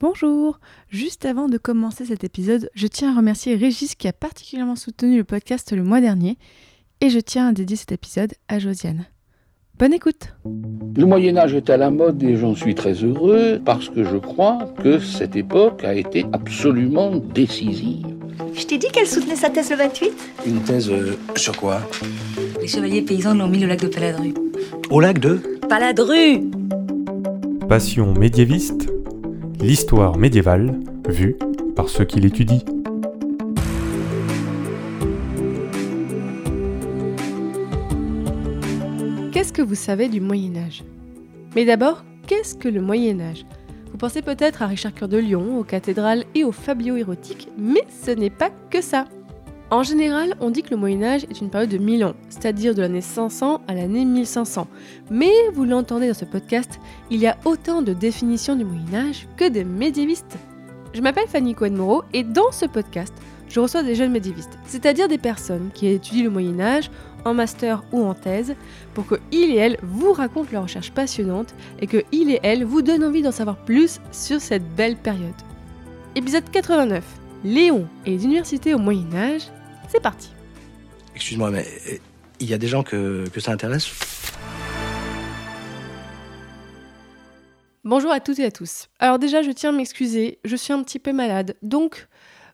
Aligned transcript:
Bonjour. 0.00 0.60
Juste 0.88 1.26
avant 1.26 1.46
de 1.50 1.58
commencer 1.58 2.06
cet 2.06 2.24
épisode, 2.24 2.70
je 2.74 2.86
tiens 2.86 3.12
à 3.12 3.16
remercier 3.16 3.54
Régis 3.54 3.94
qui 3.94 4.08
a 4.08 4.14
particulièrement 4.14 4.74
soutenu 4.74 5.18
le 5.18 5.24
podcast 5.24 5.72
le 5.72 5.82
mois 5.82 6.00
dernier. 6.00 6.38
Et 7.02 7.10
je 7.10 7.18
tiens 7.18 7.48
à 7.48 7.52
dédier 7.52 7.76
cet 7.76 7.92
épisode 7.92 8.32
à 8.48 8.58
Josiane. 8.58 9.04
Bonne 9.78 9.92
écoute. 9.92 10.34
Le 10.96 11.04
Moyen 11.04 11.36
Âge 11.36 11.52
est 11.52 11.68
à 11.68 11.76
la 11.76 11.90
mode 11.90 12.22
et 12.22 12.36
j'en 12.36 12.54
suis 12.54 12.74
très 12.74 12.94
heureux 12.94 13.60
parce 13.62 13.90
que 13.90 14.02
je 14.02 14.16
crois 14.16 14.72
que 14.82 14.98
cette 15.00 15.36
époque 15.36 15.84
a 15.84 15.92
été 15.92 16.24
absolument 16.32 17.16
décisive. 17.16 18.06
Je 18.54 18.64
t'ai 18.64 18.78
dit 18.78 18.88
qu'elle 18.88 19.06
soutenait 19.06 19.36
sa 19.36 19.50
thèse 19.50 19.68
le 19.70 19.76
28 19.76 20.12
Une 20.46 20.62
thèse 20.62 20.90
euh, 20.90 21.18
sur 21.36 21.54
quoi? 21.58 21.82
Les 22.62 22.68
chevaliers 22.68 23.02
paysans 23.02 23.34
l'ont 23.34 23.48
mis 23.48 23.62
au 23.62 23.68
lac 23.68 23.80
de 23.80 23.88
Paladru. 23.88 24.32
Au 24.88 24.98
lac 25.00 25.18
de? 25.18 25.42
Paladru! 25.68 26.50
Passion 27.68 28.14
médiéviste, 28.14 28.89
l'histoire 29.60 30.16
médiévale 30.16 30.80
vue 31.06 31.36
par 31.76 31.88
ceux 31.88 32.04
qui 32.04 32.18
l'étudient. 32.18 32.60
Qu'est-ce 39.32 39.52
que 39.52 39.62
vous 39.62 39.74
savez 39.74 40.08
du 40.08 40.20
Moyen 40.20 40.56
Âge? 40.56 40.82
Mais 41.54 41.64
d'abord, 41.64 42.04
qu'est-ce 42.26 42.54
que 42.54 42.68
le 42.68 42.80
Moyen 42.80 43.20
Âge? 43.20 43.44
Vous 43.90 43.98
pensez 43.98 44.22
peut-être 44.22 44.62
à 44.62 44.66
Richard 44.66 44.94
Cœur 44.94 45.08
de 45.08 45.18
Lion, 45.18 45.58
aux 45.58 45.64
cathédrales 45.64 46.24
et 46.34 46.44
aux 46.44 46.52
fabliaux 46.52 46.96
érotiques, 46.96 47.48
mais 47.58 47.82
ce 48.02 48.12
n'est 48.12 48.30
pas 48.30 48.50
que 48.70 48.80
ça. 48.80 49.06
En 49.72 49.84
général, 49.84 50.34
on 50.40 50.50
dit 50.50 50.64
que 50.64 50.70
le 50.70 50.76
Moyen 50.76 51.04
Âge 51.04 51.26
est 51.30 51.40
une 51.40 51.48
période 51.48 51.70
de 51.70 51.78
1000 51.78 52.04
ans, 52.04 52.14
c'est-à-dire 52.28 52.74
de 52.74 52.82
l'année 52.82 53.00
500 53.00 53.60
à 53.68 53.74
l'année 53.74 54.04
1500. 54.04 54.66
Mais 55.12 55.30
vous 55.54 55.64
l'entendez 55.64 56.08
dans 56.08 56.14
ce 56.14 56.24
podcast, 56.24 56.80
il 57.08 57.20
y 57.20 57.28
a 57.28 57.36
autant 57.44 57.80
de 57.80 57.92
définitions 57.92 58.56
du 58.56 58.64
Moyen 58.64 59.08
Âge 59.08 59.28
que 59.36 59.48
de 59.48 59.62
médiévistes. 59.62 60.38
Je 60.92 61.00
m'appelle 61.00 61.28
Fanny 61.28 61.54
Cohen-Moreau 61.54 62.02
et 62.12 62.24
dans 62.24 62.50
ce 62.50 62.66
podcast, 62.66 63.14
je 63.48 63.60
reçois 63.60 63.84
des 63.84 63.94
jeunes 63.94 64.10
médiévistes, 64.10 64.58
c'est-à-dire 64.66 65.06
des 65.06 65.18
personnes 65.18 65.70
qui 65.72 65.86
étudient 65.86 66.24
le 66.24 66.30
Moyen 66.30 66.58
Âge 66.58 66.90
en 67.24 67.32
master 67.32 67.84
ou 67.92 68.02
en 68.02 68.14
thèse, 68.14 68.56
pour 68.94 69.06
que 69.06 69.20
ils 69.30 69.52
et 69.52 69.58
elles 69.58 69.78
vous 69.84 70.12
racontent 70.12 70.50
leurs 70.50 70.64
recherches 70.64 70.90
passionnantes 70.90 71.54
et 71.78 71.86
que 71.86 72.02
ils 72.10 72.30
et 72.30 72.40
elles 72.42 72.64
vous 72.64 72.82
donnent 72.82 73.04
envie 73.04 73.22
d'en 73.22 73.30
savoir 73.30 73.56
plus 73.56 74.00
sur 74.10 74.40
cette 74.40 74.68
belle 74.74 74.96
période. 74.96 75.30
Épisode 76.16 76.50
89 76.50 77.04
Léon 77.44 77.86
et 78.04 78.18
les 78.18 78.74
au 78.74 78.78
Moyen 78.78 79.14
Âge, 79.14 79.42
c'est 79.90 80.00
parti. 80.00 80.30
Excuse-moi, 81.14 81.50
mais 81.50 81.66
euh, 81.88 81.96
il 82.38 82.48
y 82.48 82.54
a 82.54 82.58
des 82.58 82.68
gens 82.68 82.82
que, 82.82 83.28
que 83.28 83.40
ça 83.40 83.52
intéresse? 83.52 83.90
Bonjour 87.82 88.12
à 88.12 88.20
toutes 88.20 88.38
et 88.38 88.44
à 88.44 88.50
tous. 88.50 88.88
Alors 88.98 89.18
déjà, 89.18 89.42
je 89.42 89.50
tiens 89.50 89.70
à 89.70 89.72
m'excuser, 89.72 90.38
je 90.44 90.54
suis 90.54 90.72
un 90.72 90.82
petit 90.82 90.98
peu 90.98 91.12
malade, 91.12 91.56
donc 91.62 92.08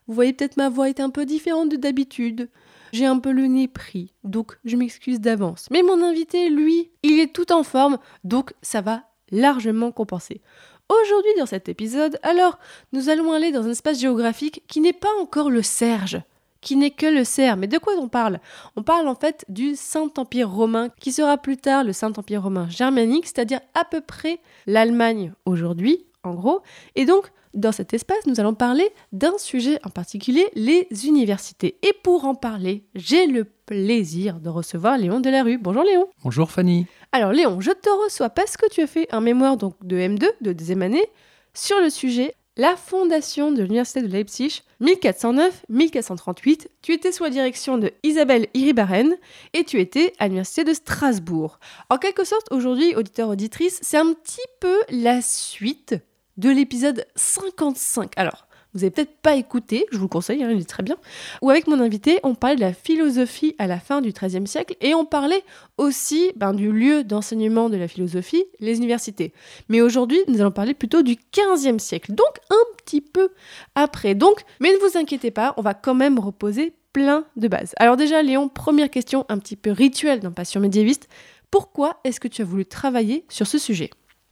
vous 0.07 0.13
voyez 0.13 0.33
peut-être 0.33 0.57
ma 0.57 0.69
voix 0.69 0.89
est 0.89 0.99
un 0.99 1.09
peu 1.09 1.25
différente 1.25 1.69
de 1.69 1.75
d'habitude. 1.75 2.49
J'ai 2.93 3.05
un 3.05 3.19
peu 3.19 3.31
le 3.31 3.47
nez 3.47 3.67
pris, 3.67 4.13
donc 4.23 4.57
je 4.63 4.77
m'excuse 4.77 5.19
d'avance. 5.19 5.67
Mais 5.69 5.83
mon 5.83 6.01
invité, 6.01 6.49
lui, 6.49 6.91
il 7.03 7.19
est 7.19 7.33
tout 7.33 7.51
en 7.51 7.63
forme, 7.63 7.97
donc 8.23 8.53
ça 8.61 8.79
va 8.79 9.03
largement 9.29 9.91
compenser. 9.91 10.41
Aujourd'hui 10.89 11.31
dans 11.37 11.45
cet 11.45 11.67
épisode, 11.67 12.17
alors, 12.23 12.57
nous 12.93 13.09
allons 13.09 13.33
aller 13.33 13.51
dans 13.51 13.67
un 13.67 13.71
espace 13.71 13.99
géographique 13.99 14.63
qui 14.69 14.79
n'est 14.79 14.93
pas 14.93 15.13
encore 15.21 15.49
le 15.49 15.61
Serge, 15.61 16.21
qui 16.61 16.75
n'est 16.75 16.91
que 16.91 17.05
le 17.05 17.23
Serre. 17.23 17.57
Mais 17.57 17.67
de 17.67 17.77
quoi 17.77 17.93
on 17.97 18.07
parle? 18.07 18.39
On 18.75 18.83
parle 18.83 19.07
en 19.07 19.15
fait 19.15 19.45
du 19.49 19.75
Saint-Empire 19.75 20.49
romain, 20.49 20.89
qui 20.99 21.11
sera 21.11 21.37
plus 21.37 21.57
tard 21.57 21.83
le 21.83 21.93
Saint-Empire 21.93 22.43
romain 22.43 22.69
germanique, 22.69 23.25
c'est-à-dire 23.25 23.59
à 23.73 23.85
peu 23.85 24.01
près 24.01 24.39
l'Allemagne 24.65 25.33
aujourd'hui, 25.45 26.05
en 26.23 26.33
gros. 26.33 26.61
Et 26.95 27.05
donc, 27.05 27.31
dans 27.53 27.71
cet 27.71 27.93
espace, 27.93 28.25
nous 28.27 28.39
allons 28.39 28.53
parler 28.53 28.87
d'un 29.11 29.37
sujet 29.37 29.79
en 29.83 29.89
particulier, 29.89 30.47
les 30.53 30.87
universités. 31.05 31.77
Et 31.81 31.93
pour 32.03 32.25
en 32.25 32.35
parler, 32.35 32.85
j'ai 32.93 33.25
le 33.25 33.45
plaisir 33.65 34.39
de 34.39 34.49
recevoir 34.49 34.97
Léon 34.97 35.19
Delarue. 35.19 35.57
Bonjour 35.57 35.83
Léon. 35.83 36.07
Bonjour 36.23 36.51
Fanny. 36.51 36.85
Alors 37.11 37.31
Léon, 37.31 37.59
je 37.59 37.71
te 37.71 37.89
reçois 38.03 38.29
parce 38.29 38.57
que 38.57 38.69
tu 38.69 38.81
as 38.81 38.87
fait 38.87 39.07
un 39.11 39.21
mémoire 39.21 39.57
donc 39.57 39.75
de 39.83 39.97
M2, 39.97 40.25
de 40.41 40.53
deuxième 40.53 40.83
année, 40.83 41.05
sur 41.53 41.79
le 41.81 41.89
sujet 41.89 42.35
la 42.57 42.75
fondation 42.75 43.51
de 43.51 43.61
l'université 43.61 44.01
de 44.01 44.07
Leipzig, 44.07 44.63
1409-1438. 44.81 46.67
Tu 46.81 46.91
étais 46.91 47.11
sous 47.11 47.23
la 47.23 47.29
direction 47.29 47.77
de 47.77 47.91
Isabelle 48.03 48.47
Iribaren 48.55 49.15
et 49.53 49.63
tu 49.63 49.79
étais 49.79 50.13
à 50.17 50.25
l'université 50.25 50.63
de 50.63 50.73
Strasbourg. 50.73 51.59
En 51.89 51.97
quelque 51.97 52.23
sorte, 52.23 52.51
aujourd'hui, 52.51 52.95
auditeur 52.95 53.29
auditrice, 53.29 53.79
c'est 53.83 53.97
un 53.97 54.13
petit 54.13 54.41
peu 54.59 54.75
la 54.89 55.21
suite 55.21 55.95
de 56.37 56.49
l'épisode 56.49 57.05
55. 57.15 58.11
Alors, 58.15 58.46
vous 58.77 58.83
avez 58.83 58.91
peut-être 58.91 59.17
pas 59.21 59.35
écouté, 59.35 59.87
je 59.91 59.97
vous 59.97 60.03
le 60.03 60.09
conseille, 60.09 60.43
hein, 60.43 60.51
il 60.51 60.61
est 60.61 60.69
très 60.69 60.83
bien. 60.83 60.97
Où 61.41 61.49
avec 61.49 61.65
mon 61.65 61.79
invité, 61.79 62.19
on 62.21 62.35
parlait 62.35 62.55
de 62.55 62.61
la 62.61 62.73
philosophie 62.73 63.55
à 63.57 63.65
la 63.65 63.79
fin 63.79 64.01
du 64.01 64.11
XIIIe 64.11 64.45
siècle 64.45 64.75
et 64.81 64.93
on 64.93 65.03
parlait 65.03 65.43
aussi 65.77 66.31
ben, 66.35 66.53
du 66.53 66.71
lieu 66.71 67.03
d'enseignement 67.03 67.69
de 67.69 67.77
la 67.77 67.87
philosophie, 67.87 68.45
les 68.59 68.77
universités. 68.77 69.33
Mais 69.67 69.81
aujourd'hui, 69.81 70.19
nous 70.27 70.41
allons 70.41 70.51
parler 70.51 70.75
plutôt 70.75 71.01
du 71.01 71.17
XVe 71.35 71.79
siècle, 71.79 72.13
donc 72.13 72.39
un 72.51 72.75
petit 72.77 73.01
peu 73.01 73.29
après. 73.73 74.13
Donc, 74.13 74.43
mais 74.59 74.71
ne 74.71 74.77
vous 74.77 74.95
inquiétez 74.95 75.31
pas, 75.31 75.55
on 75.57 75.61
va 75.61 75.73
quand 75.73 75.95
même 75.95 76.19
reposer 76.19 76.73
plein 76.93 77.25
de 77.35 77.47
bases. 77.47 77.73
Alors 77.77 77.97
déjà, 77.97 78.21
Léon, 78.21 78.47
première 78.47 78.91
question 78.91 79.25
un 79.27 79.39
petit 79.39 79.55
peu 79.55 79.71
rituelle 79.71 80.19
dans 80.19 80.31
Passion 80.31 80.61
médiéviste. 80.61 81.09
Pourquoi 81.49 81.99
est-ce 82.03 82.19
que 82.19 82.27
tu 82.27 82.43
as 82.43 82.45
voulu 82.45 82.65
travailler 82.65 83.25
sur 83.27 83.47
ce 83.47 83.57
sujet? 83.57 83.89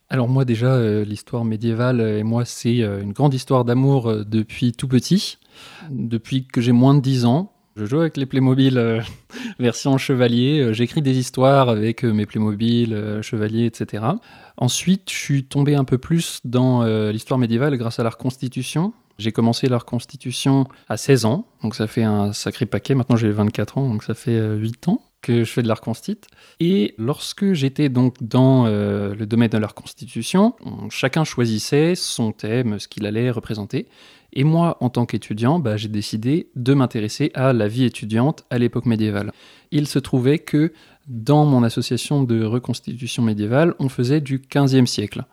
Alors 0.10 0.30
moi 0.30 0.46
déjà, 0.46 0.68
euh, 0.68 1.04
l'histoire 1.04 1.46
médiévale 1.46 2.00
euh, 2.00 2.20
et 2.20 2.24
moi, 2.24 2.46
c'est 2.46 2.82
euh, 2.82 3.02
une 3.02 3.12
grande 3.12 3.34
histoire 3.34 3.66
d'amour 3.66 4.26
depuis 4.26 4.74
tout 4.74 4.88
petit. 4.88 5.38
Depuis 5.90 6.46
que 6.46 6.62
j'ai 6.62 6.74
moins 6.74 6.94
de 6.94 7.00
10 7.00 7.26
ans, 7.26 7.54
je 7.76 7.86
joue 7.86 8.00
avec 8.00 8.16
les 8.16 8.26
Playmobil 8.26 9.04
version 9.60 9.98
chevalier. 9.98 10.74
J'écris 10.74 11.02
des 11.02 11.18
histoires 11.18 11.70
avec 11.70 12.04
mes 12.04 12.26
Playmobil, 12.26 12.94
euh, 12.94 13.22
chevaliers, 13.22 13.66
etc. 13.66 14.04
Ensuite, 14.58 15.10
je 15.10 15.18
suis 15.18 15.44
tombé 15.44 15.76
un 15.76 15.84
peu 15.84 15.98
plus 15.98 16.40
dans 16.46 16.86
l'histoire 17.12 17.38
médiévale 17.38 17.76
grâce 17.76 18.00
à 18.00 18.04
la 18.04 18.10
reconstitution. 18.10 18.94
J'ai 19.18 19.32
commencé 19.32 19.68
la 19.68 19.78
reconstitution 19.78 20.68
à 20.90 20.98
16 20.98 21.26
ans, 21.26 21.48
donc 21.64 21.76
ça 21.76 21.88
fait 21.88 22.04
un 22.04 22.34
sacré 22.34 22.66
paquet. 22.66 22.96
Maintenant, 22.96 23.16
j'ai 23.16 23.32
24 23.32 23.78
ans, 23.78 23.90
donc 23.90 24.04
ça 24.04 24.14
fait 24.14 24.36
euh, 24.36 24.58
8 24.58 24.90
ans 24.90 25.02
que 25.26 25.44
je 25.44 25.52
fais 25.52 25.64
de 25.64 25.68
la 25.68 25.74
reconstite. 25.74 26.28
Et 26.60 26.94
lorsque 26.98 27.54
j'étais 27.54 27.90
donc 27.90 28.16
dans 28.22 28.66
euh, 28.68 29.16
le 29.16 29.26
domaine 29.26 29.50
de 29.50 29.58
la 29.58 29.68
reconstitution, 29.68 30.54
on- 30.64 30.90
chacun 30.90 31.24
choisissait 31.24 31.96
son 31.96 32.32
thème, 32.32 32.78
ce 32.80 32.88
qu'il 32.88 33.06
allait 33.06 33.32
représenter. 33.32 33.88
Et 34.34 34.44
moi, 34.44 34.78
en 34.82 34.90
tant 34.90 35.06
qu'étudiant, 35.06 35.60
bah, 35.60 35.78
j'ai 35.78 35.88
décidé 35.88 36.50
de 36.56 36.74
m'intéresser 36.74 37.32
à 37.34 37.54
la 37.54 37.68
vie 37.68 37.86
étudiante 37.86 38.44
à 38.50 38.58
l'époque 38.60 38.86
médiévale. 38.86 39.32
Il 39.72 39.88
se 39.88 39.98
trouvait 40.00 40.40
que 40.40 40.74
dans 41.08 41.46
mon 41.46 41.64
association 41.64 42.24
de 42.24 42.44
reconstitution 42.44 43.24
médiévale, 43.24 43.74
on 43.80 43.90
faisait 43.90 44.22
du 44.22 44.40
15e 44.40 44.86
siècle. 44.88 45.24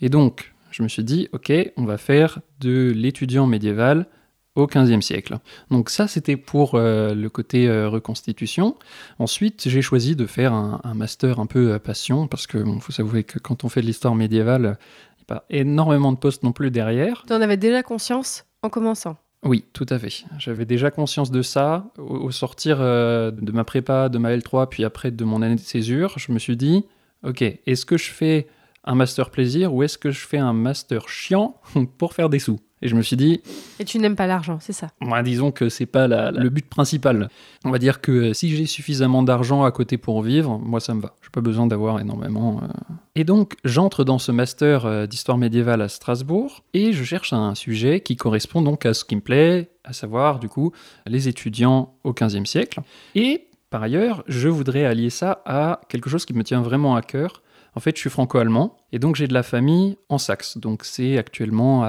Et 0.00 0.08
donc, 0.08 0.52
je 0.70 0.82
me 0.82 0.88
suis 0.88 1.04
dit, 1.04 1.28
ok, 1.32 1.52
on 1.76 1.84
va 1.84 1.98
faire 1.98 2.38
de 2.60 2.92
l'étudiant 2.94 3.46
médiéval 3.46 4.06
au 4.54 4.66
15e 4.66 5.00
siècle. 5.00 5.38
Donc 5.70 5.90
ça, 5.90 6.06
c'était 6.08 6.36
pour 6.36 6.74
euh, 6.74 7.14
le 7.14 7.28
côté 7.30 7.68
euh, 7.68 7.88
reconstitution. 7.88 8.76
Ensuite, 9.18 9.68
j'ai 9.68 9.82
choisi 9.82 10.14
de 10.16 10.26
faire 10.26 10.52
un, 10.52 10.80
un 10.84 10.94
master 10.94 11.40
un 11.40 11.46
peu 11.46 11.72
à 11.72 11.78
passion, 11.78 12.26
parce 12.26 12.46
que 12.46 12.58
bon, 12.58 12.78
faut 12.80 12.92
s'avouer 12.92 13.24
que 13.24 13.38
quand 13.38 13.64
on 13.64 13.68
fait 13.68 13.80
de 13.80 13.86
l'histoire 13.86 14.14
médiévale, 14.14 14.62
il 14.62 14.64
n'y 14.64 15.22
a 15.22 15.26
pas 15.26 15.44
énormément 15.50 16.12
de 16.12 16.18
postes 16.18 16.42
non 16.42 16.52
plus 16.52 16.70
derrière. 16.70 17.24
Tu 17.26 17.32
en 17.32 17.40
avais 17.40 17.56
déjà 17.56 17.82
conscience 17.82 18.44
en 18.62 18.68
commençant? 18.68 19.16
Oui, 19.44 19.64
tout 19.72 19.86
à 19.88 19.98
fait. 19.98 20.24
J'avais 20.38 20.66
déjà 20.66 20.90
conscience 20.90 21.30
de 21.30 21.42
ça. 21.42 21.90
Au, 21.98 22.02
au 22.02 22.30
sortir 22.30 22.78
euh, 22.80 23.30
de 23.32 23.50
ma 23.52 23.64
prépa, 23.64 24.08
de 24.08 24.18
ma 24.18 24.36
L3, 24.36 24.68
puis 24.68 24.84
après 24.84 25.10
de 25.10 25.24
mon 25.24 25.42
année 25.42 25.56
de 25.56 25.60
césure, 25.60 26.18
je 26.18 26.30
me 26.30 26.38
suis 26.38 26.56
dit, 26.56 26.84
ok, 27.24 27.42
est-ce 27.42 27.84
que 27.84 27.96
je 27.96 28.10
fais 28.10 28.46
un 28.84 28.94
master 28.94 29.30
plaisir 29.30 29.74
ou 29.74 29.82
est-ce 29.82 29.98
que 29.98 30.10
je 30.10 30.26
fais 30.26 30.38
un 30.38 30.52
master 30.52 31.08
chiant 31.08 31.60
pour 31.98 32.12
faire 32.12 32.28
des 32.28 32.38
sous? 32.38 32.60
Et 32.82 32.88
je 32.88 32.96
me 32.96 33.02
suis 33.02 33.16
dit, 33.16 33.40
Et 33.78 33.84
tu 33.84 33.98
n'aimes 34.00 34.16
pas 34.16 34.26
l'argent, 34.26 34.58
c'est 34.60 34.72
ça? 34.72 34.88
Moi, 35.00 35.22
disons 35.22 35.52
que 35.52 35.68
c'est 35.68 35.86
pas 35.86 36.08
la- 36.08 36.32
la- 36.32 36.40
le 36.42 36.48
but 36.50 36.68
principal. 36.68 37.28
On 37.64 37.70
va 37.70 37.78
dire 37.78 38.00
que 38.00 38.32
si 38.32 38.48
j'ai 38.56 38.66
suffisamment 38.66 39.22
d'argent 39.22 39.62
à 39.62 39.70
côté 39.70 39.98
pour 39.98 40.20
vivre, 40.22 40.58
moi 40.58 40.80
ça 40.80 40.92
me 40.94 41.00
va. 41.00 41.14
J'ai 41.22 41.30
pas 41.30 41.40
besoin 41.40 41.66
d'avoir 41.68 42.00
énormément. 42.00 42.60
euh. 42.62 42.66
Et 43.14 43.24
donc 43.24 43.54
j'entre 43.64 44.02
dans 44.04 44.18
ce 44.18 44.32
master 44.32 44.84
euh, 44.84 45.06
d'histoire 45.06 45.38
médiévale 45.38 45.80
à 45.80 45.88
Strasbourg 45.88 46.64
et 46.74 46.92
je 46.92 47.04
cherche 47.04 47.32
un 47.32 47.54
sujet 47.54 48.00
qui 48.00 48.16
correspond 48.16 48.62
donc 48.62 48.84
à 48.84 48.94
ce 48.94 49.04
qui 49.04 49.14
me 49.16 49.20
plaît, 49.20 49.70
à 49.84 49.92
savoir 49.92 50.38
du 50.40 50.48
coup 50.48 50.72
les 51.06 51.28
étudiants 51.28 51.94
au 52.04 52.12
XVe 52.12 52.44
siècle. 52.46 52.80
Et 53.14 53.46
par 53.70 53.82
ailleurs, 53.82 54.24
je 54.26 54.48
voudrais 54.48 54.84
allier 54.84 55.08
ça 55.10 55.40
à 55.46 55.80
quelque 55.88 56.10
chose 56.10 56.24
qui 56.24 56.34
me 56.34 56.42
tient 56.42 56.62
vraiment 56.62 56.96
à 56.96 57.02
cœur. 57.02 57.42
En 57.74 57.80
fait, 57.80 57.94
je 57.96 58.00
suis 58.00 58.10
franco-allemand 58.10 58.76
et 58.92 58.98
donc 58.98 59.16
j'ai 59.16 59.26
de 59.26 59.34
la 59.34 59.42
famille 59.42 59.96
en 60.08 60.18
Saxe. 60.18 60.58
Donc 60.58 60.84
c'est 60.84 61.18
actuellement 61.18 61.82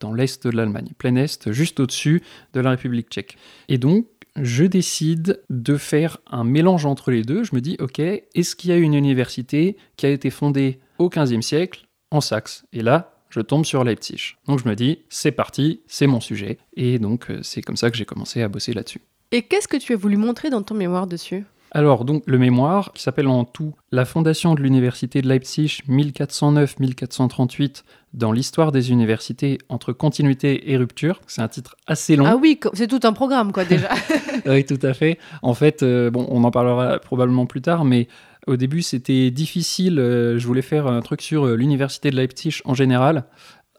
dans 0.00 0.12
l'est 0.12 0.46
de 0.46 0.56
l'Allemagne, 0.56 0.88
plein 0.98 1.14
est, 1.16 1.52
juste 1.52 1.80
au-dessus 1.80 2.22
de 2.54 2.60
la 2.60 2.70
République 2.70 3.08
tchèque. 3.10 3.36
Et 3.68 3.78
donc, 3.78 4.06
je 4.36 4.64
décide 4.64 5.42
de 5.48 5.76
faire 5.76 6.18
un 6.30 6.44
mélange 6.44 6.84
entre 6.84 7.10
les 7.10 7.22
deux. 7.22 7.42
Je 7.44 7.54
me 7.54 7.60
dis, 7.60 7.76
ok, 7.80 7.98
est-ce 7.98 8.54
qu'il 8.54 8.70
y 8.70 8.72
a 8.72 8.76
une 8.76 8.94
université 8.94 9.76
qui 9.96 10.06
a 10.06 10.10
été 10.10 10.30
fondée 10.30 10.78
au 10.98 11.08
XVe 11.08 11.40
siècle 11.40 11.86
en 12.10 12.20
Saxe? 12.20 12.64
Et 12.72 12.82
là, 12.82 13.14
je 13.30 13.40
tombe 13.40 13.64
sur 13.64 13.84
Leipzig. 13.84 14.36
Donc 14.46 14.62
je 14.62 14.68
me 14.68 14.74
dis, 14.74 15.00
c'est 15.08 15.32
parti, 15.32 15.80
c'est 15.86 16.06
mon 16.06 16.20
sujet. 16.20 16.58
Et 16.74 16.98
donc 16.98 17.30
euh, 17.30 17.40
c'est 17.42 17.62
comme 17.62 17.76
ça 17.76 17.90
que 17.90 17.96
j'ai 17.96 18.04
commencé 18.04 18.42
à 18.42 18.48
bosser 18.48 18.72
là-dessus. 18.72 19.00
Et 19.32 19.42
qu'est-ce 19.42 19.68
que 19.68 19.76
tu 19.76 19.92
as 19.92 19.96
voulu 19.96 20.16
montrer 20.16 20.50
dans 20.50 20.62
ton 20.62 20.74
mémoire 20.74 21.06
dessus? 21.06 21.44
Alors, 21.72 22.04
donc, 22.04 22.22
le 22.26 22.38
mémoire, 22.38 22.92
qui 22.94 23.02
s'appelle 23.02 23.28
en 23.28 23.44
tout 23.44 23.74
La 23.92 24.04
fondation 24.04 24.54
de 24.54 24.62
l'université 24.62 25.20
de 25.20 25.28
Leipzig 25.28 25.80
1409-1438 25.88 27.82
dans 28.14 28.32
l'histoire 28.32 28.72
des 28.72 28.90
universités 28.90 29.58
entre 29.68 29.92
continuité 29.92 30.70
et 30.72 30.76
rupture. 30.76 31.20
C'est 31.26 31.42
un 31.42 31.48
titre 31.48 31.76
assez 31.86 32.16
long. 32.16 32.24
Ah 32.26 32.36
oui, 32.36 32.58
c'est 32.72 32.86
tout 32.86 33.00
un 33.02 33.12
programme, 33.12 33.52
quoi, 33.52 33.64
déjà. 33.64 33.90
oui, 34.46 34.64
tout 34.64 34.78
à 34.82 34.94
fait. 34.94 35.18
En 35.42 35.54
fait, 35.54 35.82
euh, 35.82 36.10
bon, 36.10 36.26
on 36.30 36.44
en 36.44 36.50
parlera 36.50 36.98
probablement 36.98 37.46
plus 37.46 37.60
tard, 37.60 37.84
mais 37.84 38.08
au 38.46 38.56
début, 38.56 38.82
c'était 38.82 39.30
difficile. 39.30 39.98
euh, 39.98 40.38
je 40.38 40.46
voulais 40.46 40.62
faire 40.62 40.86
un 40.86 41.02
truc 41.02 41.20
sur 41.20 41.46
euh, 41.46 41.56
l'université 41.56 42.10
de 42.10 42.16
Leipzig 42.16 42.60
en 42.64 42.74
général 42.74 43.24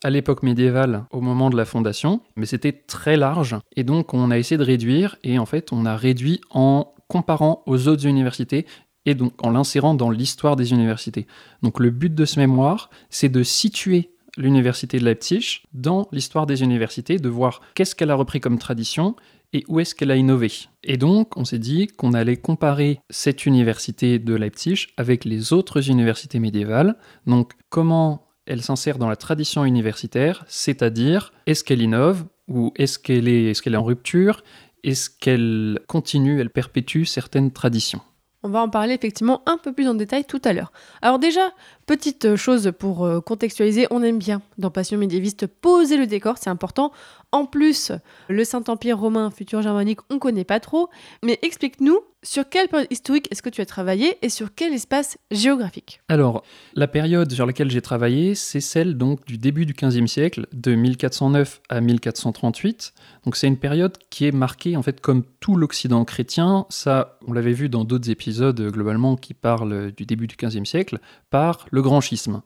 à 0.03 0.11
l'époque 0.11 0.43
médiévale, 0.43 1.05
au 1.11 1.21
moment 1.21 1.49
de 1.49 1.57
la 1.57 1.65
fondation, 1.65 2.21
mais 2.35 2.45
c'était 2.45 2.71
très 2.71 3.17
large. 3.17 3.55
Et 3.75 3.83
donc, 3.83 4.13
on 4.13 4.29
a 4.29 4.37
essayé 4.37 4.57
de 4.57 4.63
réduire, 4.63 5.15
et 5.23 5.39
en 5.39 5.47
fait, 5.47 5.73
on 5.73 5.87
a 5.87 5.95
réduit 5.95 6.39
en 6.51 6.93
comparant 7.07 7.63
aux 7.65 7.87
autres 7.87 8.05
universités 8.05 8.65
et 9.05 9.15
donc 9.15 9.33
en 9.43 9.51
l'insérant 9.51 9.93
dans 9.93 10.09
l'histoire 10.09 10.55
des 10.55 10.73
universités. 10.73 11.27
Donc, 11.63 11.79
le 11.79 11.89
but 11.89 12.13
de 12.13 12.25
ce 12.25 12.39
mémoire, 12.39 12.89
c'est 13.09 13.29
de 13.29 13.41
situer 13.41 14.11
l'université 14.37 14.99
de 14.99 15.05
Leipzig 15.05 15.63
dans 15.73 16.07
l'histoire 16.11 16.45
des 16.45 16.61
universités, 16.61 17.17
de 17.17 17.29
voir 17.29 17.61
qu'est-ce 17.73 17.95
qu'elle 17.95 18.11
a 18.11 18.15
repris 18.15 18.39
comme 18.39 18.59
tradition 18.59 19.15
et 19.53 19.63
où 19.69 19.79
est-ce 19.79 19.95
qu'elle 19.95 20.11
a 20.11 20.17
innové. 20.17 20.51
Et 20.83 20.97
donc, 20.97 21.37
on 21.37 21.45
s'est 21.45 21.57
dit 21.57 21.87
qu'on 21.87 22.13
allait 22.13 22.37
comparer 22.37 22.99
cette 23.09 23.45
université 23.45 24.19
de 24.19 24.35
Leipzig 24.35 24.87
avec 24.97 25.23
les 25.23 25.53
autres 25.53 25.89
universités 25.89 26.39
médiévales. 26.39 26.97
Donc, 27.25 27.53
comment 27.69 28.27
elle 28.45 28.61
s'insère 28.61 28.97
dans 28.97 29.09
la 29.09 29.15
tradition 29.15 29.65
universitaire, 29.65 30.45
c'est-à-dire 30.47 31.33
est-ce 31.45 31.63
qu'elle 31.63 31.81
innove 31.81 32.25
ou 32.47 32.71
est-ce 32.77 32.97
qu'elle 32.97 33.27
est, 33.27 33.75
en 33.75 33.83
rupture 33.83 34.43
Est-ce 34.83 35.09
qu'elle 35.09 35.79
continue, 35.87 36.39
elle 36.39 36.49
perpétue 36.49 37.03
certaines 37.03 37.51
traditions 37.51 38.01
On 38.43 38.49
va 38.49 38.61
en 38.61 38.69
parler 38.69 38.93
effectivement 38.93 39.41
un 39.45 39.57
peu 39.57 39.73
plus 39.73 39.87
en 39.87 39.93
détail 39.93 40.25
tout 40.25 40.41
à 40.43 40.53
l'heure. 40.53 40.71
Alors 41.01 41.19
déjà, 41.19 41.51
petite 41.85 42.35
chose 42.35 42.71
pour 42.77 43.05
euh, 43.05 43.19
contextualiser, 43.21 43.87
on 43.91 44.03
aime 44.03 44.19
bien 44.19 44.41
dans 44.57 44.71
Passion 44.71 44.97
médiéviste 44.97 45.47
poser 45.47 45.97
le 45.97 46.07
décor, 46.07 46.37
c'est 46.37 46.49
important. 46.49 46.91
En 47.37 47.45
plus, 47.45 47.91
le 48.29 48.43
Saint-Empire 48.43 48.97
romain, 48.97 49.29
futur 49.29 49.61
germanique, 49.61 49.99
on 50.09 50.17
connaît 50.17 50.43
pas 50.43 50.59
trop. 50.59 50.89
Mais 51.23 51.37
explique-nous, 51.43 51.99
sur 52.23 52.49
quelle 52.49 52.67
période 52.67 52.87
historique 52.89 53.27
est-ce 53.29 53.43
que 53.43 53.49
tu 53.51 53.61
as 53.61 53.67
travaillé 53.67 54.17
et 54.23 54.29
sur 54.29 54.55
quel 54.55 54.73
espace 54.73 55.19
géographique 55.29 56.01
Alors, 56.09 56.41
la 56.73 56.87
période 56.87 57.31
sur 57.31 57.45
laquelle 57.45 57.69
j'ai 57.69 57.83
travaillé, 57.83 58.33
c'est 58.33 58.59
celle 58.59 58.97
donc 58.97 59.23
du 59.27 59.37
début 59.37 59.67
du 59.67 59.73
XVe 59.73 60.07
siècle, 60.07 60.47
de 60.51 60.73
1409 60.73 61.61
à 61.69 61.79
1438. 61.79 62.95
Donc 63.25 63.35
c'est 63.35 63.45
une 63.45 63.57
période 63.57 63.95
qui 64.09 64.25
est 64.25 64.31
marquée 64.31 64.75
en 64.75 64.81
fait 64.81 64.99
comme 64.99 65.21
tout 65.39 65.55
l'Occident 65.55 66.03
chrétien. 66.05 66.65
Ça, 66.69 67.19
on 67.27 67.33
l'avait 67.33 67.53
vu 67.53 67.69
dans 67.69 67.83
d'autres 67.83 68.09
épisodes 68.09 68.59
globalement 68.71 69.15
qui 69.15 69.35
parlent 69.35 69.91
du 69.91 70.07
début 70.07 70.25
du 70.25 70.35
XVe 70.35 70.65
siècle 70.65 70.97
par 71.29 71.67
le 71.69 71.83
grand 71.83 72.01
schisme. 72.01 72.41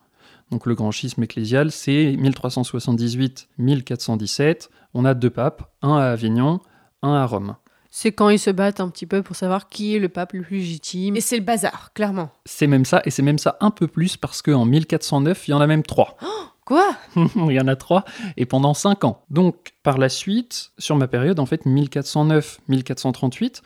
Donc 0.52 0.66
le 0.66 0.76
grand 0.76 0.92
schisme 0.92 1.24
ecclésial, 1.24 1.72
c'est 1.72 2.12
1378-1417. 2.14 4.68
On 4.94 5.06
a 5.06 5.14
deux 5.14 5.30
papes, 5.30 5.72
un 5.82 5.96
à 5.96 6.12
Avignon, 6.12 6.60
un 7.02 7.14
à 7.14 7.26
Rome. 7.26 7.56
C'est 7.90 8.12
quand 8.12 8.28
ils 8.30 8.40
se 8.40 8.50
battent 8.50 8.82
un 8.82 8.90
petit 8.90 9.06
peu 9.06 9.22
pour 9.22 9.36
savoir 9.36 9.68
qui 9.70 9.96
est 9.96 10.00
le 10.00 10.10
pape 10.10 10.34
le 10.34 10.42
plus 10.42 10.58
légitime. 10.58 11.16
Et 11.16 11.22
c'est 11.22 11.38
le 11.38 11.44
bazar, 11.44 11.94
clairement. 11.94 12.32
C'est 12.46 12.68
même 12.68 12.86
ça, 12.86 13.02
et 13.06 13.12
c'est 13.12 13.22
même 13.22 13.38
ça 13.38 13.58
un 13.60 13.72
peu 13.72 13.88
plus 13.88 14.18
parce 14.18 14.42
qu'en 14.42 14.66
1409, 14.66 15.48
il 15.48 15.52
y 15.52 15.54
en 15.54 15.62
a 15.62 15.68
même 15.68 15.84
trois. 15.84 16.18
Quoi? 16.66 16.96
Il 17.16 17.52
y 17.52 17.60
en 17.60 17.68
a 17.68 17.76
trois, 17.76 18.06
et 18.38 18.46
pendant 18.46 18.74
cinq 18.74 19.04
ans. 19.04 19.26
Donc, 19.30 19.74
par 19.84 19.98
la 19.98 20.08
suite, 20.10 20.72
sur 20.78 20.96
ma 20.96 21.08
période, 21.08 21.40
en 21.40 21.46
fait, 21.46 21.66
1409-1438, 21.66 23.62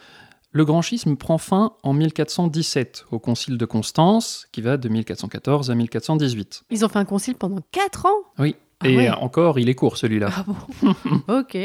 le 0.55 0.63
grand 0.63 0.81
schisme 0.81 1.17
prend 1.17 1.37
fin 1.37 1.73
en 1.83 1.91
1417, 1.91 3.07
au 3.11 3.19
concile 3.19 3.57
de 3.57 3.65
Constance, 3.65 4.47
qui 4.53 4.61
va 4.61 4.77
de 4.77 4.87
1414 4.87 5.69
à 5.69 5.75
1418. 5.75 6.63
Ils 6.71 6.85
ont 6.85 6.87
fait 6.87 6.97
un 6.99 7.03
concile 7.03 7.35
pendant 7.35 7.59
4 7.71 8.05
ans? 8.05 8.09
Oui, 8.39 8.55
Ah 8.79 8.87
et 8.87 8.95
ouais. 8.95 9.09
encore, 9.09 9.59
il 9.59 9.67
est 9.67 9.75
court 9.75 9.97
celui-là. 9.97 10.29
Ah 10.33 10.45
bon? 10.47 10.95
Ok. 11.39 11.57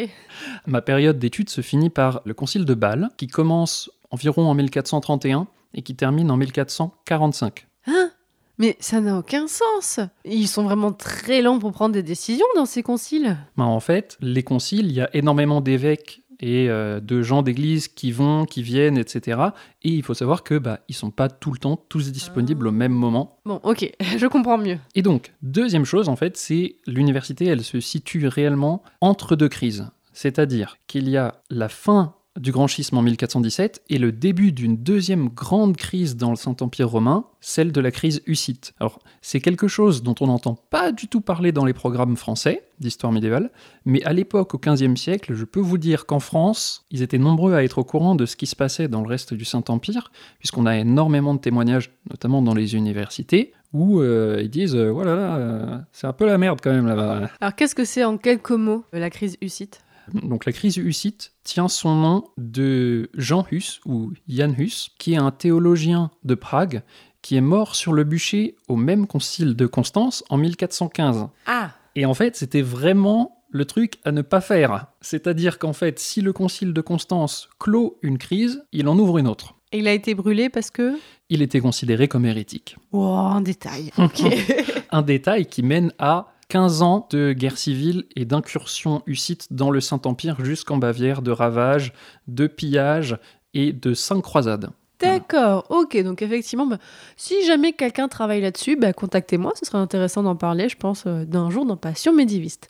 Ma 0.67 0.83
période 0.83 1.21
d'études 1.21 1.51
se 1.51 1.61
finit 1.61 1.89
par 1.89 2.21
le 2.25 2.35
concile 2.35 2.65
de 2.65 2.75
Bâle, 2.75 3.11
qui 3.17 3.29
commence 3.29 3.91
environ 4.11 4.49
en 4.51 4.55
1431 4.55 5.47
et 5.73 5.83
qui 5.83 5.95
termine 5.95 6.29
en 6.33 6.37
1445. 6.37 7.69
Hein? 7.87 8.11
Mais 8.59 8.77
ça 8.81 9.01
n'a 9.01 9.17
aucun 9.17 9.47
sens 9.47 10.01
Ils 10.25 10.49
sont 10.49 10.65
vraiment 10.65 10.93
très 10.93 11.43
lents 11.43 11.61
pour 11.61 11.71
prendre 11.71 11.95
des 11.95 12.03
décisions 12.03 12.45
dans 12.57 12.67
ces 12.67 12.83
conciles. 12.83 13.37
Ben, 13.57 13.65
en 13.67 13.79
fait, 13.79 14.19
les 14.21 14.43
conciles, 14.43 14.87
il 14.87 14.93
y 14.95 15.01
a 15.01 15.09
énormément 15.15 15.61
d'évêques 15.61 16.23
et 16.41 16.69
euh, 16.69 17.01
de 17.01 17.23
gens 17.23 17.43
d'église 17.43 17.89
qui 17.89 18.13
vont, 18.13 18.45
qui 18.45 18.63
viennent, 18.63 18.99
etc. 18.99 19.41
Et 19.83 19.91
il 19.91 20.03
faut 20.03 20.15
savoir 20.15 20.43
que 20.43 20.59
bah, 20.59 20.81
ils 20.89 20.95
sont 20.95 21.11
pas 21.11 21.29
tout 21.29 21.53
le 21.53 21.59
temps 21.59 21.77
tous 21.89 22.11
disponibles 22.11 22.67
au 22.67 22.73
même 22.73 22.93
moment. 22.93 23.39
Bon, 23.45 23.61
ok, 23.63 23.91
je 24.19 24.27
comprends 24.27 24.59
mieux. 24.59 24.79
Et 24.95 25.03
donc, 25.03 25.33
deuxième 25.43 25.85
chose, 25.85 26.09
en 26.09 26.17
fait, 26.17 26.37
c'est 26.37 26.77
l'université, 26.87 27.47
elle 27.47 27.63
se 27.63 27.81
situe 27.81 28.27
réellement 28.27 28.83
entre 29.01 29.37
deux 29.37 29.49
crises. 29.49 29.87
C'est-à-dire 30.13 30.77
qu'il 30.87 31.09
y 31.09 31.17
a 31.17 31.43
la 31.51 31.69
fin 31.69 32.15
du 32.41 32.53
grand 32.53 32.67
schisme 32.67 32.97
en 32.97 33.03
1417 33.03 33.83
et 33.91 33.99
le 33.99 34.13
début 34.13 34.53
d'une 34.53 34.77
deuxième 34.77 35.29
grande 35.29 35.77
crise 35.77 36.17
dans 36.17 36.31
le 36.31 36.37
Saint-Empire 36.37 36.89
romain, 36.89 37.27
celle 37.41 37.71
de 37.71 37.81
la 37.81 37.91
crise 37.91 38.23
hussite. 38.27 38.73
Alors, 38.81 38.99
c'est 39.21 39.41
quelque 39.41 39.69
chose 39.69 40.03
dont 40.03 40.15
on 40.21 40.27
n'entend 40.27 40.55
pas 40.55 40.91
du 40.91 41.07
tout 41.07 41.21
parler 41.21 41.53
dans 41.53 41.65
les 41.65 41.73
programmes 41.73 42.17
français 42.17 42.65
d'histoire 42.81 43.13
médiévale, 43.13 43.51
mais 43.85 44.03
à 44.05 44.15
l'époque, 44.15 44.55
au 44.55 44.59
XVe 44.59 44.97
siècle, 44.97 45.35
je 45.35 45.45
peux 45.45 45.61
vous 45.61 45.77
dire 45.77 46.07
qu'en 46.07 46.21
France, 46.21 46.87
ils 46.91 47.03
étaient 47.03 47.19
nombreux 47.19 47.53
à 47.55 47.63
être 47.63 47.79
au 47.79 47.85
courant 47.85 48.15
de 48.15 48.25
ce 48.25 48.37
qui 48.37 48.47
se 48.47 48.57
passait 48.57 48.89
dans 48.89 49.03
le 49.03 49.09
reste 49.09 49.35
du 49.35 49.45
Saint-Empire, 49.45 50.11
puisqu'on 50.39 50.65
a 50.65 50.79
énormément 50.79 51.35
de 51.35 51.41
témoignages, 51.41 51.93
notamment 52.09 52.41
dans 52.41 52.55
les 52.55 52.75
universités, 52.75 53.53
où 53.73 54.01
euh, 54.01 54.41
ils 54.43 54.51
disent 54.51 54.75
euh, 54.75 54.91
voilà, 54.91 55.37
euh, 55.37 55.79
c'est 55.93 56.07
un 56.07 56.13
peu 56.13 56.27
la 56.27 56.39
merde 56.39 56.61
quand 56.63 56.73
même 56.73 56.87
là-bas. 56.87 57.31
Alors 57.41 57.55
qu'est-ce 57.55 57.75
que 57.75 57.85
c'est 57.85 58.05
en 58.05 58.17
quelques 58.17 58.51
mots 58.51 58.85
la 58.93 59.11
crise 59.11 59.37
hussite? 59.41 59.81
Donc 60.23 60.45
la 60.45 60.53
crise 60.53 60.77
hussite 60.77 61.33
tient 61.45 61.69
son 61.69 61.95
nom 61.95 62.25
de 62.37 63.11
Jean 63.15 63.47
Hus 63.51 63.81
ou 63.85 64.13
Jan 64.29 64.53
Hus, 64.57 64.91
qui 64.99 65.15
est 65.15 65.19
un 65.19 65.31
théologien 65.31 66.11
de 66.25 66.35
Prague 66.35 66.83
qui 67.23 67.37
est 67.37 67.43
mort 67.43 67.75
sur 67.75 67.93
le 67.93 68.05
bûcher 68.05 68.57
au 68.69 68.77
même 68.77 69.07
concile 69.07 69.55
de 69.55 69.67
Constance 69.67 70.25
en 70.31 70.39
1415. 70.39 71.29
Ah 71.47 71.73
Et 71.95 72.07
en 72.07 72.15
fait, 72.15 72.37
c'était 72.37 72.63
vraiment 72.63 73.37
le 73.51 73.65
truc 73.65 73.99
à 74.05 74.13
ne 74.13 74.23
pas 74.23 74.41
faire. 74.41 74.87
C'est-à-dire 75.01 75.59
qu'en 75.59 75.73
fait, 75.73 75.99
si 75.99 76.21
le 76.21 76.33
concile 76.33 76.73
de 76.73 76.81
Constance 76.81 77.49
clôt 77.59 77.99
une 78.03 78.19
crise, 78.19 78.65
il 78.73 78.89
en 78.89 78.99
ouvre 78.99 79.19
une 79.19 79.29
autre. 79.29 79.55
Et 79.73 79.79
il 79.79 79.89
a 79.89 79.93
été 79.93 80.15
brûlé 80.15 80.49
parce 80.49 80.71
que? 80.71 80.99
Il 81.29 81.43
était 81.43 81.61
considéré 81.61 82.09
comme 82.09 82.27
hérétique. 82.27 82.77
Wow, 82.93 83.03
en 83.03 83.41
détail. 83.41 83.93
Un 84.91 85.03
détail 85.03 85.47
qui 85.47 85.63
mène 85.63 85.93
à 85.99 86.33
15 86.51 86.83
ans 86.83 87.07
de 87.11 87.33
guerre 87.33 87.57
civile 87.57 88.07
et 88.17 88.25
d'incursion 88.25 89.03
hussite 89.07 89.47
dans 89.53 89.71
le 89.71 89.81
Saint-Empire 89.81 90.45
jusqu'en 90.45 90.79
Bavière, 90.79 91.23
de 91.23 91.31
ravages, 91.31 91.93
de 92.27 92.49
pillages 92.49 93.19
et 93.55 93.73
de 93.73 93.95
cinq 93.95 94.21
croisades. 94.21 94.71
D'accord, 94.99 95.65
ok, 95.71 95.97
donc 96.03 96.23
effectivement, 96.23 96.67
bah, 96.67 96.79
si 97.17 97.47
jamais 97.47 97.73
quelqu'un 97.73 98.09
travaille 98.09 98.41
là-dessus, 98.41 98.77
bah, 98.77 98.93
contactez-moi, 98.93 99.53
ce 99.59 99.65
serait 99.65 99.79
intéressant 99.79 100.25
d'en 100.25 100.37
parler, 100.37 100.69
je 100.69 100.77
pense, 100.77 101.05
euh, 101.07 101.25
d'un 101.25 101.51
jour 101.51 101.65
dans 101.65 101.77
Passion 101.77 102.13
médiéviste. 102.13 102.70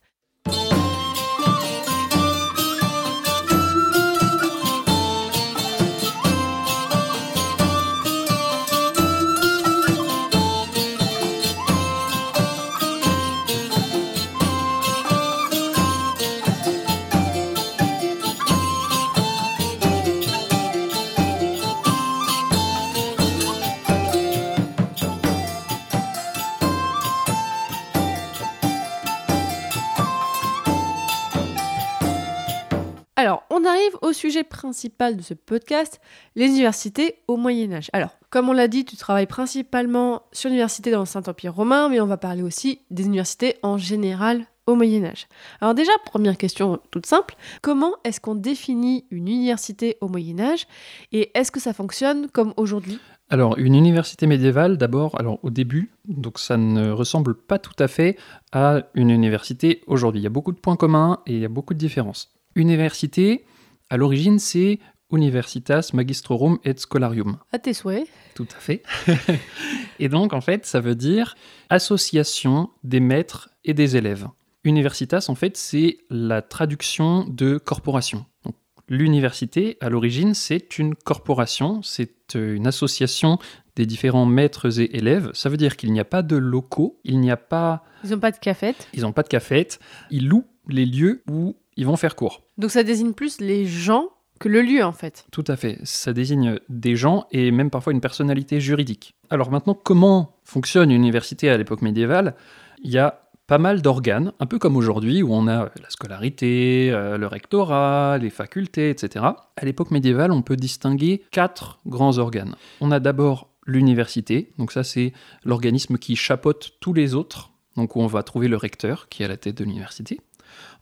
On 33.61 33.67
arrive 33.67 33.97
au 34.03 34.13
sujet 34.13 34.45
principal 34.45 35.17
de 35.17 35.23
ce 35.23 35.35
podcast, 35.35 36.01
les 36.35 36.47
universités 36.47 37.17
au 37.29 37.37
Moyen 37.37 37.73
Âge. 37.73 37.91
Alors, 37.93 38.11
comme 38.31 38.49
on 38.49 38.53
l'a 38.53 38.69
dit, 38.69 38.85
tu 38.85 38.97
travailles 38.97 39.27
principalement 39.27 40.23
sur 40.33 40.49
l'université 40.49 40.91
dans 40.91 41.01
le 41.01 41.07
Saint-Empire 41.07 41.55
romain, 41.55 41.89
mais 41.89 42.01
on 42.01 42.07
va 42.07 42.17
parler 42.17 42.43
aussi 42.43 42.81
des 42.91 43.05
universités 43.05 43.57
en 43.63 43.77
général 43.77 44.47
au 44.67 44.77
Moyen 44.77 45.05
Âge. 45.05 45.27
Alors 45.61 45.75
déjà, 45.75 45.93
première 46.07 46.37
question 46.37 46.81
toute 46.91 47.07
simple, 47.07 47.35
comment 47.61 47.93
est-ce 48.05 48.21
qu'on 48.21 48.35
définit 48.35 49.05
une 49.11 49.29
université 49.29 49.97
au 50.01 50.09
Moyen 50.09 50.39
Âge 50.41 50.67
et 51.13 51.31
est-ce 51.35 51.51
que 51.51 51.61
ça 51.61 51.73
fonctionne 51.73 52.29
comme 52.29 52.55
aujourd'hui? 52.57 52.99
Alors, 53.29 53.59
une 53.59 53.75
université 53.75 54.27
médiévale, 54.27 54.77
d'abord, 54.77 55.19
alors 55.21 55.39
au 55.43 55.51
début, 55.51 55.93
donc 56.09 56.39
ça 56.39 56.57
ne 56.57 56.91
ressemble 56.91 57.35
pas 57.35 57.59
tout 57.59 57.77
à 57.79 57.89
fait 57.89 58.17
à 58.53 58.83
une 58.95 59.11
université 59.11 59.83
aujourd'hui. 59.87 60.21
Il 60.21 60.25
y 60.25 60.27
a 60.27 60.31
beaucoup 60.31 60.53
de 60.53 60.59
points 60.59 60.77
communs 60.77 61.21
et 61.27 61.35
il 61.35 61.41
y 61.41 61.45
a 61.45 61.49
beaucoup 61.49 61.75
de 61.75 61.79
différences. 61.79 62.33
Université, 62.57 63.45
à 63.91 63.97
l'origine, 63.97 64.39
c'est 64.39 64.79
Universitas 65.13 65.91
Magistrorum 65.93 66.59
et 66.65 66.75
Scholarium. 66.77 67.39
À 67.53 67.59
tes 67.59 67.75
souhaits. 67.75 68.07
Tout 68.35 68.47
à 68.57 68.61
fait. 68.61 68.83
et 69.99 70.09
donc, 70.09 70.33
en 70.33 70.41
fait, 70.41 70.65
ça 70.65 70.81
veut 70.81 70.95
dire 70.95 71.35
association 71.69 72.71
des 72.85 73.01
maîtres 73.01 73.51
et 73.65 73.75
des 73.75 73.97
élèves. 73.97 74.29
Universitas, 74.63 75.27
en 75.29 75.35
fait, 75.35 75.57
c'est 75.57 75.99
la 76.09 76.41
traduction 76.43 77.25
de 77.25 77.59
corporation. 77.59 78.27
Donc, 78.45 78.55
L'université, 78.89 79.77
à 79.81 79.89
l'origine, 79.89 80.35
c'est 80.35 80.79
une 80.79 80.97
corporation, 80.97 81.81
c'est 81.81 82.35
euh, 82.35 82.57
une 82.57 82.67
association 82.67 83.39
des 83.77 83.87
différents 83.87 84.27
maîtres 84.27 84.81
et 84.81 84.97
élèves. 84.97 85.31
Ça 85.33 85.49
veut 85.49 85.57
dire 85.57 85.77
qu'il 85.77 85.93
n'y 85.93 86.01
a 86.01 86.05
pas 86.05 86.23
de 86.23 86.35
locaux, 86.35 86.99
il 87.05 87.21
n'y 87.21 87.31
a 87.31 87.37
pas... 87.37 87.85
Ils 88.03 88.11
n'ont 88.11 88.19
pas 88.19 88.33
de 88.33 88.39
cafette. 88.39 88.89
Ils 88.93 89.03
n'ont 89.03 89.13
pas 89.13 89.23
de 89.23 89.29
cafette, 89.29 89.79
ils 90.11 90.27
louent 90.27 90.47
les 90.69 90.87
lieux 90.87 91.23
où 91.31 91.57
ils 91.81 91.87
vont 91.87 91.97
faire 91.97 92.15
cours. 92.15 92.43
Donc 92.59 92.71
ça 92.71 92.83
désigne 92.83 93.15
plus 93.15 93.41
les 93.41 93.65
gens 93.65 94.11
que 94.39 94.49
le 94.49 94.61
lieu 94.61 94.85
en 94.85 94.93
fait. 94.93 95.25
Tout 95.33 95.45
à 95.47 95.57
fait. 95.57 95.79
Ça 95.83 96.13
désigne 96.13 96.59
des 96.69 96.95
gens 96.95 97.27
et 97.33 97.51
même 97.51 97.71
parfois 97.71 97.95
une 97.95 98.03
personnalité 98.03 98.61
juridique. 98.61 99.15
Alors 99.31 99.51
maintenant, 99.51 99.73
comment 99.73 100.37
fonctionne 100.45 100.91
une 100.91 101.03
université 101.03 101.49
à 101.49 101.57
l'époque 101.57 101.81
médiévale? 101.81 102.35
Il 102.83 102.91
y 102.91 102.99
a 102.99 103.23
pas 103.47 103.57
mal 103.57 103.81
d'organes, 103.81 104.33
un 104.41 104.47
peu 104.47 104.59
comme 104.59 104.77
aujourd'hui 104.77 105.23
où 105.23 105.33
on 105.33 105.49
a 105.49 105.71
la 105.83 105.89
scolarité, 105.89 106.91
euh, 106.93 107.17
le 107.17 107.27
rectorat, 107.27 108.19
les 108.19 108.31
facultés, 108.31 108.91
etc. 108.91 109.25
À 109.57 109.65
l'époque 109.65 109.91
médiévale, 109.91 110.33
on 110.33 110.43
peut 110.43 110.57
distinguer 110.57 111.23
quatre 111.31 111.81
grands 111.87 112.19
organes. 112.19 112.57
On 112.83 112.91
a 112.91 113.01
d'abord 113.01 113.49
l'université, 113.65 114.53
donc 114.59 114.71
ça 114.71 114.85
c'est 114.85 115.15
l'organisme 115.45 115.97
qui 115.97 116.15
chapeaute 116.15 116.73
tous 116.81 116.93
les 116.93 117.15
autres, 117.15 117.53
donc 117.77 117.97
où 117.97 118.01
on 118.01 118.07
va 118.07 118.23
trouver 118.23 118.49
le 118.49 118.59
recteur 118.59 119.09
qui 119.09 119.23
est 119.23 119.25
à 119.25 119.29
la 119.29 119.39
tête 119.39 119.57
de 119.57 119.65
l'université. 119.65 120.21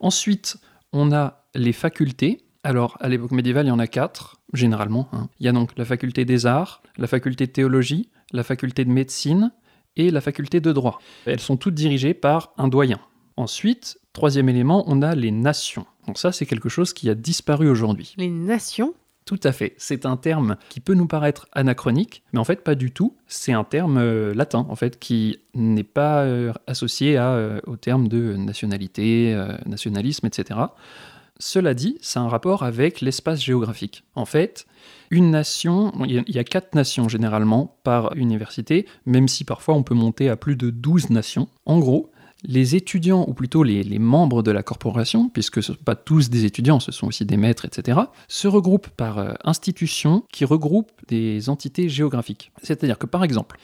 Ensuite, 0.00 0.58
on 0.92 1.12
a 1.12 1.45
les 1.54 1.73
facultés. 1.73 2.45
Alors, 2.64 2.97
à 3.00 3.09
l'époque 3.09 3.30
médiévale, 3.33 3.66
il 3.66 3.68
y 3.68 3.73
en 3.73 3.78
a 3.78 3.87
quatre, 3.87 4.40
généralement. 4.52 5.09
hein. 5.12 5.28
Il 5.40 5.47
y 5.47 5.49
a 5.49 5.52
donc 5.52 5.71
la 5.76 5.85
faculté 5.85 6.25
des 6.25 6.47
arts, 6.47 6.83
la 6.97 7.07
faculté 7.07 7.47
de 7.47 7.52
théologie, 7.52 8.11
la 8.33 8.42
faculté 8.42 8.85
de 8.85 8.90
médecine 8.90 9.52
et 9.97 10.11
la 10.11 10.21
faculté 10.21 10.61
de 10.61 10.73
droit. 10.73 11.00
Elles 11.26 11.40
sont 11.40 11.57
toutes 11.57 11.75
dirigées 11.75 12.14
par 12.14 12.52
un 12.59 12.68
doyen. 12.68 12.99
Ensuite, 13.37 13.99
troisième 14.12 14.49
élément, 14.49 14.85
on 14.87 15.02
a 15.02 15.14
les 15.14 15.30
nations. 15.30 15.87
Donc 16.07 16.18
ça, 16.18 16.33
c'est 16.33 16.47
quelque 16.47 16.68
chose 16.68 16.92
qui 16.92 17.09
a 17.09 17.14
disparu 17.14 17.68
aujourd'hui. 17.68 18.14
Les 18.16 18.28
nations. 18.30 18.95
Tout 19.28 19.38
à 19.44 19.52
fait. 19.52 19.75
C'est 19.76 20.06
un 20.06 20.16
terme 20.16 20.56
qui 20.70 20.80
peut 20.80 20.94
nous 20.94 21.06
paraître 21.06 21.49
anachronique, 21.52 22.23
mais 22.32 22.38
en 22.38 22.44
fait 22.44 22.64
pas 22.64 22.75
du 22.75 22.92
tout. 22.92 23.14
C'est 23.26 23.52
un 23.52 23.62
terme 23.62 23.99
euh, 23.99 24.32
latin, 24.32 24.64
en 24.70 24.75
fait, 24.75 24.99
qui 24.99 25.38
n'est 25.54 25.82
pas 25.85 26.23
euh, 26.23 26.50
associé 26.66 27.18
à, 27.18 27.32
euh, 27.32 27.61
au 27.66 27.76
terme 27.76 28.08
de 28.08 28.37
nationalité, 28.37 29.38
nationalisme, 29.66 30.26
etc. 30.26 30.61
Cela 31.38 31.75
dit, 31.75 31.99
c'est 32.00 32.18
un 32.18 32.28
rapport 32.28 32.62
avec 32.62 33.02
l'espace 33.02 33.44
géographique. 33.44 34.02
En 34.14 34.25
fait, 34.25 34.66
une 35.11 35.30
nation, 35.30 35.92
il 36.06 36.12
y 36.12 36.18
a- 36.18 36.23
il 36.26 36.35
y 36.35 36.38
a 36.38 36.44
quatre 36.44 36.75
nations 36.75 37.08
généralement 37.11 37.76
par 37.85 38.16
université, 38.16 38.87
même 39.04 39.28
si 39.28 39.44
parfois 39.44 39.75
on 39.75 39.82
peut 39.82 39.94
monter 39.94 40.30
à 40.30 40.37
plus 40.37 40.56
de 40.56 40.70
12 40.70 41.11
nations. 41.11 41.49
En 41.66 41.78
gros, 41.80 42.11
les 42.45 42.76
étudiants, 42.76 43.25
ou 43.28 43.35
plutôt 43.35 43.62
les, 43.62 43.99
membres 43.99 44.42
de 44.42 44.50
la 44.50 44.62
corporation, 44.62 45.28
puisque 45.28 45.62
ce 45.62 45.73
ne 45.73 45.76
sont 45.76 45.83
pas 45.83 45.97
tous 45.97 46.30
des 46.30 46.45
étudiants, 46.45 46.80
ce 46.80 46.92
sont 46.92 47.09
aussi 47.09 47.25
des 47.25 47.37
maîtres, 47.37 47.64
etc., 47.64 48.00
se 48.28 48.49
regroupent 48.49 48.88
par 48.88 49.18
euh, 49.18 49.33
institutions 49.45 50.25
qui 50.33 50.45
regroupent 50.45 50.92
des 51.09 51.49
entités 51.49 51.88
géographiques. 51.88 52.52
C'est-à-dire 52.62 52.99
que 52.99 53.07
par 53.07 53.25
exemple, 53.25 53.59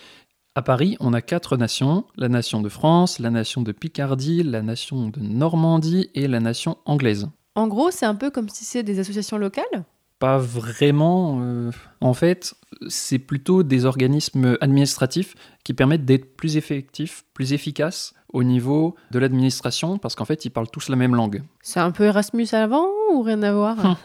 à 0.57 0.63
Paris, 0.63 0.97
on 1.01 1.13
a 1.13 1.21
quatre 1.21 1.57
nations, 1.57 2.05
la 2.17 2.29
nation 2.29 2.61
de 2.63 2.69
France, 2.69 3.19
la 3.19 3.31
nation 3.31 3.63
de 3.63 3.73
Picardie, 3.73 4.43
la 4.43 4.63
nation 4.63 5.09
de 5.09 5.21
Normandie 5.21 6.11
et 6.15 6.29
la 6.29 6.41
nation 6.41 6.79
anglaise. 6.85 7.29
En 7.57 7.69
gros, 7.69 7.91
c'est 7.91 8.07
un 8.07 8.15
peu 8.15 8.31
comme 8.31 8.49
si 8.49 8.65
c'est 8.65 8.83
des 8.83 8.99
associations 8.99 9.39
locales? 9.39 9.85
Pas 10.25 10.39
vraiment. 10.39 11.39
euh, 11.43 11.71
En 12.01 12.15
fait, 12.15 12.55
c'est 12.89 13.19
plutôt 13.19 13.63
des 13.63 13.85
organismes 13.85 14.57
administratifs 14.63 15.35
qui 15.65 15.75
permettent 15.75 16.07
d'être 16.07 16.35
plus 16.37 16.57
effectifs, 16.57 17.25
plus 17.35 17.53
efficaces 17.53 18.15
au 18.33 18.43
niveau 18.43 18.95
de 19.11 19.19
l'administration, 19.19 19.99
parce 19.99 20.15
qu'en 20.15 20.25
fait, 20.25 20.47
ils 20.47 20.51
parlent 20.51 20.71
tous 20.71 20.89
la 20.89 20.97
même 20.97 21.15
langue. 21.15 21.43
C'est 21.63 21.81
un 21.81 21.91
peu 21.91 22.05
Erasmus 22.05 22.49
avant 22.53 22.87
ou 23.13 23.21
rien 23.23 23.43
à 23.43 23.53
voir 23.53 23.85
Hum. 23.85 23.97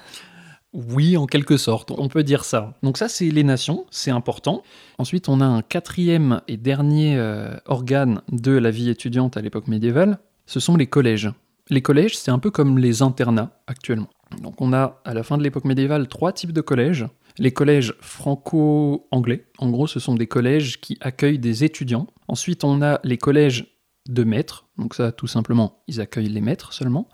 Oui, 0.74 1.18
en 1.18 1.26
quelque 1.26 1.58
sorte, 1.58 1.90
on 1.90 2.10
peut 2.10 2.22
dire 2.24 2.44
ça. 2.46 2.78
Donc 2.84 2.98
ça, 2.98 3.08
c'est 3.08 3.30
les 3.30 3.44
nations, 3.44 3.86
c'est 3.90 4.12
important. 4.12 4.62
Ensuite, 5.00 5.28
on 5.30 5.42
a 5.42 5.46
un 5.46 5.62
quatrième 5.64 6.42
et 6.48 6.58
dernier 6.58 7.16
euh, 7.18 7.56
organe 7.66 8.22
de 8.32 8.52
la 8.52 8.70
vie 8.70 8.90
étudiante 8.90 9.36
à 9.36 9.42
l'époque 9.42 9.68
médiévale, 9.68 10.20
ce 10.46 10.60
sont 10.60 10.76
les 10.76 10.86
collèges. 10.86 11.32
Les 11.72 11.82
collèges, 11.82 12.18
c'est 12.18 12.32
un 12.32 12.40
peu 12.40 12.50
comme 12.50 12.80
les 12.80 13.04
internats 13.04 13.62
actuellement. 13.68 14.10
Donc 14.42 14.60
on 14.60 14.74
a, 14.74 15.02
à 15.06 15.14
la 15.14 15.24
fin 15.24 15.38
de 15.38 15.44
l'époque 15.44 15.66
médiévale, 15.66 16.08
trois 16.08 16.34
types 16.34 16.52
de 16.52 16.62
collèges. 16.62 17.06
Les 17.38 17.52
collèges 17.52 17.94
franco-anglais, 18.02 19.46
en 19.60 19.70
gros, 19.70 19.86
ce 19.88 20.00
sont 20.00 20.16
des 20.16 20.28
collèges 20.28 20.82
qui 20.82 20.98
accueillent 21.00 21.40
des 21.40 21.64
étudiants. 21.64 22.08
Ensuite, 22.28 22.64
on 22.64 22.82
a 22.82 23.00
les 23.04 23.18
collèges 23.18 23.78
de 24.08 24.24
maîtres, 24.24 24.66
donc 24.78 24.96
ça, 24.96 25.12
tout 25.12 25.28
simplement, 25.28 25.84
ils 25.88 26.02
accueillent 26.02 26.30
les 26.30 26.42
maîtres 26.42 26.74
seulement. 26.74 27.08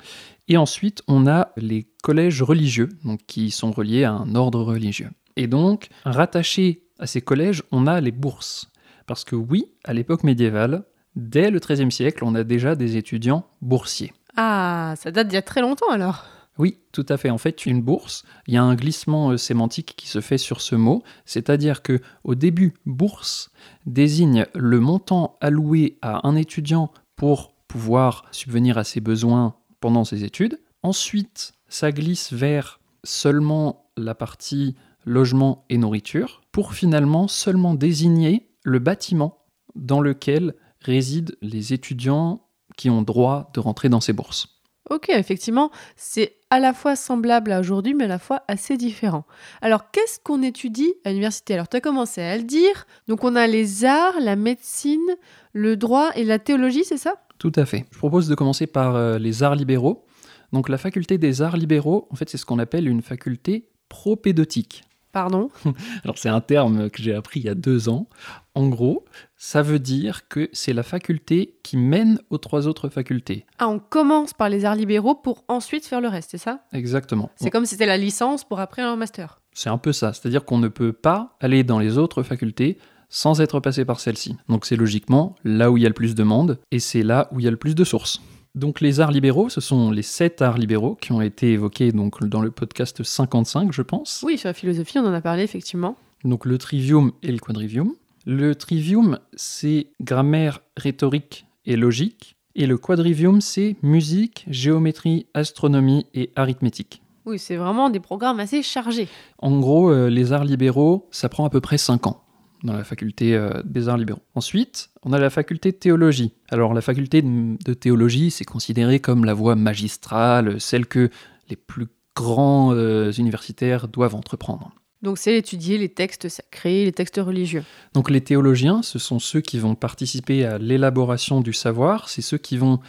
Et 0.48 0.56
ensuite, 0.56 1.04
on 1.08 1.28
a 1.28 1.50
les 1.58 1.88
collèges 2.02 2.42
religieux, 2.42 2.90
donc 3.04 3.22
qui 3.28 3.52
sont 3.52 3.72
reliés 3.72 4.06
à 4.06 4.14
un 4.14 4.36
ordre 4.36 4.62
religieux. 4.62 5.10
Et 5.36 5.48
donc, 5.48 5.90
rattachés 6.06 6.84
à 6.98 7.08
ces 7.08 7.22
collèges, 7.22 7.62
on 7.72 7.88
a 7.88 8.00
les 8.00 8.12
bourses. 8.12 8.72
Parce 9.06 9.26
que 9.26 9.36
oui, 9.36 9.66
à 9.84 9.94
l'époque 9.94 10.24
médiévale, 10.24 10.86
dès 11.16 11.52
le 11.52 11.60
XIIIe 11.60 11.92
siècle, 11.92 12.24
on 12.24 12.36
a 12.36 12.44
déjà 12.44 12.76
des 12.76 12.96
étudiants 12.96 13.46
boursiers. 13.62 14.14
Ah, 14.36 14.94
ça 14.98 15.12
date 15.12 15.28
d'il 15.28 15.36
y 15.36 15.38
a 15.38 15.42
très 15.42 15.62
longtemps 15.62 15.90
alors. 15.90 16.26
Oui, 16.58 16.78
tout 16.94 17.06
à 17.10 17.18
fait. 17.18 17.30
En 17.30 17.38
fait, 17.38 17.66
une 17.66 17.82
bourse, 17.82 18.24
il 18.48 18.54
y 18.54 18.58
a 18.58 18.64
un 18.64 18.76
glissement 18.76 19.32
euh, 19.32 19.38
sémantique 19.38 19.94
qui 19.98 20.08
se 20.08 20.22
fait 20.22 20.38
sur 20.38 20.62
ce 20.62 20.76
mot, 20.76 21.04
c'est-à-dire 21.26 21.82
que 21.82 22.02
au 22.24 22.36
début, 22.36 22.74
bourse 22.86 23.52
désigne 23.86 24.46
le 24.54 24.80
montant 24.80 25.38
alloué 25.42 25.98
à 26.02 26.26
un 26.28 26.36
étudiant 26.36 26.92
pour 27.18 27.54
pouvoir 27.68 28.26
subvenir 28.32 28.78
à 28.78 28.86
ses 28.86 29.02
besoins 29.02 29.56
pendant 29.82 30.06
ses 30.06 30.24
études. 30.24 30.60
Ensuite, 30.82 31.54
ça 31.68 31.92
glisse 31.92 32.32
vers 32.32 32.80
seulement 33.04 33.90
la 33.98 34.16
partie 34.16 34.76
logement 35.06 35.66
et 35.70 35.78
nourriture 35.78 36.42
pour 36.52 36.74
finalement 36.74 37.28
seulement 37.28 37.74
désigner 37.74 38.48
le 38.64 38.80
bâtiment 38.80 39.46
dans 39.76 40.02
lequel 40.02 40.56
résident 40.80 41.34
les 41.42 41.74
étudiants 41.74 42.45
qui 42.76 42.90
ont 42.90 43.02
droit 43.02 43.52
de 43.54 43.60
rentrer 43.60 43.90
dans 43.90 44.02
ces 44.02 44.14
bourses. 44.14 44.48
Ok, 44.90 45.10
effectivement, 45.10 45.72
c'est 45.96 46.36
à 46.52 46.60
la 46.60 46.72
fois 46.72 46.96
semblable 46.96 47.52
à 47.52 47.60
aujourd'hui, 47.60 47.96
mais 47.96 48.04
à 48.04 48.08
la 48.08 48.20
fois 48.20 48.44
assez 48.48 48.78
différent. 48.78 49.26
Alors, 49.62 49.90
qu'est-ce 49.92 50.20
qu'on 50.20 50.44
étudie 50.44 50.94
à 51.04 51.10
l'université? 51.10 51.56
Alors, 51.56 51.68
tu 51.68 51.78
as 51.78 51.82
commencé 51.82 52.22
à 52.22 52.38
le 52.38 52.44
dire. 52.44 52.86
Donc, 53.08 53.24
on 53.24 53.36
a 53.36 53.48
les 53.48 53.84
arts, 53.84 54.20
la 54.20 54.36
médecine, 54.36 55.16
le 55.54 55.76
droit 55.76 56.12
et 56.16 56.24
la 56.24 56.38
théologie, 56.38 56.84
c'est 56.84 56.98
ça? 56.98 57.16
Tout 57.40 57.52
à 57.56 57.66
fait. 57.66 57.86
Je 57.92 57.98
propose 57.98 58.28
de 58.28 58.36
commencer 58.36 58.68
par 58.68 58.96
euh, 58.96 59.18
les 59.18 59.42
arts 59.42 59.56
libéraux. 59.56 60.06
Donc 60.52 60.70
la 60.70 60.78
faculté 60.78 61.18
des 61.18 61.42
arts 61.42 61.58
libéraux, 61.58 62.08
en 62.12 62.16
fait, 62.16 62.30
c'est 62.30 62.38
ce 62.38 62.46
qu'on 62.46 62.60
appelle 62.60 62.88
une 62.88 63.02
faculté 63.02 63.68
propédeutique. 63.90 64.84
Pardon 65.16 65.50
Alors 66.04 66.18
c'est 66.18 66.28
un 66.28 66.42
terme 66.42 66.90
que 66.90 67.02
j'ai 67.02 67.16
appris 67.16 67.40
il 67.40 67.46
y 67.46 67.50
a 67.50 67.56
deux 67.56 67.88
ans. 67.88 68.10
En 68.54 68.68
gros, 68.68 69.06
ça 69.38 69.62
veut 69.62 69.80
dire 69.80 70.28
que 70.28 70.50
c'est 70.52 70.74
la 70.74 70.84
faculté 70.84 71.56
qui 71.64 71.78
mène 71.78 72.20
aux 72.30 72.38
trois 72.38 72.68
autres 72.68 72.90
facultés. 72.90 73.46
Ah, 73.58 73.70
on 73.70 73.80
commence 73.80 74.34
par 74.34 74.50
les 74.50 74.66
arts 74.66 74.76
libéraux 74.76 75.16
pour 75.16 75.46
ensuite 75.48 75.86
faire 75.86 76.02
le 76.02 76.10
reste, 76.10 76.32
c'est 76.32 76.38
ça? 76.38 76.66
Exactement. 76.74 77.32
C'est 77.38 77.50
comme 77.50 77.64
si 77.66 77.76
c'était 77.76 77.86
la 77.86 77.96
licence 77.96 78.44
pour 78.44 78.60
après 78.60 78.82
un 78.82 78.98
master. 78.98 79.40
C'est 79.54 79.70
un 79.70 79.78
peu 79.78 79.94
ça. 79.94 80.12
C'est-à-dire 80.12 80.44
qu'on 80.44 80.58
ne 80.58 80.68
peut 80.68 80.92
pas 80.92 81.38
aller 81.40 81.64
dans 81.64 81.80
les 81.80 81.98
autres 81.98 82.22
facultés 82.22 82.78
sans 83.08 83.40
être 83.40 83.62
passé 83.62 83.86
par 83.86 84.02
celle-ci. 84.02 84.36
Donc 84.50 84.66
c'est 84.66 84.76
logiquement 84.76 85.36
là 85.46 85.72
où 85.72 85.78
il 85.78 85.84
y 85.84 85.86
a 85.86 85.90
le 85.90 85.96
plus 85.96 86.14
de 86.14 86.24
monde 86.24 86.60
et 86.72 86.80
c'est 86.80 87.04
là 87.04 87.30
où 87.32 87.40
il 87.40 87.46
y 87.46 87.48
a 87.48 87.52
le 87.52 87.56
plus 87.56 87.74
de 87.74 87.86
sources. 87.86 88.20
Donc 88.56 88.80
les 88.80 89.02
arts 89.02 89.12
libéraux, 89.12 89.50
ce 89.50 89.60
sont 89.60 89.92
les 89.92 90.02
sept 90.02 90.42
arts 90.42 90.58
libéraux 90.58 90.96
qui 90.96 91.12
ont 91.12 91.20
été 91.20 91.52
évoqués 91.52 91.92
donc 91.92 92.24
dans 92.24 92.40
le 92.40 92.52
podcast 92.52 93.04
55, 93.04 93.74
je 93.74 93.82
pense. 93.82 94.24
Oui, 94.26 94.38
sur 94.38 94.48
la 94.48 94.54
philosophie, 94.54 94.98
on 94.98 95.06
en 95.06 95.14
a 95.14 95.20
parlé 95.20 95.44
effectivement. 95.44 95.98
Donc 96.24 96.46
le 96.46 96.58
trivium 96.58 97.12
et 97.22 97.34
le 97.34 97.40
quadrivium. 97.40 97.94
Le 98.26 98.56
trivium, 98.56 99.20
c'est 99.36 99.88
grammaire, 100.02 100.62
rhétorique 100.78 101.48
et 101.66 101.76
logique. 101.76 102.38
Et 102.56 102.66
le 102.66 102.78
quadrivium, 102.78 103.42
c'est 103.42 103.76
musique, 103.84 104.46
géométrie, 104.50 105.28
astronomie 105.34 106.06
et 106.14 106.32
arithmétique. 106.38 107.02
Oui, 107.26 107.38
c'est 107.38 107.58
vraiment 107.58 107.90
des 107.90 108.00
programmes 108.00 108.40
assez 108.40 108.64
chargés. 108.64 109.10
En 109.40 109.60
gros, 109.60 109.90
euh, 109.90 110.10
les 110.10 110.32
arts 110.32 110.46
libéraux, 110.46 111.10
ça 111.12 111.28
prend 111.28 111.44
à 111.46 111.50
peu 111.50 111.60
près 111.60 111.78
5 111.78 112.08
ans 112.08 112.22
dans 112.66 112.74
la 112.74 112.84
faculté 112.84 113.36
euh, 113.36 113.62
des 113.64 113.88
arts 113.88 113.98
libéraux. 113.98 114.22
Ensuite, 114.34 114.90
on 115.04 115.14
a 115.14 115.20
la 115.20 115.30
faculté 115.30 115.72
de 115.72 115.78
théologie. 115.78 116.34
Alors 116.50 116.74
la 116.74 116.82
faculté 116.82 117.22
de, 117.22 117.74
théologie, 117.74 118.32
c'est 118.32 118.46
considéré 118.46 119.00
comme 119.00 119.24
la 119.24 119.34
voie 119.34 119.56
magistrale, 119.56 120.60
celle 120.60 120.86
que 120.86 121.10
les 121.50 121.56
plus 121.56 121.88
grands 122.16 122.74
euh, 122.74 123.12
universitaires 123.12 123.88
doivent 123.88 124.16
entreprendre. 124.16 124.72
Donc 125.02 125.18
c'est 125.18 125.38
étudier 125.38 125.78
les 125.78 125.90
textes 125.90 126.30
sacrés, 126.30 126.86
les 126.86 126.92
textes 126.92 127.22
religieux. 127.24 127.64
Donc 127.94 128.10
les 128.10 128.22
théologiens, 128.22 128.82
ce 128.82 128.98
sont 128.98 129.20
ceux 129.20 129.42
qui 129.42 129.60
vont 129.60 129.76
participer 129.76 130.46
à 130.46 130.58
l'élaboration 130.58 131.42
du 131.42 131.54
savoir, 131.54 132.10
c'est 132.10 132.24
ceux 132.24 132.40
qui 132.40 132.58
vont 132.58 132.80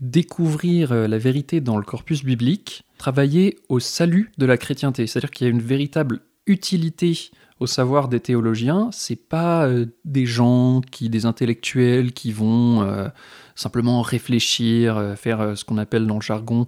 découvrir 0.00 0.92
euh, 0.92 1.06
la 1.06 1.18
vérité 1.18 1.60
dans 1.60 1.76
le 1.76 1.84
corpus 1.84 2.24
biblique, 2.24 2.82
travailler 2.98 3.58
au 3.68 3.80
salut 3.80 4.32
de 4.38 4.46
la 4.46 4.56
chrétienté. 4.56 5.06
C'est-à-dire 5.06 5.30
qu'il 5.30 5.46
y 5.46 5.50
a 5.50 5.52
une 5.52 5.62
véritable 5.62 6.20
utilité 6.46 7.30
au 7.60 7.66
savoir 7.66 8.08
des 8.08 8.20
théologiens. 8.20 8.88
C'est 8.92 9.16
pas 9.28 9.66
euh, 9.66 9.86
des 10.04 10.26
gens 10.26 10.80
qui, 10.90 11.08
des 11.08 11.24
intellectuels 11.26 12.12
qui 12.12 12.32
vont 12.32 12.82
euh, 12.82 13.08
simplement 13.54 14.02
réfléchir, 14.02 14.96
euh, 14.96 15.14
faire 15.16 15.56
ce 15.56 15.64
qu'on 15.64 15.78
appelle 15.78 16.06
dans 16.06 16.16
le 16.16 16.20
jargon 16.22 16.66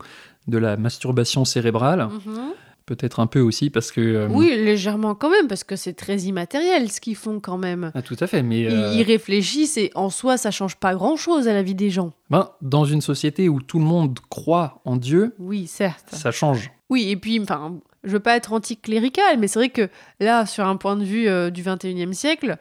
de 0.48 0.58
la 0.58 0.76
masturbation 0.76 1.44
cérébrale. 1.44 2.08
Peut-être 2.86 3.18
un 3.18 3.26
peu 3.26 3.40
aussi 3.40 3.68
parce 3.68 3.90
que. 3.90 4.28
Oui, 4.30 4.46
légèrement 4.54 5.16
quand 5.16 5.28
même, 5.28 5.48
parce 5.48 5.64
que 5.64 5.74
c'est 5.74 5.94
très 5.94 6.18
immatériel 6.18 6.88
ce 6.88 7.00
qu'ils 7.00 7.16
font 7.16 7.40
quand 7.40 7.58
même. 7.58 7.90
Ah, 7.96 8.02
tout 8.02 8.14
à 8.20 8.28
fait, 8.28 8.44
mais 8.44 8.60
Ils- 8.60 8.98
Ils 8.98 9.02
réfléchissent 9.02 9.76
et 9.76 9.90
en 9.96 10.08
soi, 10.08 10.36
ça 10.36 10.52
change 10.52 10.76
pas 10.76 10.94
grand-chose 10.94 11.48
à 11.48 11.52
la 11.52 11.64
vie 11.64 11.74
des 11.74 11.90
gens. 11.90 12.12
ben, 12.30 12.48
dans 12.62 12.84
une 12.84 13.00
société 13.00 13.48
où 13.48 13.60
tout 13.60 13.80
le 13.80 13.84
monde 13.84 14.20
croit 14.30 14.80
en 14.84 14.94
Dieu, 14.94 15.34
Oui, 15.40 15.66
certes. 15.66 16.10
ça 16.12 16.30
change. 16.30 16.70
Oui, 16.88 17.10
et 17.10 17.16
puis, 17.16 17.40
enfin, 17.40 17.74
je 18.06 18.12
veux 18.12 18.20
pas 18.20 18.36
être 18.36 18.52
anticlérical, 18.52 19.38
mais 19.38 19.48
c'est 19.48 19.58
vrai 19.58 19.68
que 19.68 19.90
là, 20.20 20.46
sur 20.46 20.66
un 20.66 20.76
point 20.76 20.96
de 20.96 21.04
vue 21.04 21.28
euh, 21.28 21.50
du 21.50 21.62
21e 21.62 22.12
siècle, 22.12 22.56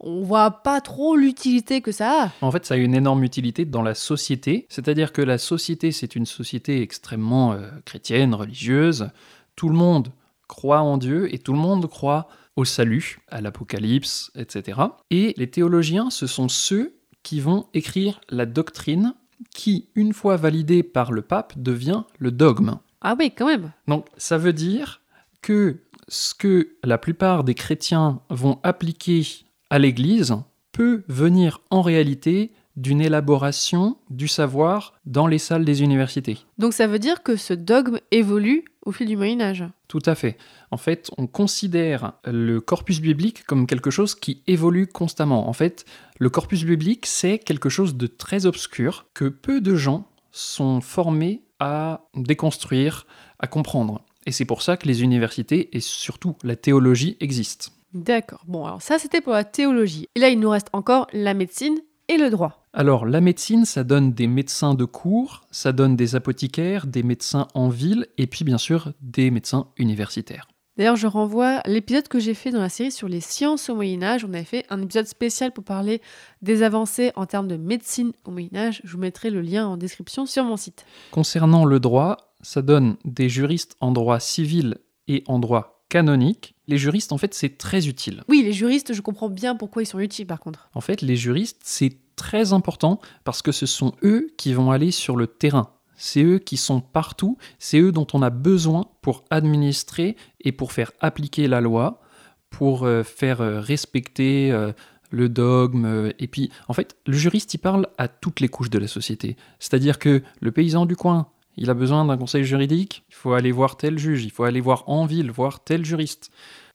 on 0.00 0.22
voit 0.22 0.50
pas 0.62 0.80
trop 0.80 1.14
l'utilité 1.14 1.82
que 1.82 1.92
ça 1.92 2.24
a. 2.24 2.32
En 2.40 2.50
fait, 2.50 2.64
ça 2.64 2.74
a 2.74 2.76
une 2.78 2.94
énorme 2.94 3.22
utilité 3.22 3.66
dans 3.66 3.82
la 3.82 3.94
société, 3.94 4.66
c'est-à-dire 4.70 5.12
que 5.12 5.22
la 5.22 5.38
société, 5.38 5.92
c'est 5.92 6.16
une 6.16 6.26
société 6.26 6.80
extrêmement 6.80 7.52
euh, 7.52 7.68
chrétienne, 7.84 8.34
religieuse. 8.34 9.10
Tout 9.56 9.68
le 9.68 9.76
monde 9.76 10.12
croit 10.48 10.80
en 10.80 10.96
Dieu 10.96 11.32
et 11.32 11.38
tout 11.38 11.52
le 11.52 11.58
monde 11.58 11.88
croit 11.88 12.28
au 12.56 12.64
salut, 12.64 13.20
à 13.28 13.40
l'Apocalypse, 13.40 14.32
etc. 14.34 14.80
Et 15.10 15.34
les 15.36 15.50
théologiens, 15.50 16.10
ce 16.10 16.26
sont 16.26 16.48
ceux 16.48 16.96
qui 17.22 17.40
vont 17.40 17.66
écrire 17.74 18.20
la 18.30 18.46
doctrine 18.46 19.14
qui, 19.54 19.88
une 19.94 20.12
fois 20.12 20.36
validée 20.36 20.82
par 20.82 21.12
le 21.12 21.22
pape, 21.22 21.54
devient 21.56 22.02
le 22.18 22.30
dogme. 22.30 22.78
Ah 23.00 23.16
oui, 23.18 23.32
quand 23.36 23.46
même. 23.46 23.72
Donc 23.88 24.06
ça 24.16 24.38
veut 24.38 24.52
dire 24.52 25.00
que 25.42 25.78
ce 26.08 26.34
que 26.34 26.76
la 26.84 26.98
plupart 26.98 27.44
des 27.44 27.54
chrétiens 27.54 28.20
vont 28.28 28.58
appliquer 28.62 29.26
à 29.70 29.78
l'Église 29.78 30.36
peut 30.72 31.02
venir 31.08 31.60
en 31.70 31.82
réalité 31.82 32.52
d'une 32.76 33.00
élaboration 33.00 33.96
du 34.08 34.28
savoir 34.28 34.94
dans 35.04 35.26
les 35.26 35.38
salles 35.38 35.64
des 35.64 35.82
universités. 35.82 36.38
Donc 36.58 36.72
ça 36.72 36.86
veut 36.86 36.98
dire 36.98 37.22
que 37.22 37.36
ce 37.36 37.52
dogme 37.52 37.98
évolue 38.10 38.64
au 38.86 38.92
fil 38.92 39.06
du 39.06 39.16
Moyen 39.16 39.40
Âge. 39.40 39.64
Tout 39.88 40.02
à 40.06 40.14
fait. 40.14 40.38
En 40.70 40.76
fait, 40.76 41.10
on 41.18 41.26
considère 41.26 42.12
le 42.24 42.60
corpus 42.60 43.00
biblique 43.00 43.44
comme 43.44 43.66
quelque 43.66 43.90
chose 43.90 44.14
qui 44.14 44.42
évolue 44.46 44.86
constamment. 44.86 45.48
En 45.48 45.52
fait, 45.52 45.84
le 46.18 46.30
corpus 46.30 46.64
biblique, 46.64 47.06
c'est 47.06 47.38
quelque 47.38 47.68
chose 47.68 47.96
de 47.96 48.06
très 48.06 48.46
obscur 48.46 49.06
que 49.14 49.26
peu 49.26 49.60
de 49.60 49.74
gens 49.74 50.06
sont 50.32 50.80
formés 50.80 51.42
à 51.60 52.06
déconstruire, 52.14 53.06
à 53.38 53.46
comprendre. 53.46 54.02
Et 54.26 54.32
c'est 54.32 54.44
pour 54.44 54.62
ça 54.62 54.76
que 54.76 54.86
les 54.86 55.02
universités 55.02 55.76
et 55.76 55.80
surtout 55.80 56.36
la 56.42 56.56
théologie 56.56 57.16
existent. 57.20 57.70
D'accord. 57.94 58.42
Bon, 58.46 58.66
alors 58.66 58.82
ça, 58.82 58.98
c'était 58.98 59.20
pour 59.20 59.32
la 59.32 59.44
théologie. 59.44 60.08
Et 60.14 60.20
là, 60.20 60.28
il 60.28 60.38
nous 60.38 60.50
reste 60.50 60.68
encore 60.72 61.06
la 61.12 61.34
médecine 61.34 61.78
et 62.08 62.18
le 62.18 62.30
droit. 62.30 62.64
Alors, 62.72 63.04
la 63.04 63.20
médecine, 63.20 63.64
ça 63.64 63.82
donne 63.82 64.12
des 64.12 64.26
médecins 64.26 64.74
de 64.74 64.84
cours, 64.84 65.42
ça 65.50 65.72
donne 65.72 65.96
des 65.96 66.14
apothicaires, 66.14 66.86
des 66.86 67.02
médecins 67.02 67.48
en 67.54 67.68
ville, 67.68 68.06
et 68.16 68.26
puis 68.26 68.44
bien 68.44 68.58
sûr 68.58 68.92
des 69.00 69.30
médecins 69.30 69.68
universitaires. 69.76 70.46
D'ailleurs, 70.76 70.96
je 70.96 71.06
renvoie 71.06 71.56
à 71.56 71.68
l'épisode 71.68 72.08
que 72.08 72.18
j'ai 72.18 72.34
fait 72.34 72.50
dans 72.50 72.60
la 72.60 72.68
série 72.68 72.92
sur 72.92 73.08
les 73.08 73.20
sciences 73.20 73.68
au 73.68 73.74
Moyen 73.74 74.02
Âge. 74.02 74.24
On 74.24 74.32
avait 74.32 74.44
fait 74.44 74.64
un 74.70 74.80
épisode 74.80 75.06
spécial 75.06 75.52
pour 75.52 75.64
parler 75.64 76.00
des 76.42 76.62
avancées 76.62 77.12
en 77.16 77.26
termes 77.26 77.48
de 77.48 77.56
médecine 77.56 78.12
au 78.24 78.30
Moyen 78.30 78.54
Âge. 78.54 78.80
Je 78.84 78.92
vous 78.92 78.98
mettrai 78.98 79.30
le 79.30 79.40
lien 79.40 79.66
en 79.66 79.76
description 79.76 80.26
sur 80.26 80.44
mon 80.44 80.56
site. 80.56 80.86
Concernant 81.10 81.64
le 81.64 81.80
droit, 81.80 82.34
ça 82.40 82.62
donne 82.62 82.96
des 83.04 83.28
juristes 83.28 83.76
en 83.80 83.92
droit 83.92 84.20
civil 84.20 84.78
et 85.08 85.24
en 85.26 85.38
droit 85.38 85.84
canonique. 85.88 86.54
Les 86.68 86.78
juristes, 86.78 87.12
en 87.12 87.18
fait, 87.18 87.34
c'est 87.34 87.58
très 87.58 87.88
utile. 87.88 88.22
Oui, 88.28 88.42
les 88.42 88.52
juristes, 88.52 88.94
je 88.94 89.00
comprends 89.02 89.28
bien 89.28 89.56
pourquoi 89.56 89.82
ils 89.82 89.86
sont 89.86 89.98
utiles 89.98 90.26
par 90.26 90.40
contre. 90.40 90.70
En 90.74 90.80
fait, 90.80 91.02
les 91.02 91.16
juristes, 91.16 91.60
c'est 91.64 91.96
très 92.16 92.52
important 92.52 93.00
parce 93.24 93.42
que 93.42 93.52
ce 93.52 93.66
sont 93.66 93.92
eux 94.02 94.28
qui 94.38 94.52
vont 94.54 94.70
aller 94.70 94.92
sur 94.92 95.16
le 95.16 95.26
terrain. 95.26 95.72
C'est 96.02 96.22
eux 96.22 96.38
qui 96.38 96.56
sont 96.56 96.80
partout, 96.80 97.36
c'est 97.58 97.78
eux 97.78 97.92
dont 97.92 98.06
on 98.14 98.22
a 98.22 98.30
besoin 98.30 98.86
pour 99.02 99.22
administrer 99.28 100.16
et 100.40 100.50
pour 100.50 100.72
faire 100.72 100.92
appliquer 101.00 101.46
la 101.46 101.60
loi, 101.60 102.00
pour 102.48 102.84
euh, 102.84 103.02
faire 103.02 103.42
euh, 103.42 103.60
respecter 103.60 104.50
euh, 104.50 104.72
le 105.10 105.28
dogme. 105.28 106.10
et 106.18 106.26
puis, 106.26 106.50
en 106.68 106.72
fait, 106.72 106.96
le 107.06 107.12
juriste, 107.12 107.52
il 107.52 107.58
parle 107.58 107.86
à 107.98 108.08
toutes 108.08 108.40
les 108.40 108.48
couches 108.48 108.70
de 108.70 108.78
la 108.78 108.88
société. 108.88 109.36
C'est-à-dire 109.58 109.98
que 109.98 110.22
le 110.40 110.52
paysan 110.52 110.86
du 110.86 110.96
coin, 110.96 111.26
il 111.58 111.68
a 111.68 111.74
besoin 111.74 112.06
d'un 112.06 112.16
conseil 112.16 112.44
juridique, 112.44 113.04
il 113.10 113.14
faut 113.14 113.34
aller 113.34 113.52
voir 113.52 113.76
tel 113.76 113.98
juge, 113.98 114.24
il 114.24 114.30
faut 114.30 114.44
aller 114.44 114.62
voir 114.62 114.84
en 114.88 115.04
ville, 115.04 115.30
voir 115.30 115.62
tel 115.62 115.84
juriste. 115.84 116.30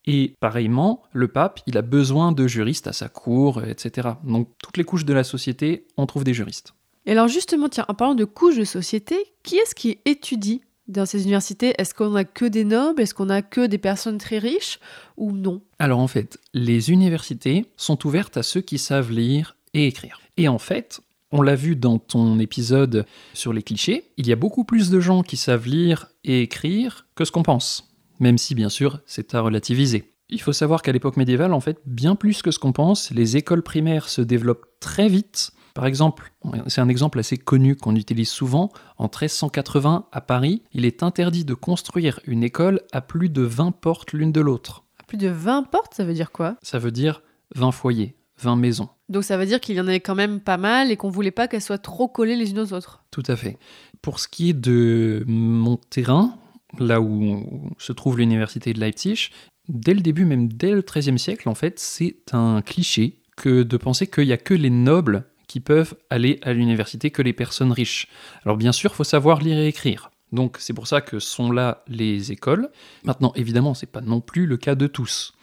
Et 0.06 0.34
pareillement, 0.38 1.02
le 1.12 1.26
pape, 1.26 1.58
il 1.66 1.76
a 1.76 1.82
besoin 1.82 2.30
de 2.30 2.46
juristes 2.46 2.86
à 2.86 2.92
sa 2.92 3.08
cour, 3.08 3.64
etc. 3.64 4.10
Donc 4.22 4.50
toutes 4.62 4.76
les 4.76 4.84
couches 4.84 5.04
de 5.04 5.14
la 5.14 5.24
société, 5.24 5.88
on 5.96 6.06
trouve 6.06 6.22
des 6.22 6.34
juristes. 6.34 6.75
Et 7.06 7.12
alors 7.12 7.28
justement, 7.28 7.68
en 7.88 7.94
parlant 7.94 8.14
de 8.14 8.24
couches 8.24 8.58
de 8.58 8.64
société, 8.64 9.16
qui 9.42 9.56
est-ce 9.56 9.74
qui 9.74 9.98
étudie 10.04 10.62
dans 10.88 11.06
ces 11.06 11.22
universités? 11.22 11.74
Est-ce 11.78 11.94
qu'on 11.94 12.14
a 12.16 12.24
que 12.24 12.44
des 12.44 12.64
nobles? 12.64 13.00
Est-ce 13.00 13.14
qu'on 13.14 13.30
a 13.30 13.42
que 13.42 13.66
des 13.66 13.78
personnes 13.78 14.18
très 14.18 14.38
riches 14.38 14.80
Ou 15.16 15.32
non? 15.32 15.62
Alors 15.78 16.00
en 16.00 16.08
fait, 16.08 16.38
les 16.52 16.90
universités 16.90 17.66
sont 17.76 18.06
ouvertes 18.06 18.36
à 18.36 18.42
ceux 18.42 18.60
qui 18.60 18.78
savent 18.78 19.12
lire 19.12 19.56
et 19.72 19.86
écrire. 19.86 20.20
Et 20.36 20.48
en 20.48 20.58
fait, 20.58 21.00
on 21.32 21.42
l'a 21.42 21.54
vu 21.54 21.76
dans 21.76 21.98
ton 21.98 22.38
épisode 22.38 23.06
sur 23.34 23.52
les 23.52 23.62
clichés, 23.62 24.04
il 24.16 24.26
y 24.26 24.32
a 24.32 24.36
beaucoup 24.36 24.64
plus 24.64 24.90
de 24.90 25.00
gens 25.00 25.22
qui 25.22 25.36
savent 25.36 25.66
lire 25.66 26.08
et 26.24 26.42
écrire 26.42 27.06
que 27.14 27.24
ce 27.24 27.32
qu'on 27.32 27.42
pense. 27.42 27.88
Même 28.18 28.38
si, 28.38 28.54
bien 28.54 28.68
sûr, 28.68 29.00
c'est 29.06 29.34
à 29.34 29.40
relativiser. 29.40 30.15
Il 30.28 30.40
faut 30.40 30.52
savoir 30.52 30.82
qu'à 30.82 30.92
l'époque 30.92 31.16
médiévale, 31.16 31.52
en 31.52 31.60
fait, 31.60 31.78
bien 31.86 32.16
plus 32.16 32.42
que 32.42 32.50
ce 32.50 32.58
qu'on 32.58 32.72
pense, 32.72 33.10
les 33.12 33.36
écoles 33.36 33.62
primaires 33.62 34.08
se 34.08 34.20
développent 34.20 34.66
très 34.80 35.08
vite. 35.08 35.52
Par 35.74 35.86
exemple, 35.86 36.32
c'est 36.66 36.80
un 36.80 36.88
exemple 36.88 37.18
assez 37.18 37.36
connu 37.36 37.76
qu'on 37.76 37.94
utilise 37.94 38.30
souvent, 38.30 38.70
en 38.96 39.04
1380 39.04 40.06
à 40.10 40.20
Paris, 40.20 40.62
il 40.72 40.84
est 40.84 41.02
interdit 41.02 41.44
de 41.44 41.54
construire 41.54 42.18
une 42.26 42.42
école 42.42 42.80
à 42.92 43.02
plus 43.02 43.28
de 43.28 43.42
20 43.42 43.72
portes 43.72 44.14
l'une 44.14 44.32
de 44.32 44.40
l'autre. 44.40 44.84
Plus 45.06 45.18
de 45.18 45.28
20 45.28 45.64
portes, 45.64 45.94
ça 45.94 46.04
veut 46.04 46.14
dire 46.14 46.32
quoi? 46.32 46.56
Ça 46.62 46.78
veut 46.78 46.90
dire 46.90 47.22
20 47.54 47.70
foyers, 47.70 48.16
20 48.40 48.56
maisons. 48.56 48.88
Donc 49.08 49.22
ça 49.22 49.36
veut 49.36 49.46
dire 49.46 49.60
qu'il 49.60 49.76
y 49.76 49.80
en 49.80 49.86
avait 49.86 50.00
quand 50.00 50.16
même 50.16 50.40
pas 50.40 50.56
mal 50.56 50.90
et 50.90 50.96
qu'on 50.96 51.10
voulait 51.10 51.30
pas 51.30 51.46
qu'elles 51.46 51.62
soient 51.62 51.78
trop 51.78 52.08
collées 52.08 52.36
les 52.36 52.50
unes 52.50 52.58
aux 52.58 52.72
autres. 52.72 53.04
Tout 53.12 53.22
à 53.26 53.36
fait. 53.36 53.58
Pour 54.02 54.18
ce 54.18 54.26
qui 54.26 54.50
est 54.50 54.58
de 54.58 55.24
mon 55.28 55.76
terrain, 55.76 56.36
là 56.78 57.00
où 57.00 57.70
se 57.78 57.92
trouve 57.92 58.18
l'université 58.18 58.72
de 58.72 58.80
Leipzig, 58.80 59.30
dès 59.68 59.94
le 59.94 60.00
début, 60.00 60.24
même 60.24 60.48
dès 60.52 60.72
le 60.72 60.82
XIIIe 60.82 61.18
siècle, 61.18 61.48
en 61.48 61.54
fait, 61.54 61.78
c'est 61.78 62.16
un 62.32 62.62
cliché 62.62 63.20
que 63.36 63.62
de 63.62 63.76
penser 63.76 64.06
qu'il 64.06 64.26
n'y 64.26 64.32
a 64.32 64.38
que 64.38 64.54
les 64.54 64.70
nobles 64.70 65.24
qui 65.46 65.60
peuvent 65.60 65.94
aller 66.10 66.38
à 66.42 66.52
l'université, 66.52 67.10
que 67.10 67.22
les 67.22 67.32
personnes 67.32 67.72
riches. 67.72 68.08
Alors 68.44 68.56
bien 68.56 68.72
sûr, 68.72 68.94
faut 68.94 69.04
savoir 69.04 69.40
lire 69.40 69.58
et 69.58 69.68
écrire. 69.68 70.10
Donc 70.32 70.56
c'est 70.58 70.72
pour 70.72 70.86
ça 70.86 71.00
que 71.00 71.18
sont 71.18 71.52
là 71.52 71.84
les 71.86 72.32
écoles. 72.32 72.70
Maintenant, 73.04 73.32
évidemment, 73.36 73.74
c'est 73.74 73.86
pas 73.86 74.00
non 74.00 74.20
plus 74.20 74.46
le 74.46 74.56
cas 74.56 74.74
de 74.74 74.86
tous. 74.86 75.34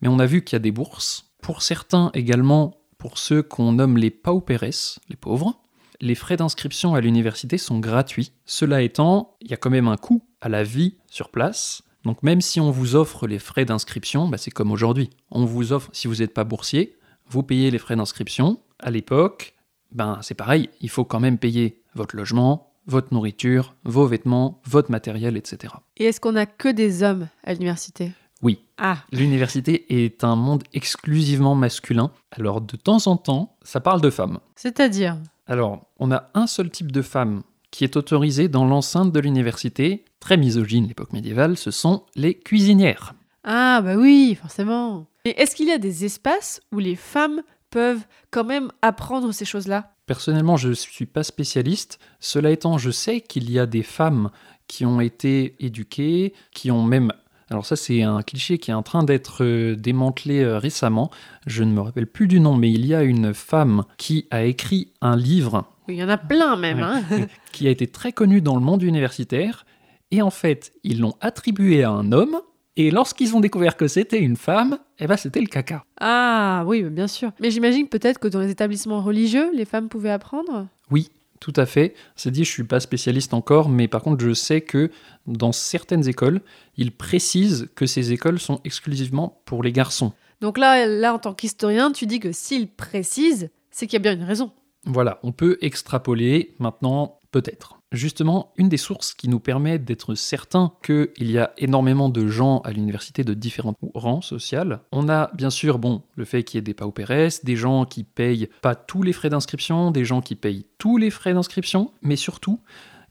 Mais 0.00 0.08
on 0.08 0.18
a 0.18 0.26
vu 0.26 0.42
qu'il 0.42 0.56
y 0.56 0.56
a 0.56 0.60
des 0.60 0.70
bourses. 0.70 1.32
Pour 1.42 1.62
certains 1.62 2.10
également, 2.14 2.80
pour 2.96 3.18
ceux 3.18 3.42
qu'on 3.42 3.72
nomme 3.72 3.98
les 3.98 4.10
pauperes, 4.10 4.98
les 5.08 5.16
pauvres, 5.16 5.60
les 6.00 6.14
frais 6.14 6.36
d'inscription 6.36 6.94
à 6.94 7.00
l'université 7.00 7.58
sont 7.58 7.78
gratuits. 7.78 8.32
Cela 8.46 8.82
étant, 8.82 9.36
il 9.42 9.50
y 9.50 9.54
a 9.54 9.56
quand 9.56 9.70
même 9.70 9.88
un 9.88 9.96
coût 9.96 10.24
à 10.40 10.48
la 10.48 10.62
vie 10.62 10.96
sur 11.06 11.30
place. 11.30 11.82
Donc 12.04 12.22
même 12.22 12.40
si 12.40 12.60
on 12.60 12.70
vous 12.70 12.96
offre 12.96 13.26
les 13.26 13.38
frais 13.38 13.64
d'inscription, 13.64 14.28
bah, 14.28 14.38
c'est 14.38 14.50
comme 14.50 14.70
aujourd'hui. 14.72 15.10
On 15.30 15.44
vous 15.44 15.72
offre, 15.72 15.90
si 15.92 16.08
vous 16.08 16.16
n'êtes 16.16 16.34
pas 16.34 16.44
boursier, 16.44 16.96
vous 17.28 17.42
payez 17.42 17.70
les 17.70 17.78
frais 17.78 17.96
d'inscription. 17.96 18.60
À 18.78 18.90
l'époque, 18.90 19.54
ben 19.92 20.18
c'est 20.22 20.34
pareil, 20.34 20.70
il 20.80 20.88
faut 20.88 21.04
quand 21.04 21.20
même 21.20 21.38
payer 21.38 21.82
votre 21.94 22.16
logement, 22.16 22.72
votre 22.86 23.12
nourriture, 23.12 23.74
vos 23.84 24.06
vêtements, 24.06 24.60
votre 24.64 24.90
matériel, 24.90 25.36
etc. 25.36 25.74
Et 25.96 26.04
est-ce 26.04 26.20
qu'on 26.20 26.36
a 26.36 26.46
que 26.46 26.68
des 26.68 27.02
hommes 27.02 27.28
à 27.44 27.52
l'université? 27.52 28.12
Oui, 28.42 28.64
Ah, 28.78 28.96
l'université 29.12 30.04
est 30.04 30.24
un 30.24 30.34
monde 30.34 30.62
exclusivement 30.72 31.54
masculin. 31.54 32.10
Alors 32.30 32.62
de 32.62 32.76
temps 32.76 33.06
en 33.06 33.16
temps, 33.18 33.56
ça 33.62 33.80
parle 33.80 34.00
de 34.00 34.08
femmes. 34.10 34.38
c'est-à-dire? 34.56 35.18
Alors, 35.46 35.84
on 35.98 36.10
a 36.12 36.30
un 36.34 36.46
seul 36.46 36.70
type 36.70 36.90
de 36.92 37.02
femme 37.02 37.42
qui 37.70 37.84
est 37.84 37.96
autorisé 37.96 38.48
dans 38.48 38.64
l'enceinte 38.64 39.12
de 39.12 39.20
l'université, 39.20 40.04
très 40.18 40.36
misogyne 40.36 40.86
l'époque 40.86 41.12
médiévale, 41.12 41.56
ce 41.56 41.70
sont 41.70 42.04
les 42.14 42.34
cuisinières. 42.34 43.14
Ah 43.44 43.80
bah 43.82 43.96
oui, 43.96 44.36
forcément. 44.40 45.06
Et 45.24 45.40
est-ce 45.40 45.54
qu'il 45.54 45.68
y 45.68 45.72
a 45.72 45.78
des 45.78 46.04
espaces 46.04 46.60
où 46.72 46.78
les 46.78 46.96
femmes 46.96 47.42
peuvent 47.70 48.04
quand 48.30 48.44
même 48.44 48.70
apprendre 48.82 49.32
ces 49.32 49.44
choses-là? 49.44 49.94
Personnellement, 50.06 50.56
je 50.56 50.70
ne 50.70 50.74
suis 50.74 51.06
pas 51.06 51.22
spécialiste. 51.22 51.98
Cela 52.18 52.50
étant, 52.50 52.78
je 52.78 52.90
sais 52.90 53.20
qu'il 53.20 53.50
y 53.50 53.58
a 53.58 53.66
des 53.66 53.82
femmes 53.82 54.30
qui 54.66 54.84
ont 54.84 55.00
été 55.00 55.54
éduquées, 55.60 56.34
qui 56.52 56.70
ont 56.70 56.82
même 56.82 57.12
Alors 57.48 57.66
ça, 57.66 57.76
c'est 57.76 58.02
un 58.02 58.22
cliché 58.22 58.58
qui 58.58 58.70
est 58.70 58.74
en 58.74 58.82
train 58.82 59.02
d'être 59.02 59.44
euh, 59.44 59.74
démantelé 59.76 60.40
euh, 60.40 60.58
récemment. 60.58 61.10
Je 61.46 61.64
ne 61.64 61.72
me 61.72 61.80
rappelle 61.80 62.06
plus 62.06 62.28
du 62.28 62.40
nom, 62.40 62.56
mais 62.56 62.70
il 62.70 62.86
y 62.86 62.94
a 62.94 63.02
une 63.02 63.34
femme 63.34 63.84
qui 63.98 64.26
a 64.30 64.44
écrit 64.44 64.92
un 65.00 65.16
livre 65.16 65.64
il 65.90 65.96
y 65.96 66.02
en 66.02 66.08
a 66.08 66.18
plein 66.18 66.56
même. 66.56 66.78
Ouais. 66.78 66.84
hein. 66.84 67.26
qui 67.52 67.66
a 67.66 67.70
été 67.70 67.86
très 67.86 68.12
connu 68.12 68.40
dans 68.40 68.54
le 68.54 68.62
monde 68.62 68.82
universitaire. 68.82 69.66
Et 70.10 70.22
en 70.22 70.30
fait, 70.30 70.72
ils 70.82 71.00
l'ont 71.00 71.14
attribué 71.20 71.84
à 71.84 71.90
un 71.90 72.12
homme. 72.12 72.40
Et 72.76 72.90
lorsqu'ils 72.90 73.36
ont 73.36 73.40
découvert 73.40 73.76
que 73.76 73.88
c'était 73.88 74.20
une 74.20 74.36
femme, 74.36 74.78
eh 74.98 75.06
ben 75.06 75.16
c'était 75.16 75.40
le 75.40 75.46
caca. 75.46 75.84
Ah 76.00 76.64
oui, 76.66 76.82
bien 76.84 77.08
sûr. 77.08 77.32
Mais 77.40 77.50
j'imagine 77.50 77.88
peut-être 77.88 78.18
que 78.18 78.28
dans 78.28 78.40
les 78.40 78.50
établissements 78.50 79.02
religieux, 79.02 79.50
les 79.54 79.64
femmes 79.64 79.88
pouvaient 79.88 80.10
apprendre? 80.10 80.66
Oui, 80.90 81.10
tout 81.40 81.52
à 81.56 81.66
fait. 81.66 81.94
C'est 82.16 82.30
dit, 82.30 82.44
je 82.44 82.50
suis 82.50 82.64
pas 82.64 82.80
spécialiste 82.80 83.34
encore, 83.34 83.68
mais 83.68 83.88
par 83.88 84.02
contre, 84.02 84.24
je 84.24 84.32
sais 84.32 84.60
que 84.60 84.90
dans 85.26 85.52
certaines 85.52 86.08
écoles, 86.08 86.40
ils 86.76 86.92
précisent 86.92 87.68
que 87.74 87.86
ces 87.86 88.12
écoles 88.12 88.38
sont 88.38 88.60
exclusivement 88.64 89.42
pour 89.46 89.62
les 89.62 89.72
garçons. 89.72 90.12
Donc 90.40 90.56
là, 90.56 90.86
là, 90.86 91.14
en 91.14 91.18
tant 91.18 91.34
qu'historien, 91.34 91.92
tu 91.92 92.06
dis 92.06 92.20
que 92.20 92.32
s'ils 92.32 92.68
précisent, 92.68 93.50
c'est 93.70 93.86
qu'il 93.86 93.94
y 93.94 93.96
a 93.96 94.02
bien 94.02 94.14
une 94.14 94.24
raison. 94.24 94.52
Voilà, 94.86 95.18
on 95.22 95.32
peut 95.32 95.58
extrapoler 95.60 96.54
maintenant, 96.58 97.18
peut-être. 97.32 97.76
Justement, 97.92 98.52
une 98.56 98.68
des 98.68 98.76
sources 98.76 99.14
qui 99.14 99.28
nous 99.28 99.40
permet 99.40 99.78
d'être 99.78 100.14
certain 100.14 100.72
qu'il 100.82 101.08
y 101.18 101.38
a 101.38 101.52
énormément 101.58 102.08
de 102.08 102.28
gens 102.28 102.60
à 102.60 102.70
l'université 102.70 103.24
de 103.24 103.34
différents 103.34 103.74
rangs 103.94 104.20
sociaux, 104.20 104.76
on 104.92 105.08
a 105.08 105.30
bien 105.34 105.50
sûr, 105.50 105.78
bon, 105.78 106.02
le 106.14 106.24
fait 106.24 106.44
qu'il 106.44 106.58
y 106.58 106.60
ait 106.60 106.62
des 106.62 106.74
paupérès, 106.74 107.44
des 107.44 107.56
gens 107.56 107.84
qui 107.84 108.04
payent 108.04 108.48
pas 108.62 108.76
tous 108.76 109.02
les 109.02 109.12
frais 109.12 109.28
d'inscription, 109.28 109.90
des 109.90 110.04
gens 110.04 110.20
qui 110.20 110.36
payent 110.36 110.66
tous 110.78 110.98
les 110.98 111.10
frais 111.10 111.34
d'inscription, 111.34 111.92
mais 112.00 112.16
surtout, 112.16 112.60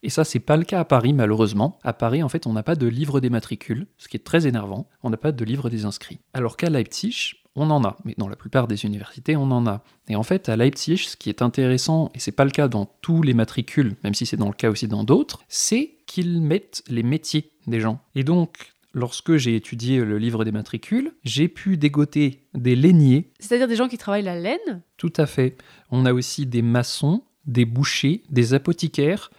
et 0.02 0.10
ça, 0.10 0.24
c'est 0.24 0.40
pas 0.40 0.58
le 0.58 0.64
cas 0.64 0.80
à 0.80 0.86
Paris, 0.86 1.14
malheureusement. 1.14 1.78
À 1.84 1.94
Paris, 1.94 2.24
en 2.24 2.30
fait, 2.30 2.48
on 2.48 2.54
n'a 2.54 2.64
pas 2.64 2.76
de 2.76 2.88
livre 2.88 3.20
des 3.20 3.30
matricules, 3.30 3.88
ce 3.98 4.08
qui 4.08 4.16
est 4.16 4.24
très 4.24 4.48
énervant. 4.48 4.88
On 5.04 5.10
n'a 5.10 5.18
pas 5.18 5.32
de 5.32 5.44
livre 5.44 5.70
des 5.70 5.86
inscrits. 5.86 6.20
Alors 6.34 6.56
qu'à 6.56 6.70
Leipzig, 6.70 7.34
on 7.56 7.70
en 7.70 7.84
a. 7.84 7.98
Mais 8.06 8.16
dans 8.18 8.28
la 8.28 8.36
plupart 8.36 8.68
des 8.68 8.86
universités, 8.86 9.36
on 9.36 9.52
en 9.52 9.68
a. 9.68 9.84
Et 10.08 10.16
en 10.16 10.24
fait, 10.24 10.50
à 10.50 10.56
Leipzig, 10.56 10.98
ce 10.98 11.18
qui 11.18 11.30
est 11.30 11.42
intéressant, 11.42 12.12
et 12.16 12.20
c'est 12.20 12.32
pas 12.32 12.46
le 12.46 12.52
cas 12.52 12.68
dans 12.68 12.86
tous 13.02 13.22
les 13.22 13.34
matricules, 13.34 13.96
même 14.04 14.14
si 14.14 14.26
c'est 14.26 14.38
dans 14.38 14.48
le 14.48 14.54
cas 14.54 14.70
aussi 14.70 14.88
dans 14.88 15.04
d'autres, 15.04 15.44
c'est 15.48 15.96
qu'ils 16.06 16.42
mettent 16.42 16.84
les 16.88 17.04
métiers 17.04 17.52
des 17.68 17.80
gens. 17.80 18.00
Et 18.16 18.24
donc, 18.24 18.74
lorsque 18.94 19.38
j'ai 19.38 19.56
étudié 19.56 20.04
le 20.04 20.18
livre 20.18 20.46
des 20.46 20.52
matricules, 20.52 21.14
j'ai 21.24 21.48
pu 21.48 21.78
dégoter 21.78 22.48
des 22.54 22.76
lainiers 22.76 23.32
C'est-à-dire 23.40 23.68
des 23.68 23.76
gens 23.76 23.88
qui 23.88 23.98
travaillent 23.98 24.24
la 24.24 24.40
laine? 24.40 24.82
tout 24.98 25.14
à 25.16 25.26
fait. 25.26 25.58
On 25.92 26.06
a 26.06 26.14
aussi 26.14 26.46
des 26.46 26.62
maçons, 26.62 27.24
des 27.46 27.66
bouchers, 27.66 28.24
des 28.30 28.54
apothicaires, 28.54 29.32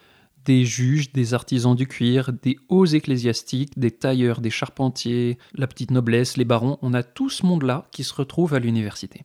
des 0.44 0.64
juges, 0.64 1.12
des 1.12 1.34
artisans 1.34 1.74
du 1.74 1.86
cuir, 1.86 2.32
des 2.32 2.56
hauts 2.68 2.86
ecclésiastiques, 2.86 3.78
des 3.78 3.90
tailleurs, 3.90 4.40
des 4.40 4.50
charpentiers, 4.50 5.38
la 5.54 5.66
petite 5.66 5.90
noblesse, 5.90 6.36
les 6.36 6.44
barons. 6.44 6.78
On 6.82 6.94
a 6.94 7.02
tout 7.02 7.30
ce 7.30 7.44
monde-là 7.46 7.86
qui 7.90 8.04
se 8.04 8.14
retrouve 8.14 8.54
à 8.54 8.58
l'université. 8.58 9.24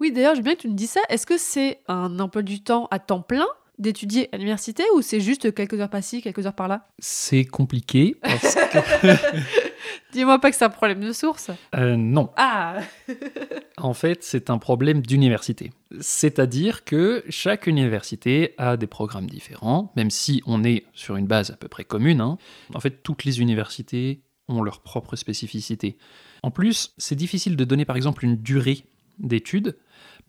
Oui, 0.00 0.12
d'ailleurs, 0.12 0.34
j'aime 0.34 0.44
bien 0.44 0.54
que 0.54 0.62
tu 0.62 0.68
me 0.68 0.74
dises 0.74 0.90
ça. 0.90 1.00
Est-ce 1.10 1.26
que 1.26 1.36
c'est 1.36 1.80
un 1.86 2.18
emploi 2.20 2.42
du 2.42 2.62
temps 2.62 2.88
à 2.90 2.98
temps 2.98 3.20
plein 3.20 3.46
d'étudier 3.80 4.28
à 4.32 4.36
l'université 4.36 4.84
ou 4.94 5.02
c'est 5.02 5.20
juste 5.20 5.54
quelques 5.54 5.80
heures 5.80 5.90
par-ci, 5.90 6.22
quelques 6.22 6.46
heures 6.46 6.54
par-là? 6.54 6.88
C'est 6.98 7.44
compliqué 7.44 8.16
parce 8.22 8.54
que... 8.54 9.08
Dis-moi 10.12 10.38
pas 10.38 10.50
que 10.50 10.56
c'est 10.56 10.64
un 10.64 10.70
problème 10.70 11.00
de 11.00 11.12
source. 11.12 11.50
Euh, 11.74 11.96
non, 11.96 12.30
Ah 12.36 12.78
En 13.76 13.94
fait, 13.94 14.22
c'est 14.22 14.50
un 14.50 14.58
problème 14.58 15.02
d'université. 15.02 15.72
C'est-à-dire 16.00 16.84
que 16.84 17.24
chaque 17.28 17.66
université 17.66 18.54
a 18.58 18.76
des 18.76 18.86
programmes 18.86 19.28
différents, 19.28 19.92
même 19.96 20.10
si 20.10 20.42
on 20.46 20.64
est 20.64 20.84
sur 20.92 21.16
une 21.16 21.26
base 21.26 21.50
à 21.50 21.56
peu 21.56 21.68
près 21.68 21.84
commune. 21.84 22.20
hein. 22.20 22.38
En 22.74 22.80
fait, 22.80 23.02
toutes 23.02 23.24
les 23.24 23.40
universités 23.40 24.20
ont 24.48 24.62
leur 24.62 24.80
propre 24.80 25.16
spécificité. 25.16 25.96
En 26.42 26.50
plus, 26.50 26.92
c'est 26.98 27.14
difficile 27.16 27.56
de 27.56 27.64
donner 27.64 27.84
par 27.84 27.96
exemple 27.96 28.24
une 28.24 28.36
durée 28.36 28.84
d'études 29.18 29.76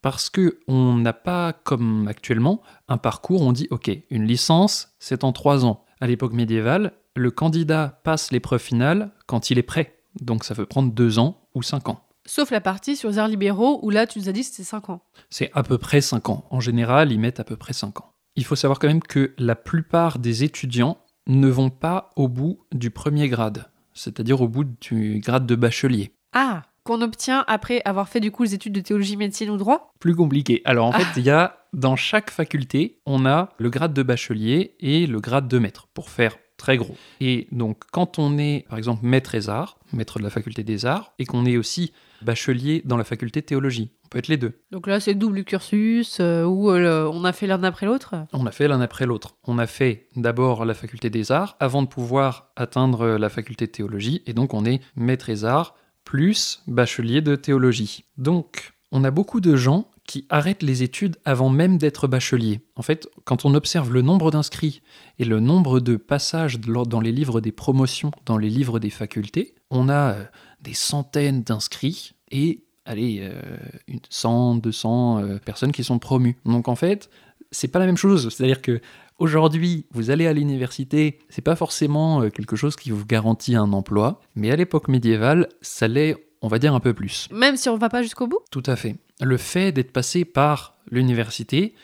parce 0.02 0.30
que 0.30 0.60
on 0.68 0.96
n'a 0.96 1.14
pas, 1.14 1.54
comme 1.54 2.08
actuellement, 2.08 2.62
un 2.88 2.98
parcours. 2.98 3.42
où 3.42 3.46
On 3.46 3.52
dit, 3.52 3.68
ok, 3.72 3.92
une 4.10 4.26
licence, 4.26 4.96
c'est 5.00 5.24
en 5.24 5.32
trois 5.32 5.66
ans. 5.66 5.86
À 6.00 6.08
l'époque 6.08 6.34
médiévale, 6.34 6.94
le 7.16 7.32
candidat 7.32 8.00
passe 8.04 8.32
l'épreuve 8.32 8.62
finale 8.62 9.12
quand 9.28 9.50
il 9.50 9.60
est 9.60 9.64
prêt. 9.64 9.98
Donc 10.20 10.44
ça 10.44 10.56
peut 10.56 10.66
prendre 10.66 10.92
deux 10.92 11.20
ans 11.20 11.48
ou 11.54 11.64
cinq 11.64 11.90
ans. 11.90 12.04
Sauf 12.26 12.52
la 12.52 12.62
partie 12.62 12.96
sur 12.96 13.10
les 13.10 13.18
arts 13.18 13.28
libéraux 13.28 13.80
où 13.82 13.90
là, 13.90 14.06
tu 14.06 14.20
nous 14.20 14.30
as 14.30 14.32
dit 14.32 14.42
que 14.42 14.48
c'était 14.48 14.64
5 14.64 14.90
ans. 14.90 15.02
C'est 15.30 15.50
à 15.54 15.64
peu 15.64 15.78
près 15.78 16.02
5 16.02 16.30
ans. 16.30 16.46
En 16.52 16.60
général, 16.60 17.12
ils 17.12 17.20
mettent 17.20 17.40
à 17.40 17.44
peu 17.44 17.56
près 17.56 17.74
5 17.74 18.00
ans. 18.02 18.14
Il 18.36 18.46
faut 18.46 18.56
savoir 18.56 18.80
quand 18.80 18.88
même 18.88 19.02
que 19.02 19.34
la 19.38 19.56
plupart 19.56 20.20
des 20.20 20.44
étudiants 20.44 21.00
ne 21.28 21.48
vont 21.48 21.70
pas 21.70 22.12
au 22.16 22.28
bout 22.28 22.60
du 22.72 22.92
premier 22.92 23.28
grade, 23.28 23.66
c'est-à-dire 23.94 24.42
au 24.42 24.48
bout 24.48 24.64
du 24.64 25.20
grade 25.20 25.46
de 25.46 25.56
bachelier. 25.56 26.14
Ah 26.34 26.64
Qu'on 26.84 27.02
obtient 27.02 27.46
après 27.48 27.84
avoir 27.86 28.10
fait 28.10 28.20
du 28.20 28.32
coup 28.32 28.42
les 28.42 28.56
études 28.56 28.74
de 28.74 28.82
théologie, 28.82 29.16
médecine 29.16 29.52
ou 29.52 29.58
droit? 29.58 29.94
Plus 30.00 30.16
compliqué. 30.16 30.64
Alors 30.66 30.88
en 30.88 30.92
fait, 30.92 31.06
il 31.16 31.24
y 31.24 31.30
a 31.30 31.58
dans 31.74 31.96
chaque 31.96 32.32
faculté, 32.32 33.00
on 33.06 33.28
a 33.28 33.50
le 33.60 33.70
grade 33.70 33.94
de 33.94 34.02
bachelier 34.02 34.76
et 34.80 35.06
le 35.06 35.20
grade 35.20 35.48
de 35.48 35.60
maître 35.60 35.88
pour 35.94 36.10
faire 36.10 36.38
très 36.58 36.78
gros. 36.78 36.96
Et 37.20 37.48
donc 37.52 37.84
quand 37.92 38.18
on 38.18 38.40
est 38.40 38.66
par 38.68 38.80
exemple 38.80 39.06
maître 39.06 39.32
des 39.34 39.48
arts, 39.48 39.78
maître 39.94 40.18
de 40.18 40.24
la 40.24 40.32
faculté 40.32 40.64
des 40.64 40.88
arts, 40.88 41.14
et 41.20 41.26
qu'on 41.26 41.46
est 41.46 41.56
aussi 41.56 41.94
bachelier 42.24 42.82
dans 42.84 42.98
la 42.98 43.04
faculté 43.04 43.42
de 43.42 43.46
théologie, 43.46 43.92
on 44.06 44.08
peut 44.10 44.18
être 44.18 44.28
les 44.28 44.38
deux. 44.38 44.60
Donc 44.72 44.88
là, 44.88 45.00
c'est 45.00 45.14
double 45.14 45.44
cursus 45.44 46.18
euh, 46.20 46.44
où 46.46 46.72
euh, 46.72 47.10
on 47.14 47.26
a 47.26 47.32
fait 47.32 47.46
l'un 47.46 47.64
après 47.64 47.86
l'autre? 47.86 48.16
On 48.34 48.48
a 48.48 48.52
fait 48.52 48.68
l'un 48.68 48.82
après 48.82 49.06
l'autre. 49.06 49.36
On 49.46 49.60
a 49.60 49.68
fait 49.68 50.08
d'abord 50.16 50.66
la 50.66 50.74
faculté 50.74 51.12
des 51.12 51.32
arts 51.32 51.58
avant 51.60 51.84
de 51.84 51.88
pouvoir 51.88 52.52
atteindre 52.56 53.06
la 53.08 53.30
faculté 53.30 53.68
de 53.68 53.72
théologie, 53.72 54.24
et 54.26 54.34
donc 54.34 54.56
on 54.56 54.66
est 54.66 54.82
maître 54.96 55.28
des 55.28 55.46
arts 55.46 55.76
plus 56.12 56.62
bachelier 56.68 57.22
de 57.22 57.38
théologie. 57.38 58.04
Donc, 58.18 58.74
on 58.92 59.06
a 59.06 59.12
beaucoup 59.12 59.40
de 59.40 59.56
gens 59.56 59.90
qui 60.06 60.26
arrêtent 60.30 60.62
les 60.62 60.84
études 60.84 61.16
avant 61.24 61.48
même 61.48 61.78
d'être 61.78 62.06
bachelier. 62.10 62.60
En 62.76 62.82
fait, 62.82 63.08
quand 63.24 63.46
on 63.46 63.56
observe 63.56 63.94
le 63.94 64.02
nombre 64.02 64.30
d'inscrits 64.30 64.82
et 65.20 65.24
le 65.24 65.40
nombre 65.40 65.80
de 65.80 65.96
passages 65.96 66.60
dans 66.60 67.00
les 67.00 67.14
livres 67.14 67.40
des 67.40 67.54
promotions, 67.54 68.12
dans 68.26 68.38
les 68.38 68.50
livres 68.50 68.78
des 68.78 68.90
facultés, 68.90 69.56
on 69.70 69.88
a 69.88 70.12
euh, 70.12 70.24
des 70.60 70.74
centaines 70.74 71.44
d'inscrits 71.44 72.12
et, 72.30 72.66
allez, 72.84 73.20
euh, 73.22 73.42
une 73.88 74.02
100, 74.10 74.56
200 74.56 75.20
euh, 75.20 75.38
personnes 75.38 75.72
qui 75.72 75.86
sont 75.86 75.98
promues. 75.98 76.36
Donc 76.44 76.68
en 76.68 76.76
fait, 76.76 77.10
c'est 77.52 77.70
pas 77.70 77.80
la 77.80 77.86
même 77.86 77.96
chose. 77.96 78.36
C'est-à-dire 78.36 78.62
que 78.62 78.82
aujourd'hui, 79.22 79.86
vous 79.92 80.10
allez 80.10 80.26
à 80.26 80.34
l'université, 80.34 81.20
c'est 81.30 81.44
pas 81.44 81.56
forcément 81.56 82.24
euh, 82.24 82.30
quelque 82.30 82.56
chose 82.56 82.76
qui 82.76 82.90
vous 82.90 83.06
garantit 83.06 83.56
un 83.56 83.72
emploi, 83.72 84.20
mais 84.36 84.52
à 84.52 84.56
l'époque 84.56 84.88
médiévale, 84.88 85.48
ça 85.62 85.88
l'est, 85.88 86.16
on 86.42 86.48
va 86.48 86.58
dire, 86.58 86.74
un 86.74 86.80
peu 86.80 86.94
plus. 86.94 87.28
Même 87.32 87.56
si 87.56 87.70
on 87.70 87.78
va 87.78 87.90
pas 87.90 88.02
jusqu'au 88.02 88.28
bout? 88.28 88.40
Tout 88.50 88.64
à 88.66 88.76
fait. 88.76 88.96
Le 89.22 89.38
fait 89.38 89.72
d'être 89.72 89.94
passé 89.94 90.26
par 90.26 90.76
l'université, 90.90 91.76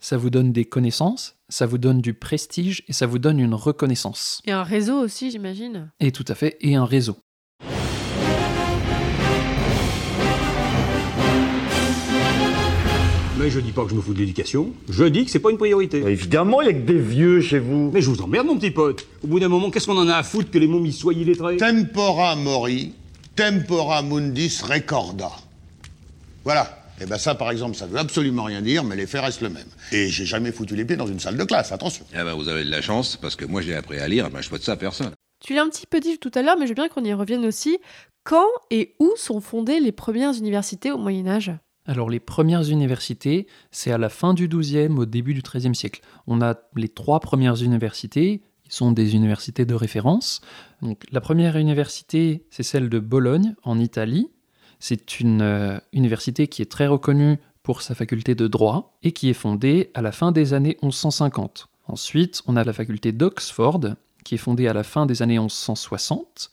ça 0.00 0.16
vous 0.16 0.30
donne 0.30 0.52
des 0.52 0.64
connaissances, 0.64 1.36
ça 1.48 1.66
vous 1.66 1.78
donne 1.78 2.00
du 2.00 2.14
prestige 2.14 2.84
et 2.86 2.92
ça 2.92 3.06
vous 3.06 3.18
donne 3.18 3.40
une 3.40 3.54
reconnaissance. 3.54 4.40
Et 4.44 4.52
un 4.52 4.62
réseau 4.62 5.00
aussi, 5.00 5.32
j'imagine. 5.32 5.90
Et 5.98 6.12
tout 6.12 6.24
à 6.28 6.36
fait, 6.36 6.56
et 6.60 6.76
un 6.76 6.84
réseau. 6.84 7.16
Mais 13.46 13.52
je 13.52 13.60
dis 13.60 13.70
pas 13.70 13.84
que 13.84 13.90
je 13.90 13.94
me 13.94 14.00
fous 14.00 14.12
de 14.12 14.18
l'éducation, 14.18 14.72
je 14.88 15.04
dis 15.04 15.24
que 15.24 15.30
c'est 15.30 15.38
pas 15.38 15.52
une 15.52 15.56
priorité. 15.56 15.98
Évidemment, 15.98 16.62
il 16.62 16.66
y 16.66 16.70
a 16.70 16.72
que 16.72 16.84
des 16.84 16.98
vieux 16.98 17.40
chez 17.40 17.60
vous. 17.60 17.92
Mais 17.94 18.02
je 18.02 18.10
vous 18.10 18.20
emmerde, 18.20 18.44
mon 18.44 18.58
petit 18.58 18.72
pote. 18.72 19.06
Au 19.22 19.28
bout 19.28 19.38
d'un 19.38 19.46
moment, 19.46 19.70
qu'est-ce 19.70 19.86
qu'on 19.86 19.96
en 19.96 20.08
a 20.08 20.16
à 20.16 20.24
foutre 20.24 20.50
que 20.50 20.58
les 20.58 20.66
momies 20.66 20.92
soient 20.92 21.12
illettrés 21.12 21.56
Tempora 21.56 22.34
mori, 22.34 22.92
tempora 23.36 24.02
mundis 24.02 24.62
recorda. 24.64 25.30
Voilà. 26.42 26.88
Et 27.00 27.06
ben 27.06 27.18
ça, 27.18 27.36
par 27.36 27.52
exemple, 27.52 27.76
ça 27.76 27.86
veut 27.86 28.00
absolument 28.00 28.42
rien 28.42 28.62
dire, 28.62 28.82
mais 28.82 28.96
les 28.96 29.06
faits 29.06 29.20
restent 29.20 29.42
le 29.42 29.50
même. 29.50 29.68
Et 29.92 30.08
j'ai 30.08 30.24
jamais 30.24 30.50
foutu 30.50 30.74
les 30.74 30.84
pieds 30.84 30.96
dans 30.96 31.06
une 31.06 31.20
salle 31.20 31.36
de 31.36 31.44
classe, 31.44 31.70
attention. 31.70 32.04
Eh 32.14 32.24
ben, 32.24 32.34
vous 32.34 32.48
avez 32.48 32.64
de 32.64 32.70
la 32.72 32.82
chance, 32.82 33.16
parce 33.16 33.36
que 33.36 33.44
moi 33.44 33.62
j'ai 33.62 33.76
appris 33.76 34.00
à 34.00 34.08
lire, 34.08 34.28
ben, 34.28 34.40
je 34.40 34.48
souhaite 34.48 34.64
ça 34.64 34.72
à 34.72 34.76
personne. 34.76 35.12
Tu 35.38 35.54
l'as 35.54 35.62
un 35.62 35.68
petit 35.68 35.86
peu 35.86 36.00
dit 36.00 36.18
tout 36.18 36.32
à 36.34 36.42
l'heure, 36.42 36.56
mais 36.58 36.66
je 36.66 36.70
veux 36.70 36.74
bien 36.74 36.88
qu'on 36.88 37.04
y 37.04 37.14
revienne 37.14 37.46
aussi. 37.46 37.78
Quand 38.24 38.48
et 38.72 38.96
où 38.98 39.12
sont 39.14 39.40
fondées 39.40 39.78
les 39.78 39.92
premières 39.92 40.34
universités 40.34 40.90
au 40.90 40.98
Moyen 40.98 41.28
Âge? 41.28 41.52
Alors 41.86 42.10
les 42.10 42.20
premières 42.20 42.68
universités, 42.68 43.46
c'est 43.70 43.92
à 43.92 43.98
la 43.98 44.08
fin 44.08 44.34
du 44.34 44.48
XIIe, 44.48 44.92
au 44.96 45.06
début 45.06 45.34
du 45.34 45.42
XIIIe 45.42 45.74
siècle. 45.74 46.00
On 46.26 46.42
a 46.42 46.56
les 46.74 46.88
trois 46.88 47.20
premières 47.20 47.62
universités, 47.62 48.42
qui 48.64 48.74
sont 48.74 48.90
des 48.90 49.14
universités 49.14 49.64
de 49.64 49.74
référence. 49.74 50.40
La 51.12 51.20
première 51.20 51.56
université, 51.56 52.44
c'est 52.50 52.64
celle 52.64 52.88
de 52.88 52.98
Bologne, 52.98 53.54
en 53.62 53.78
Italie. 53.78 54.28
C'est 54.80 55.20
une 55.20 55.42
euh, 55.42 55.78
université 55.92 56.48
qui 56.48 56.62
est 56.62 56.70
très 56.70 56.86
reconnue 56.86 57.38
pour 57.62 57.82
sa 57.82 57.94
faculté 57.94 58.34
de 58.34 58.46
droit 58.46 58.98
et 59.02 59.12
qui 59.12 59.30
est 59.30 59.34
fondée 59.34 59.90
à 59.94 60.02
la 60.02 60.12
fin 60.12 60.32
des 60.32 60.52
années 60.52 60.76
1150. 60.82 61.68
Ensuite, 61.86 62.42
on 62.46 62.56
a 62.56 62.64
la 62.64 62.72
faculté 62.72 63.12
d'Oxford, 63.12 63.80
qui 64.24 64.34
est 64.34 64.38
fondée 64.38 64.66
à 64.66 64.72
la 64.72 64.82
fin 64.82 65.06
des 65.06 65.22
années 65.22 65.38
1160. 65.38 66.50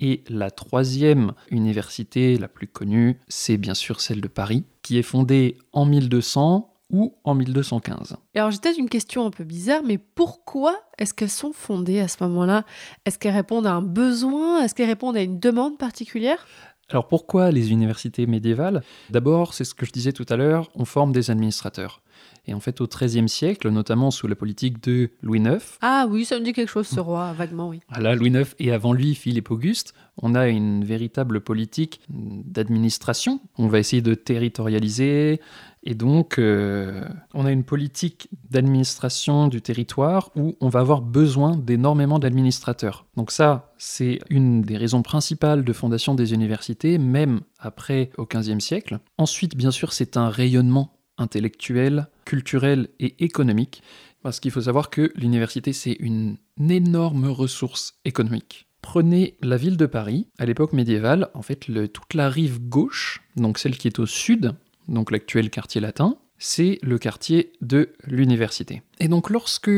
Et 0.00 0.22
la 0.28 0.50
troisième 0.50 1.32
université 1.50 2.36
la 2.36 2.48
plus 2.48 2.66
connue, 2.66 3.18
c'est 3.28 3.56
bien 3.56 3.74
sûr 3.74 4.00
celle 4.00 4.20
de 4.20 4.28
Paris, 4.28 4.64
qui 4.84 4.98
est 4.98 5.02
fondée 5.02 5.58
en 5.72 5.86
1200, 5.86 6.70
ou 6.90 7.16
en 7.24 7.34
1215. 7.34 8.16
Et 8.34 8.38
alors 8.38 8.50
j'ai 8.50 8.58
peut-être 8.58 8.78
une 8.78 8.88
question 8.90 9.26
un 9.26 9.30
peu 9.30 9.42
bizarre, 9.42 9.82
mais 9.84 9.98
pourquoi 9.98 10.76
est-ce 10.98 11.12
qu'elles 11.14 11.30
sont 11.30 11.52
fondées 11.52 11.98
à 11.98 12.08
ce 12.08 12.22
moment-là? 12.22 12.64
Est-ce 13.04 13.18
qu'elles 13.18 13.34
répondent 13.34 13.66
à 13.66 13.72
un 13.72 13.82
besoin? 13.82 14.62
Est-ce 14.62 14.74
qu'elles 14.74 14.88
répondent 14.88 15.16
à 15.16 15.22
une 15.22 15.40
demande 15.40 15.78
particulière? 15.78 16.46
Alors 16.90 17.08
pourquoi 17.08 17.50
les 17.50 17.72
universités 17.72 18.26
médiévales? 18.26 18.82
D'abord, 19.10 19.54
c'est 19.54 19.64
ce 19.64 19.74
que 19.74 19.86
je 19.86 19.92
disais 19.92 20.12
tout 20.12 20.26
à 20.28 20.36
l'heure, 20.36 20.68
on 20.74 20.84
forme 20.84 21.12
des 21.12 21.30
administrateurs. 21.30 22.02
Et 22.46 22.54
en 22.54 22.60
fait, 22.60 22.80
au 22.80 22.86
XIIIe 22.86 23.28
siècle, 23.28 23.70
notamment 23.70 24.10
sous 24.10 24.26
la 24.26 24.34
politique 24.34 24.82
de 24.84 25.10
Louis 25.22 25.40
IX. 25.40 25.78
Ah 25.80 26.06
oui, 26.08 26.24
ça 26.24 26.38
me 26.38 26.44
dit 26.44 26.52
quelque 26.52 26.68
chose, 26.68 26.86
ce 26.86 27.00
roi, 27.00 27.32
vaguement, 27.32 27.68
oui. 27.68 27.80
Voilà, 27.88 28.14
Louis 28.14 28.30
IX 28.30 28.54
et 28.58 28.72
avant 28.72 28.92
lui, 28.92 29.14
Philippe 29.14 29.50
Auguste, 29.50 29.94
on 30.20 30.34
a 30.34 30.48
une 30.48 30.84
véritable 30.84 31.40
politique 31.40 32.00
d'administration. 32.08 33.40
On 33.58 33.66
va 33.66 33.78
essayer 33.78 34.02
de 34.02 34.14
territorialiser. 34.14 35.40
Et 35.82 35.94
donc, 35.94 36.38
euh, 36.38 37.04
on 37.34 37.44
a 37.44 37.52
une 37.52 37.64
politique 37.64 38.28
d'administration 38.50 39.48
du 39.48 39.60
territoire 39.60 40.30
où 40.34 40.56
on 40.60 40.68
va 40.68 40.80
avoir 40.80 41.02
besoin 41.02 41.56
d'énormément 41.56 42.18
d'administrateurs. 42.18 43.06
Donc 43.16 43.30
ça, 43.30 43.72
c'est 43.76 44.18
une 44.30 44.62
des 44.62 44.76
raisons 44.76 45.02
principales 45.02 45.64
de 45.64 45.72
fondation 45.72 46.14
des 46.14 46.32
universités, 46.32 46.98
même 46.98 47.40
après 47.58 48.10
au 48.16 48.26
XVe 48.26 48.60
siècle. 48.60 48.98
Ensuite, 49.18 49.56
bien 49.56 49.70
sûr, 49.70 49.92
c'est 49.92 50.16
un 50.16 50.28
rayonnement 50.28 50.94
intellectuel, 51.18 52.08
culturel 52.24 52.88
et 53.00 53.24
économique, 53.24 53.82
parce 54.22 54.40
qu'il 54.40 54.50
faut 54.50 54.62
savoir 54.62 54.90
que 54.90 55.12
l'université, 55.16 55.72
c'est 55.72 55.96
une 56.00 56.36
énorme 56.58 57.26
ressource 57.26 57.94
économique. 58.04 58.66
Prenez 58.80 59.36
la 59.40 59.56
ville 59.56 59.76
de 59.76 59.86
Paris, 59.86 60.28
à 60.38 60.46
l'époque 60.46 60.72
médiévale, 60.72 61.30
en 61.34 61.42
fait, 61.42 61.70
toute 61.92 62.14
la 62.14 62.28
rive 62.28 62.60
gauche, 62.60 63.22
donc 63.36 63.58
celle 63.58 63.76
qui 63.76 63.88
est 63.88 63.98
au 63.98 64.06
sud, 64.06 64.54
donc 64.88 65.10
l'actuel 65.10 65.50
quartier 65.50 65.80
latin, 65.80 66.18
c'est 66.38 66.78
le 66.82 66.98
quartier 66.98 67.52
de 67.60 67.92
l'université. 68.04 68.82
Et 69.00 69.08
donc 69.08 69.30
lorsque 69.30 69.70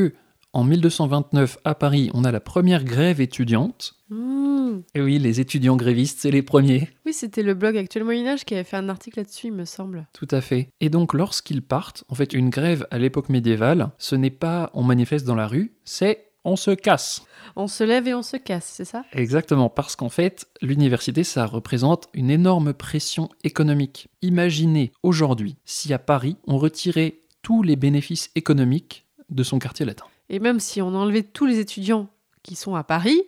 en 0.56 0.64
1229, 0.64 1.58
à 1.66 1.74
Paris, 1.74 2.10
on 2.14 2.24
a 2.24 2.32
la 2.32 2.40
première 2.40 2.82
grève 2.82 3.20
étudiante. 3.20 3.94
Mmh. 4.08 4.78
Et 4.94 5.02
oui, 5.02 5.18
les 5.18 5.38
étudiants 5.38 5.76
grévistes, 5.76 6.20
c'est 6.20 6.30
les 6.30 6.40
premiers. 6.40 6.88
Oui, 7.04 7.12
c'était 7.12 7.42
le 7.42 7.52
blog 7.52 7.76
Actuel 7.76 8.04
Moyen-Âge 8.04 8.46
qui 8.46 8.54
avait 8.54 8.64
fait 8.64 8.78
un 8.78 8.88
article 8.88 9.18
là-dessus, 9.18 9.48
il 9.48 9.52
me 9.52 9.66
semble. 9.66 10.06
Tout 10.14 10.28
à 10.30 10.40
fait. 10.40 10.70
Et 10.80 10.88
donc, 10.88 11.12
lorsqu'ils 11.12 11.60
partent, 11.60 12.04
en 12.08 12.14
fait, 12.14 12.32
une 12.32 12.48
grève 12.48 12.86
à 12.90 12.96
l'époque 12.96 13.28
médiévale, 13.28 13.90
ce 13.98 14.16
n'est 14.16 14.30
pas 14.30 14.70
on 14.72 14.82
manifeste 14.82 15.26
dans 15.26 15.34
la 15.34 15.46
rue, 15.46 15.74
c'est 15.84 16.30
on 16.42 16.56
se 16.56 16.70
casse. 16.70 17.26
On 17.54 17.66
se 17.66 17.84
lève 17.84 18.08
et 18.08 18.14
on 18.14 18.22
se 18.22 18.38
casse, 18.38 18.72
c'est 18.76 18.86
ça? 18.86 19.04
Exactement, 19.12 19.68
parce 19.68 19.94
qu'en 19.94 20.08
fait, 20.08 20.46
l'université, 20.62 21.22
ça 21.22 21.44
représente 21.44 22.08
une 22.14 22.30
énorme 22.30 22.72
pression 22.72 23.28
économique. 23.44 24.08
Imaginez 24.22 24.92
aujourd'hui 25.02 25.56
si 25.66 25.92
à 25.92 25.98
Paris, 25.98 26.38
on 26.46 26.56
retirait 26.56 27.18
tous 27.42 27.62
les 27.62 27.76
bénéfices 27.76 28.30
économiques 28.36 29.06
de 29.28 29.42
son 29.42 29.58
quartier 29.58 29.84
latin. 29.84 30.06
Et 30.28 30.38
même 30.38 30.60
si 30.60 30.82
on 30.82 30.94
enlevait 30.94 31.22
tous 31.22 31.46
les 31.46 31.58
étudiants 31.58 32.08
qui 32.42 32.54
sont 32.54 32.74
à 32.74 32.84
Paris, 32.84 33.22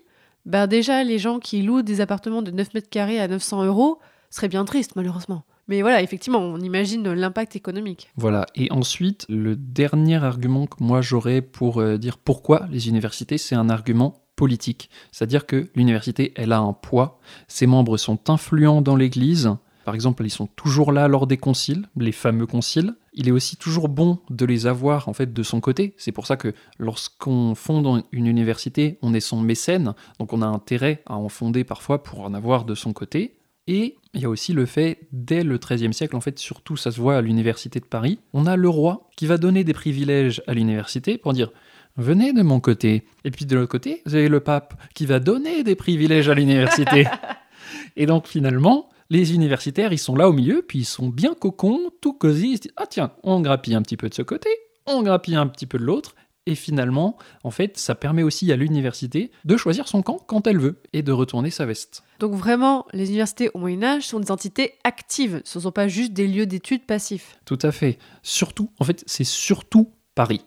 bah 0.47 0.67
déjà 0.67 1.05
les 1.05 1.19
gens 1.19 1.39
qui 1.39 1.63
louent 1.63 1.83
des 1.83 2.01
appartements 2.01 2.43
de 2.43 2.51
9 2.51 2.75
mètres 2.75 2.91
carrés 2.91 3.21
à 3.21 3.29
900 3.29 3.65
euros 3.65 3.99
seraient 4.31 4.49
bien 4.49 4.65
tristes 4.65 4.97
malheureusement. 4.97 5.45
Mais 5.69 5.83
voilà, 5.83 6.03
effectivement, 6.03 6.39
on 6.39 6.59
imagine 6.61 7.13
l'impact 7.13 7.55
économique. 7.55 8.09
Voilà, 8.17 8.47
et 8.55 8.73
ensuite, 8.73 9.27
le 9.29 9.55
dernier 9.55 10.17
argument 10.17 10.67
que 10.67 10.83
moi 10.83 11.03
j'aurais 11.03 11.43
pour 11.43 11.81
euh, 11.81 11.99
dire 11.99 12.17
pourquoi 12.17 12.67
les 12.71 12.89
universités, 12.89 13.37
c'est 13.37 13.55
un 13.55 13.69
argument 13.69 14.23
politique. 14.35 14.89
C'est-à-dire 15.13 15.45
que 15.45 15.69
l'université, 15.75 16.33
elle 16.37 16.53
a 16.53 16.59
un 16.59 16.73
poids, 16.73 17.21
ses 17.49 17.67
membres 17.67 17.99
sont 17.99 18.31
influents 18.31 18.81
dans 18.81 18.97
l'Église, 18.97 19.51
par 19.89 19.95
exemple, 19.95 20.23
ils 20.27 20.31
sont 20.31 20.49
toujours 20.49 20.93
là 20.93 21.09
lors 21.09 21.27
des 21.27 21.39
conciles, 21.39 21.89
les 21.97 22.13
fameux 22.13 22.47
conciles. 22.47 22.95
Il 23.19 23.27
est 23.27 23.33
aussi 23.33 23.57
toujours 23.57 23.89
bon 23.89 24.21
de 24.31 24.47
les 24.47 24.69
avoir 24.69 25.09
en 25.09 25.13
fait 25.13 25.33
de 25.33 25.43
son 25.43 25.61
côté. 25.61 25.93
C'est 25.97 26.13
pour 26.13 26.29
ça 26.29 26.37
que 26.37 26.55
lorsqu'on 26.79 27.57
fonde 27.57 28.05
une 28.13 28.29
université, 28.29 28.97
on 29.03 29.13
est 29.13 29.19
son 29.19 29.41
mécène, 29.41 29.95
donc 30.21 30.33
on 30.33 30.41
a 30.41 30.47
intérêt 30.47 31.03
à 31.05 31.17
en 31.17 31.29
fonder 31.29 31.65
parfois 31.65 32.05
pour 32.05 32.21
en 32.21 32.33
avoir 32.33 32.65
de 32.65 32.77
son 32.77 32.93
côté. 32.93 33.35
Et 33.67 33.97
il 34.15 34.21
y 34.21 34.25
a 34.25 34.29
aussi 34.29 34.53
le 34.53 34.67
fait, 34.67 35.01
dès 35.11 35.43
le 35.43 35.59
XIIIe 35.59 35.93
siècle, 35.93 36.15
en 36.15 36.21
fait, 36.21 36.39
surtout 36.39 36.77
ça 36.77 36.93
se 36.93 37.01
voit 37.01 37.17
à 37.17 37.21
l'université 37.21 37.81
de 37.81 37.85
Paris, 37.85 38.21
on 38.33 38.47
a 38.47 38.55
le 38.55 38.69
roi 38.69 39.11
qui 39.17 39.27
va 39.27 39.37
donner 39.37 39.65
des 39.65 39.75
privilèges 39.75 40.41
à 40.47 40.55
l'université 40.55 41.19
pour 41.19 41.33
dire 41.33 41.51
venez 41.97 42.33
de 42.33 42.43
mon 42.43 42.61
côté. 42.61 43.03
Et 43.25 43.33
puis 43.33 43.47
de 43.47 43.57
l'autre 43.57 43.73
côté, 43.73 44.01
vous 44.07 44.15
avez 44.15 44.29
le 44.29 44.39
pape 44.39 44.81
qui 44.95 45.07
va 45.07 45.19
donner 45.19 45.65
des 45.65 45.75
privilèges 45.75 46.29
à 46.29 46.35
l'université. 46.35 47.09
Et 47.97 48.07
donc 48.07 48.29
finalement, 48.29 48.89
les 49.11 49.35
universitaires, 49.35 49.93
ils 49.93 49.99
sont 49.99 50.17
là 50.17 50.29
au 50.29 50.33
milieu, 50.33 50.63
puis 50.67 50.81
ils 50.81 50.85
sont 50.85 51.09
bien 51.09 51.35
cocons, 51.35 51.91
tout 52.01 52.13
cosy. 52.13 52.51
Ils 52.51 52.57
se 52.57 52.63
disent 52.63 52.73
Ah, 52.77 52.87
tiens, 52.87 53.13
on 53.23 53.41
grappille 53.41 53.75
un 53.75 53.83
petit 53.83 53.97
peu 53.97 54.09
de 54.09 54.15
ce 54.15 54.23
côté, 54.23 54.51
on 54.87 55.03
grappille 55.03 55.37
un 55.37 55.47
petit 55.47 55.67
peu 55.67 55.79
de 55.79 55.85
l'autre. 55.85 56.15
Et 56.47 56.55
finalement, 56.55 57.19
en 57.45 57.51
fait, 57.51 57.77
ça 57.77 57.95
permet 57.95 58.23
aussi 58.23 58.51
à 58.53 58.57
l'université 58.57 59.31
de 59.45 59.57
choisir 59.59 59.87
son 59.87 60.01
camp 60.01 60.17
quand 60.17 60.47
elle 60.47 60.59
veut 60.59 60.81
et 60.95 61.03
de 61.03 61.13
retourner 61.13 61.51
sa 61.51 61.67
veste. 61.67 62.05
Donc 62.21 62.33
vraiment, 62.33 62.87
les 62.95 63.09
universités 63.09 63.51
au 63.53 63.59
Moyen 63.59 63.83
Âge 63.83 64.07
sont 64.07 64.19
des 64.19 64.31
entités 64.31 64.73
actives, 64.83 65.43
ce 65.45 65.59
ne 65.59 65.63
sont 65.65 65.73
pas 65.73 65.89
juste 65.89 66.15
des 66.15 66.27
lieux 66.27 66.47
d'études 66.47 66.87
passifs. 66.87 67.37
Tout 67.45 67.59
à 67.61 67.71
fait. 67.71 67.99
Surtout, 68.23 68.71
en 68.79 68.85
fait, 68.85 69.05
c'est 69.07 69.25
surtout 69.25 69.91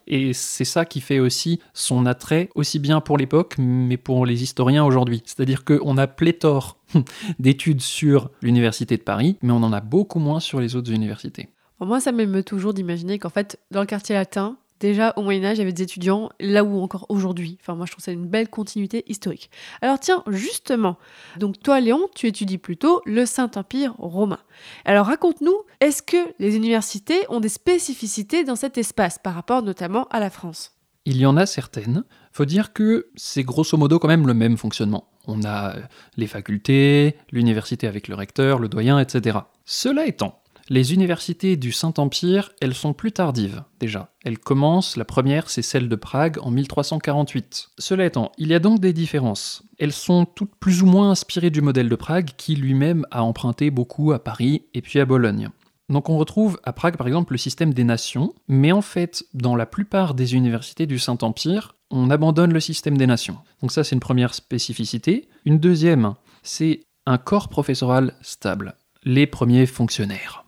Et 0.07 0.34
c'est 0.34 0.65
ça 0.65 0.86
qui 0.86 1.01
fait 1.01 1.19
aussi 1.19 1.60
son 1.73 2.05
attrait, 2.05 2.49
aussi 2.55 2.79
bien 2.79 3.01
pour 3.01 3.17
l'époque, 3.17 3.55
mais 3.57 3.97
pour 3.97 4.25
les 4.25 4.43
historiens 4.43 4.84
aujourd'hui. 4.84 5.21
C'est-à-dire 5.25 5.63
qu'on 5.63 5.97
a 5.97 6.07
pléthore 6.07 6.77
d'études 7.39 7.81
sur 7.81 8.29
l'université 8.41 8.97
de 8.97 9.03
Paris, 9.03 9.38
mais 9.41 9.53
on 9.53 9.63
en 9.63 9.73
a 9.73 9.81
beaucoup 9.81 10.19
moins 10.19 10.39
sur 10.39 10.60
les 10.60 10.75
autres 10.75 10.91
universités. 10.91 11.49
Moi, 11.79 11.99
ça 11.99 12.12
m'émeut 12.12 12.43
toujours 12.43 12.73
d'imaginer 12.73 13.17
qu'en 13.17 13.29
fait, 13.29 13.60
dans 13.71 13.79
le 13.79 13.88
quartier 13.88 14.13
latin, 14.13 14.57
Déjà, 14.81 15.13
au 15.15 15.21
Moyen-Âge, 15.21 15.57
il 15.57 15.59
y 15.59 15.61
avait 15.61 15.73
des 15.73 15.83
étudiants, 15.83 16.31
là 16.39 16.63
où 16.63 16.81
encore 16.81 17.05
aujourd'hui. 17.09 17.59
Enfin, 17.61 17.75
moi, 17.75 17.85
je 17.85 17.91
trouve 17.91 18.03
ça 18.03 18.11
une 18.11 18.25
belle 18.25 18.49
continuité 18.49 19.03
historique. 19.05 19.51
Alors, 19.83 19.99
tiens, 19.99 20.23
justement, 20.27 20.97
donc 21.37 21.59
toi, 21.59 21.79
Léon, 21.79 22.09
tu 22.15 22.25
étudies 22.25 22.57
plutôt 22.57 23.03
le 23.05 23.27
Saint-Empire 23.27 23.93
romain. 23.99 24.39
Alors, 24.83 25.05
raconte-nous, 25.05 25.55
est-ce 25.81 26.01
que 26.01 26.17
les 26.39 26.55
universités 26.55 27.19
ont 27.29 27.39
des 27.39 27.47
spécificités 27.47 28.43
dans 28.43 28.55
cet 28.55 28.79
espace 28.79 29.19
par 29.19 29.35
rapport 29.35 29.61
notamment 29.61 30.07
à 30.09 30.19
la 30.19 30.31
France? 30.31 30.71
Il 31.05 31.17
y 31.17 31.27
en 31.27 31.37
a 31.37 31.45
certaines. 31.45 32.03
Faut 32.31 32.45
dire 32.45 32.73
que 32.73 33.11
c'est 33.15 33.43
grosso 33.43 33.77
modo 33.77 33.99
quand 33.99 34.07
même 34.07 34.25
le 34.25 34.33
même 34.33 34.57
fonctionnement. 34.57 35.09
On 35.27 35.43
a 35.43 35.75
les 36.17 36.27
facultés, 36.27 37.17
l'université 37.31 37.85
avec 37.85 38.07
le 38.07 38.15
recteur, 38.15 38.57
le 38.57 38.67
doyen, 38.67 38.99
etc. 38.99 39.37
Cela 39.63 40.07
étant, 40.07 40.40
les 40.71 40.93
universités 40.93 41.57
du 41.57 41.73
Saint-Empire, 41.73 42.53
elles 42.62 42.73
sont 42.73 42.93
plus 42.93 43.12
tardives, 43.12 43.62
déjà. 43.81 44.13
Elles 44.23 44.39
commencent, 44.39 44.95
la 44.95 45.03
première, 45.03 45.49
c'est 45.49 45.62
celle 45.62 45.89
de 45.89 45.95
Prague 45.97 46.38
en 46.41 46.49
1348. 46.49 47.71
Cela 47.77 48.05
étant, 48.05 48.31
il 48.38 48.47
y 48.47 48.53
a 48.53 48.60
donc 48.60 48.79
des 48.79 48.93
différences. 48.93 49.63
Elles 49.79 49.91
sont 49.91 50.23
toutes 50.23 50.55
plus 50.62 50.81
ou 50.81 50.86
moins 50.86 51.12
inspirées 51.12 51.49
du 51.49 51.60
modèle 51.60 51.89
de 51.89 51.95
Prague, 51.97 52.29
qui 52.38 52.55
lui-même 52.55 53.05
a 53.12 53.21
emprunté 53.21 53.69
beaucoup 53.69 54.13
à 54.13 54.23
Paris 54.23 54.63
et 54.73 54.81
puis 54.81 55.01
à 55.01 55.05
Bologne. 55.05 55.49
Donc 55.89 56.07
on 56.07 56.17
retrouve 56.17 56.57
à 56.63 56.71
Prague 56.71 56.95
par 56.95 57.07
exemple 57.07 57.34
le 57.34 57.38
système 57.38 57.73
des 57.73 57.84
nations, 57.84 58.34
mais 58.47 58.71
en 58.71 58.81
fait 58.81 59.25
dans 59.34 59.57
la 59.57 59.65
plupart 59.65 60.13
des 60.13 60.36
universités 60.36 60.86
du 60.86 60.99
Saint-Empire, 60.99 61.75
on 61.89 62.10
abandonne 62.10 62.53
le 62.53 62.62
système 62.62 62.97
des 62.97 63.07
nations. 63.07 63.39
Donc 63.62 63.73
ça 63.73 63.84
c'est 63.84 63.95
une 63.95 63.99
première 63.99 64.34
spécificité. 64.34 65.27
Une 65.43 65.60
deuxième, 65.60 66.13
c'est 66.43 66.86
un 67.05 67.17
corps 67.17 67.49
professoral 67.49 68.13
stable, 68.21 68.75
les 69.03 69.27
premiers 69.27 69.65
fonctionnaires. 69.65 70.40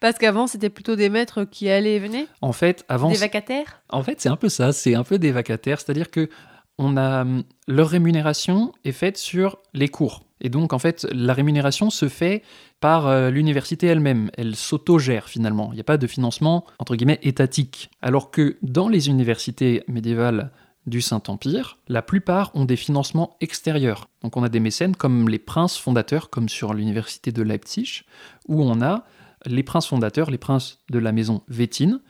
Parce 0.00 0.18
qu'avant, 0.18 0.46
c'était 0.46 0.70
plutôt 0.70 0.96
des 0.96 1.08
maîtres 1.08 1.44
qui 1.44 1.68
allaient 1.68 1.96
et 1.96 1.98
venaient 1.98 2.26
En 2.42 2.52
fait, 2.52 2.84
avant. 2.88 3.10
Des 3.10 3.16
vacataires? 3.16 3.82
En 3.88 4.02
fait, 4.02 4.20
c'est 4.20 4.28
un 4.28 4.36
peu 4.36 4.48
ça, 4.48 4.72
c'est 4.72 4.94
un 4.94 5.04
peu 5.04 5.18
des 5.18 5.32
vacataires, 5.32 5.80
c'est-à-dire 5.80 6.10
que 6.10 6.28
on 6.78 6.96
a 6.96 7.24
leur 7.68 7.88
rémunération 7.88 8.72
est 8.84 8.92
faite 8.92 9.16
sur 9.16 9.58
les 9.72 9.88
cours. 9.88 10.24
Et 10.40 10.50
donc, 10.50 10.72
en 10.72 10.78
fait, 10.78 11.06
la 11.10 11.32
rémunération 11.32 11.88
se 11.88 12.08
fait 12.08 12.42
par 12.80 13.06
euh, 13.06 13.30
l'université 13.30 13.86
elle-même. 13.86 14.30
Elle, 14.36 14.54
s'autogère 14.54 15.28
finalement. 15.28 15.70
Il 15.72 15.76
n'y 15.76 15.80
a 15.80 15.84
pas 15.84 15.96
de 15.96 16.06
financement, 16.06 16.66
entre 16.78 16.94
guillemets, 16.94 17.18
étatique. 17.22 17.90
Alors 18.02 18.30
que 18.30 18.58
dans 18.62 18.88
les 18.88 19.08
universités 19.08 19.82
médiévales 19.88 20.50
du 20.86 21.00
Saint-Empire, 21.00 21.78
la 21.88 22.02
plupart 22.02 22.52
ont 22.54 22.64
des 22.64 22.76
financements 22.76 23.36
extérieurs. 23.40 24.08
Donc 24.22 24.36
on 24.36 24.44
a 24.44 24.48
des 24.48 24.60
mécènes 24.60 24.94
comme 24.94 25.28
les 25.28 25.38
princes 25.38 25.78
fondateurs, 25.78 26.30
comme 26.30 26.48
sur 26.48 26.74
l'université 26.74 27.32
de 27.32 27.42
Leipzig, 27.42 28.02
où 28.46 28.62
on 28.62 28.80
a 28.82 29.04
les 29.46 29.62
princes 29.62 29.86
fondateurs, 29.86 30.30
les 30.30 30.38
princes 30.38 30.80
de 30.90 30.98
la 30.98 31.12
maison 31.12 31.42
Vétine, 31.48 32.00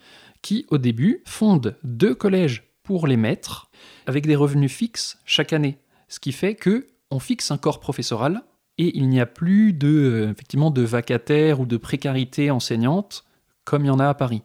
qui 0.42 0.66
au 0.68 0.78
début 0.78 1.22
fondent 1.26 1.76
deux 1.82 2.14
collèges 2.14 2.72
pour 2.82 3.06
les 3.06 3.16
maîtres, 3.16 3.70
avec 4.06 4.26
des 4.26 4.36
revenus 4.36 4.72
fixes 4.72 5.18
chaque 5.24 5.52
année. 5.52 5.78
Ce 6.08 6.20
qui 6.20 6.32
fait 6.32 6.54
que 6.54 6.86
on 7.10 7.18
fixe 7.18 7.50
un 7.50 7.58
corps 7.58 7.80
professoral 7.80 8.42
et 8.78 8.96
il 8.96 9.08
n'y 9.08 9.20
a 9.20 9.26
plus 9.26 9.72
de, 9.72 9.88
euh, 9.88 10.30
effectivement, 10.30 10.70
de 10.70 10.82
vacataires 10.82 11.60
ou 11.60 11.66
de 11.66 11.76
précarité 11.76 12.50
enseignante 12.50 13.24
comme 13.64 13.84
il 13.84 13.88
y 13.88 13.90
en 13.90 13.98
a 13.98 14.08
à 14.08 14.14
Paris. 14.14 14.42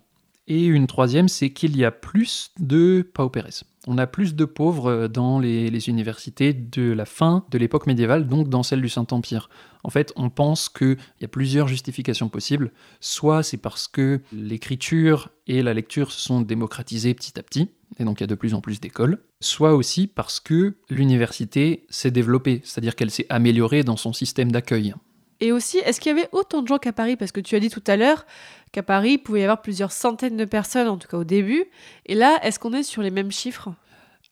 Et 0.47 0.65
une 0.65 0.87
troisième, 0.87 1.27
c'est 1.27 1.51
qu'il 1.51 1.77
y 1.77 1.85
a 1.85 1.91
plus 1.91 2.51
de 2.59 3.07
paupérès. 3.13 3.63
On 3.87 3.97
a 3.97 4.05
plus 4.05 4.35
de 4.35 4.45
pauvres 4.45 5.07
dans 5.07 5.39
les, 5.39 5.71
les 5.71 5.89
universités 5.89 6.53
de 6.53 6.91
la 6.91 7.05
fin 7.05 7.45
de 7.49 7.57
l'époque 7.57 7.87
médiévale, 7.87 8.27
donc 8.27 8.47
dans 8.47 8.61
celle 8.61 8.81
du 8.81 8.89
Saint-Empire. 8.89 9.49
En 9.83 9.89
fait, 9.89 10.13
on 10.15 10.29
pense 10.29 10.69
qu'il 10.69 10.97
y 11.19 11.25
a 11.25 11.27
plusieurs 11.27 11.67
justifications 11.67 12.29
possibles. 12.29 12.71
Soit 12.99 13.41
c'est 13.41 13.57
parce 13.57 13.87
que 13.87 14.21
l'écriture 14.31 15.29
et 15.47 15.63
la 15.63 15.73
lecture 15.73 16.11
se 16.11 16.21
sont 16.21 16.41
démocratisées 16.41 17.15
petit 17.15 17.39
à 17.39 17.43
petit, 17.43 17.69
et 17.97 18.03
donc 18.03 18.19
il 18.19 18.23
y 18.23 18.25
a 18.25 18.27
de 18.27 18.35
plus 18.35 18.53
en 18.53 18.61
plus 18.61 18.79
d'écoles. 18.79 19.23
Soit 19.39 19.73
aussi 19.73 20.05
parce 20.05 20.39
que 20.39 20.75
l'université 20.89 21.85
s'est 21.89 22.11
développée, 22.11 22.61
c'est-à-dire 22.63 22.95
qu'elle 22.95 23.11
s'est 23.11 23.25
améliorée 23.29 23.83
dans 23.83 23.97
son 23.97 24.13
système 24.13 24.51
d'accueil. 24.51 24.93
Et 25.41 25.51
aussi, 25.51 25.79
est-ce 25.79 25.99
qu'il 25.99 26.15
y 26.15 26.19
avait 26.19 26.29
autant 26.31 26.61
de 26.61 26.67
gens 26.67 26.77
qu'à 26.77 26.93
Paris? 26.93 27.17
Parce 27.17 27.31
que 27.31 27.41
tu 27.41 27.55
as 27.55 27.59
dit 27.59 27.69
tout 27.69 27.83
à 27.87 27.97
l'heure 27.97 28.25
qu'à 28.71 28.83
Paris, 28.83 29.13
il 29.13 29.17
pouvait 29.17 29.41
y 29.41 29.43
avoir 29.43 29.61
plusieurs 29.61 29.91
centaines 29.91 30.37
de 30.37 30.45
personnes, 30.45 30.87
en 30.87 30.97
tout 30.97 31.07
cas 31.07 31.17
au 31.17 31.23
début. 31.23 31.65
Et 32.05 32.15
là, 32.15 32.39
est-ce 32.43 32.59
qu'on 32.59 32.73
est 32.73 32.83
sur 32.83 33.01
les 33.01 33.11
mêmes 33.11 33.31
chiffres? 33.31 33.73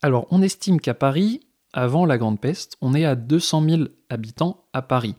Alors, 0.01 0.27
on 0.29 0.41
estime 0.41 0.79
qu'à 0.79 0.93
Paris, 0.93 1.41
avant 1.73 2.05
la 2.05 2.17
Grande 2.17 2.39
Peste, 2.39 2.77
on 2.79 2.93
est 2.93 3.05
à 3.05 3.15
200 3.15 3.63
000 3.67 3.81
habitants 4.09 4.63
à 4.71 4.81
Paris. 4.81 5.15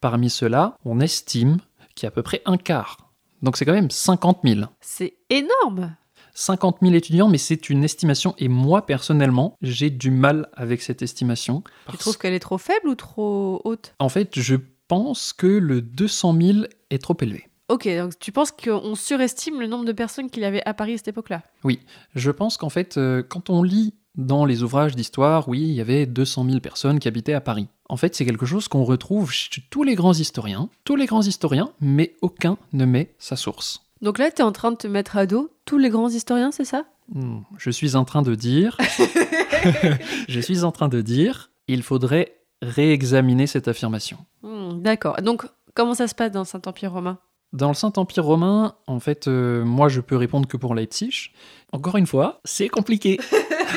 Parmi 0.00 0.30
ceux-là, 0.30 0.76
on 0.84 1.00
estime 1.00 1.58
qu'il 1.94 2.04
y 2.04 2.06
a 2.06 2.08
à 2.08 2.12
peu 2.12 2.22
près 2.22 2.42
un 2.44 2.56
quart. 2.56 3.10
Donc 3.42 3.56
c'est 3.56 3.64
quand 3.64 3.72
même 3.72 3.90
50 3.90 4.40
000. 4.44 4.60
C'est 4.80 5.16
énorme 5.30 5.94
50 6.34 6.78
000 6.80 6.94
étudiants, 6.94 7.28
mais 7.28 7.38
c'est 7.38 7.70
une 7.70 7.84
estimation. 7.84 8.34
Et 8.38 8.48
moi, 8.48 8.86
personnellement, 8.86 9.56
j'ai 9.62 9.90
du 9.90 10.10
mal 10.10 10.48
avec 10.54 10.80
cette 10.80 11.02
estimation. 11.02 11.62
Tu 11.90 11.98
trouves 11.98 12.18
qu'elle 12.18 12.34
est 12.34 12.40
trop 12.40 12.58
faible 12.58 12.88
ou 12.88 12.94
trop 12.94 13.60
haute? 13.64 13.94
En 13.98 14.08
fait, 14.08 14.38
je 14.38 14.56
pense 14.90 15.32
que 15.32 15.46
le 15.46 15.82
200 15.82 16.36
000 16.40 16.58
est 16.90 16.98
trop 17.00 17.16
élevé. 17.20 17.46
Ok, 17.68 17.88
donc 17.96 18.18
tu 18.18 18.32
penses 18.32 18.50
qu'on 18.50 18.96
surestime 18.96 19.60
le 19.60 19.68
nombre 19.68 19.84
de 19.84 19.92
personnes 19.92 20.28
qu'il 20.28 20.42
y 20.42 20.46
avait 20.46 20.66
à 20.66 20.74
Paris 20.74 20.94
à 20.94 20.96
cette 20.96 21.06
époque-là? 21.06 21.42
Oui, 21.62 21.78
je 22.16 22.32
pense 22.32 22.56
qu'en 22.56 22.70
fait, 22.70 22.96
euh, 22.96 23.22
quand 23.22 23.50
on 23.50 23.62
lit 23.62 23.94
dans 24.16 24.44
les 24.44 24.64
ouvrages 24.64 24.96
d'histoire, 24.96 25.48
oui, 25.48 25.60
il 25.60 25.74
y 25.74 25.80
avait 25.80 26.06
200 26.06 26.44
000 26.44 26.58
personnes 26.58 26.98
qui 26.98 27.06
habitaient 27.06 27.34
à 27.34 27.40
Paris. 27.40 27.68
En 27.88 27.96
fait, 27.96 28.16
c'est 28.16 28.24
quelque 28.24 28.46
chose 28.46 28.66
qu'on 28.66 28.82
retrouve 28.82 29.30
chez 29.30 29.62
tous 29.70 29.84
les 29.84 29.94
grands 29.94 30.12
historiens, 30.12 30.68
tous 30.82 30.96
les 30.96 31.06
grands 31.06 31.22
historiens, 31.22 31.70
mais 31.80 32.16
aucun 32.20 32.58
ne 32.72 32.84
met 32.84 33.14
sa 33.20 33.36
source. 33.36 33.86
Donc 34.02 34.18
là, 34.18 34.32
tu 34.32 34.38
es 34.38 34.44
en 34.44 34.50
train 34.50 34.72
de 34.72 34.76
te 34.76 34.88
mettre 34.88 35.16
à 35.16 35.26
dos 35.26 35.50
tous 35.66 35.78
les 35.78 35.90
grands 35.90 36.08
historiens, 36.08 36.50
c'est 36.50 36.64
ça? 36.64 36.84
Hmm, 37.14 37.42
Je 37.58 37.70
suis 37.70 37.94
en 37.94 38.04
train 38.04 38.22
de 38.22 38.34
dire, 38.34 38.76
je 40.28 40.40
suis 40.40 40.64
en 40.64 40.72
train 40.72 40.88
de 40.88 41.00
dire, 41.00 41.52
il 41.68 41.84
faudrait 41.84 42.39
réexaminer 42.62 43.46
cette 43.46 43.68
affirmation. 43.68 44.18
Hmm, 44.42 44.80
D'accord. 44.80 45.16
Donc, 45.22 45.44
comment 45.74 45.94
ça 45.94 46.08
se 46.08 46.14
passe 46.14 46.30
dans 46.30 46.40
le 46.40 46.46
Saint-Empire 46.46 46.92
romain? 46.92 47.18
Dans 47.52 47.68
le 47.68 47.74
Saint-Empire 47.74 48.24
romain, 48.24 48.76
en 48.86 49.00
fait, 49.00 49.26
euh, 49.26 49.64
moi 49.64 49.88
je 49.88 50.00
peux 50.00 50.16
répondre 50.16 50.46
que 50.46 50.56
pour 50.56 50.74
Leipzig. 50.74 51.32
Encore 51.72 51.96
une 51.96 52.06
fois, 52.06 52.40
c'est 52.44 52.68
compliqué. 52.68 53.18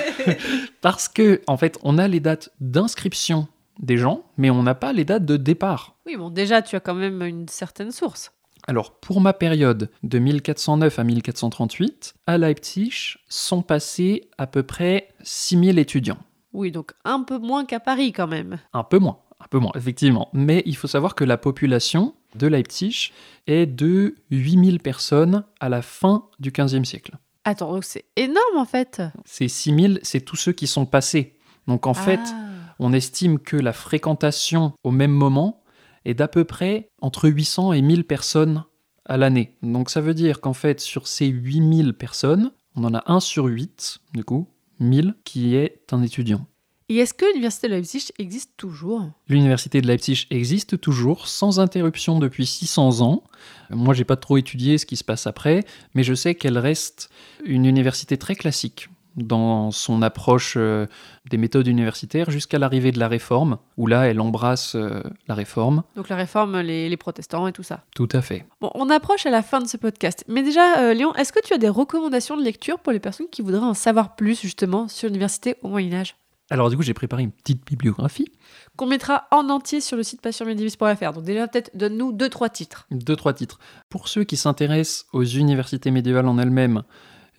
Parce 0.82 1.08
que, 1.08 1.42
en 1.48 1.58
fait, 1.58 1.80
on 1.82 1.98
a 1.98 2.08
les 2.08 2.20
dates 2.20 2.52
d'inscription 2.60 3.48
des 3.80 3.98
gens, 3.98 4.24
mais 4.38 4.52
on 4.52 4.62
n'a 4.62 4.76
pas 4.76 4.94
les 4.94 5.06
dates 5.06 5.26
de 5.26 5.38
départ. 5.38 5.96
Oui, 6.06 6.16
bon, 6.16 6.30
déjà, 6.30 6.62
tu 6.62 6.76
as 6.76 6.80
quand 6.80 6.94
même 6.94 7.24
une 7.24 7.48
certaine 7.48 7.92
source. 7.92 8.32
Alors, 8.68 8.92
pour 9.00 9.20
ma 9.20 9.34
période 9.34 9.90
de 10.04 10.20
1409 10.20 11.00
à 11.00 11.04
1438, 11.04 12.14
à 12.28 12.38
Leipzig 12.38 13.18
sont 13.28 13.62
passés 13.62 14.30
à 14.38 14.48
peu 14.48 14.64
près 14.64 15.10
6000 15.24 15.80
étudiants. 15.80 16.20
Oui, 16.54 16.72
donc 16.72 16.94
un 17.04 17.22
peu 17.24 17.38
moins 17.38 17.66
qu'à 17.66 17.80
Paris 17.80 18.12
quand 18.14 18.28
même. 18.28 18.60
Un 18.74 18.84
peu 18.84 19.00
moins, 19.00 19.18
un 19.40 19.46
peu 19.50 19.60
moins, 19.60 19.72
effectivement. 19.76 20.30
Mais 20.34 20.64
il 20.66 20.76
faut 20.76 20.88
savoir 20.88 21.16
que 21.16 21.24
la 21.24 21.38
population 21.38 22.16
de 22.36 22.48
Leipzig 22.48 23.12
est 23.48 23.66
de 23.66 24.16
8000 24.32 24.80
personnes 24.80 25.44
à 25.60 25.70
la 25.70 25.82
fin 25.82 26.26
du 26.40 26.52
XVe 26.52 26.84
siècle. 26.84 27.18
Attends, 27.44 27.74
donc 27.74 27.84
c'est 27.84 28.06
énorme 28.16 28.58
en 28.58 28.66
fait. 28.66 29.02
Ces 29.26 29.48
6000, 29.48 30.00
c'est 30.04 30.22
tous 30.22 30.36
ceux 30.38 30.54
qui 30.54 30.66
sont 30.68 30.86
passés. 30.86 31.36
Donc 31.68 31.88
en 31.88 31.94
fait, 31.94 32.20
Ah. 32.24 32.76
on 32.80 32.94
estime 32.94 33.38
que 33.40 33.58
la 33.58 33.74
fréquentation 33.74 34.74
au 34.84 34.92
même 34.92 35.12
moment 35.12 35.62
est 36.06 36.14
d'à 36.14 36.28
peu 36.28 36.44
près 36.46 36.90
entre 37.02 37.28
800 37.30 37.74
et 37.74 37.82
1000 37.82 38.06
personnes 38.06 38.64
à 39.06 39.18
l'année. 39.18 39.58
Donc 39.62 39.90
ça 39.90 40.02
veut 40.02 40.14
dire 40.14 40.40
qu'en 40.42 40.54
fait, 40.54 40.80
sur 40.80 41.08
ces 41.08 41.28
8000 41.28 41.94
personnes, 41.94 42.52
on 42.76 42.84
en 42.86 42.94
a 42.94 43.04
un 43.12 43.20
sur 43.20 43.46
8, 43.46 44.00
du 44.14 44.24
coup, 44.24 44.48
1000, 44.84 45.16
qui 45.24 45.56
est 45.56 45.92
un 45.92 46.04
étudiant. 46.04 46.46
Et 46.90 46.98
est-ce 46.98 47.14
que 47.14 47.26
l'université 47.26 47.70
de 47.70 47.74
Leipzig 47.74 48.10
existe 48.20 48.52
toujours? 48.58 49.10
L'université 49.28 49.82
de 49.82 49.88
Leipzig 49.88 50.28
existe 50.30 50.80
toujours 50.80 51.28
sans 51.28 51.60
interruption 51.60 52.20
depuis 52.20 52.46
600 52.46 53.02
ans. 53.02 53.24
Moi, 53.70 53.94
j'ai 53.94 54.04
pas 54.04 54.18
trop 54.18 54.38
étudié 54.38 54.78
ce 54.78 54.86
qui 54.86 54.98
se 54.98 55.04
passe 55.04 55.26
après, 55.26 55.64
mais 55.96 56.04
je 56.04 56.14
sais 56.14 56.36
qu'elle 56.36 56.58
reste 56.58 57.10
une 57.46 57.66
université 57.66 58.18
très 58.18 58.36
classique 58.36 58.90
dans 59.16 59.72
son 59.72 60.02
approche 60.02 60.56
euh, 60.58 60.88
des 61.30 61.38
méthodes 61.38 61.68
universitaires 61.68 62.32
jusqu'à 62.32 62.60
l'arrivée 62.60 62.92
de 62.92 63.00
la 63.00 63.08
réforme, 63.08 63.58
où 63.78 63.88
là, 63.88 64.08
elle 64.08 64.20
embrasse 64.20 64.76
euh, 64.76 65.04
la 65.28 65.36
réforme. 65.36 65.84
Donc 65.96 66.10
la 66.10 66.16
réforme, 66.16 66.60
les, 66.60 66.90
les 66.90 66.98
protestants 66.98 67.48
et 67.48 67.52
tout 67.52 67.64
ça. 67.64 67.84
Tout 67.96 68.10
à 68.12 68.22
fait. 68.22 68.46
Bon, 68.62 68.72
on 68.76 68.90
approche 68.90 69.26
à 69.26 69.30
la 69.32 69.42
fin 69.42 69.62
de 69.62 69.68
ce 69.68 69.78
podcast. 69.78 70.24
Mais 70.28 70.44
déjà, 70.44 70.80
euh, 70.80 70.94
Léon, 70.94 71.14
est-ce 71.16 71.32
que 71.32 71.42
tu 71.44 71.54
as 71.54 71.58
des 71.58 71.70
recommandations 71.70 72.38
de 72.38 72.44
lecture 72.44 72.80
pour 72.80 72.92
les 72.92 73.00
personnes 73.00 73.28
qui 73.32 73.42
voudraient 73.42 73.60
en 73.60 73.74
savoir 73.74 74.16
plus 74.16 74.40
justement 74.40 74.88
sur 74.88 75.08
l'université 75.08 75.56
au 75.62 75.70
Moyen 75.70 75.94
Âge 75.94 76.16
Alors 76.50 76.70
du 76.70 76.78
coup, 76.78 76.84
j'ai 76.84 76.94
préparé 76.94 77.24
une 77.24 77.32
petite 77.32 77.66
bibliographie. 77.66 78.32
Qu'on 78.76 78.88
mettra 78.88 79.28
en 79.32 79.50
entier 79.50 79.82
sur 79.82 79.98
le 79.98 80.04
site 80.04 80.22
passionmédiéviste.fr. 80.22 81.14
Donc 81.14 81.24
déjà, 81.24 81.48
peut-être 81.48 81.72
donne-nous 81.76 82.12
deux, 82.12 82.30
trois 82.30 82.50
titres. 82.50 82.88
Deux, 82.90 83.16
trois 83.16 83.34
titres. 83.34 83.60
Pour 83.90 84.08
ceux 84.08 84.24
qui 84.24 84.38
s'intéressent 84.38 85.06
aux 85.14 85.24
universités 85.24 85.92
médiévales 85.92 86.28
en 86.28 86.40
elles-mêmes, 86.40 86.84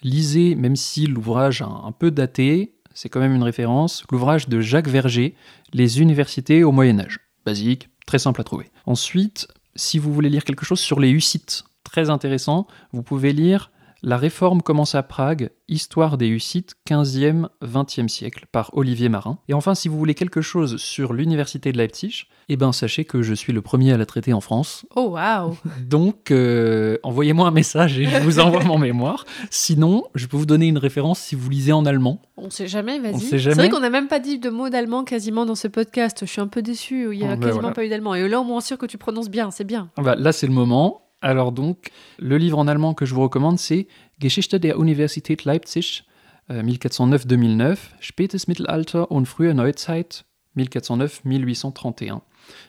lisez, 0.04 0.54
même 0.54 0.76
si 0.76 1.06
l'ouvrage 1.06 1.62
a 1.62 1.66
un 1.66 1.90
peu 1.90 2.12
daté, 2.12 2.74
c'est 2.94 3.08
quand 3.08 3.20
même 3.20 3.34
une 3.34 3.42
référence, 3.42 4.04
l'ouvrage 4.12 4.48
de 4.48 4.60
Jacques 4.60 4.88
Verger, 4.88 5.34
Les 5.72 6.00
universités 6.00 6.62
au 6.62 6.70
Moyen 6.70 7.00
Âge. 7.00 7.18
Basique, 7.44 7.88
très 8.06 8.20
simple 8.20 8.40
à 8.40 8.44
trouver. 8.44 8.70
Ensuite, 8.86 9.48
si 9.74 9.98
vous 9.98 10.12
voulez 10.12 10.30
lire 10.30 10.44
quelque 10.44 10.64
chose 10.64 10.78
sur 10.78 11.00
les 11.00 11.10
Hussites, 11.10 11.64
très 11.82 12.10
intéressant, 12.10 12.68
vous 12.92 13.02
pouvez 13.02 13.32
lire 13.32 13.72
La 14.06 14.18
réforme 14.18 14.60
commence 14.60 14.94
à 14.94 15.02
Prague, 15.02 15.48
Histoire 15.66 16.18
des 16.18 16.28
Hussites, 16.28 16.74
15e, 16.86 17.48
20e 17.62 18.08
siècle, 18.08 18.44
par 18.52 18.68
Olivier 18.76 19.08
Marin. 19.08 19.38
Et 19.48 19.54
enfin, 19.54 19.74
si 19.74 19.88
vous 19.88 19.96
voulez 19.96 20.12
quelque 20.12 20.42
chose 20.42 20.76
sur 20.76 21.14
l'université 21.14 21.72
de 21.72 21.78
Leipzig, 21.78 22.26
eh 22.50 22.58
ben 22.58 22.72
sachez 22.72 23.06
que 23.06 23.22
je 23.22 23.32
suis 23.32 23.54
le 23.54 23.62
premier 23.62 23.94
à 23.94 23.96
la 23.96 24.04
traiter 24.04 24.34
en 24.34 24.42
France. 24.42 24.84
Oh, 24.94 25.12
waouh 25.12 25.56
Donc, 25.88 26.30
euh, 26.30 26.98
envoyez-moi 27.02 27.48
un 27.48 27.50
message 27.50 27.98
et 27.98 28.04
je 28.04 28.18
vous 28.18 28.40
envoie 28.40 28.62
mon 28.64 28.76
mémoire. 28.76 29.24
Sinon, 29.48 30.04
je 30.14 30.26
peux 30.26 30.36
vous 30.36 30.44
donner 30.44 30.66
une 30.66 30.76
référence 30.76 31.18
si 31.18 31.34
vous 31.34 31.48
lisez 31.48 31.72
en 31.72 31.86
allemand. 31.86 32.20
On 32.36 32.50
sait 32.50 32.68
jamais, 32.68 32.98
vas-y. 32.98 33.20
C'est 33.20 33.38
vrai 33.54 33.70
qu'on 33.70 33.80
n'a 33.80 33.88
même 33.88 34.08
pas 34.08 34.18
dit 34.18 34.38
de 34.38 34.50
mots 34.50 34.68
d'allemand 34.68 35.04
quasiment 35.04 35.46
dans 35.46 35.54
ce 35.54 35.66
podcast. 35.66 36.18
Je 36.20 36.30
suis 36.30 36.42
un 36.42 36.48
peu 36.48 36.60
déçu. 36.60 37.08
Il 37.10 37.20
y 37.20 37.24
a 37.24 37.36
ben 37.36 37.40
quasiment 37.40 37.60
voilà. 37.60 37.74
pas 37.74 37.86
eu 37.86 37.88
d'allemand. 37.88 38.14
Et 38.14 38.28
là, 38.28 38.38
au 38.38 38.44
moins 38.44 38.60
sûr 38.60 38.76
que 38.76 38.84
tu 38.84 38.98
prononces 38.98 39.30
bien. 39.30 39.50
C'est 39.50 39.64
bien. 39.64 39.88
Ah 39.96 40.02
bah, 40.02 40.14
là, 40.14 40.32
c'est 40.32 40.46
le 40.46 40.52
moment. 40.52 41.03
Alors 41.24 41.52
donc, 41.52 41.90
le 42.18 42.36
livre 42.36 42.58
en 42.58 42.68
allemand 42.68 42.92
que 42.92 43.06
je 43.06 43.14
vous 43.14 43.22
recommande, 43.22 43.58
c'est 43.58 43.88
Geschichte 44.20 44.56
der 44.56 44.76
Universität 44.78 45.46
Leipzig, 45.46 46.02
euh, 46.50 46.62
1409-2009, 46.62 47.78
Spätes 47.98 48.46
Mittelalter 48.46 49.10
und 49.10 49.24
frühe 49.24 49.54
Neuzeit, 49.54 50.26
1409-1831. 50.58 52.20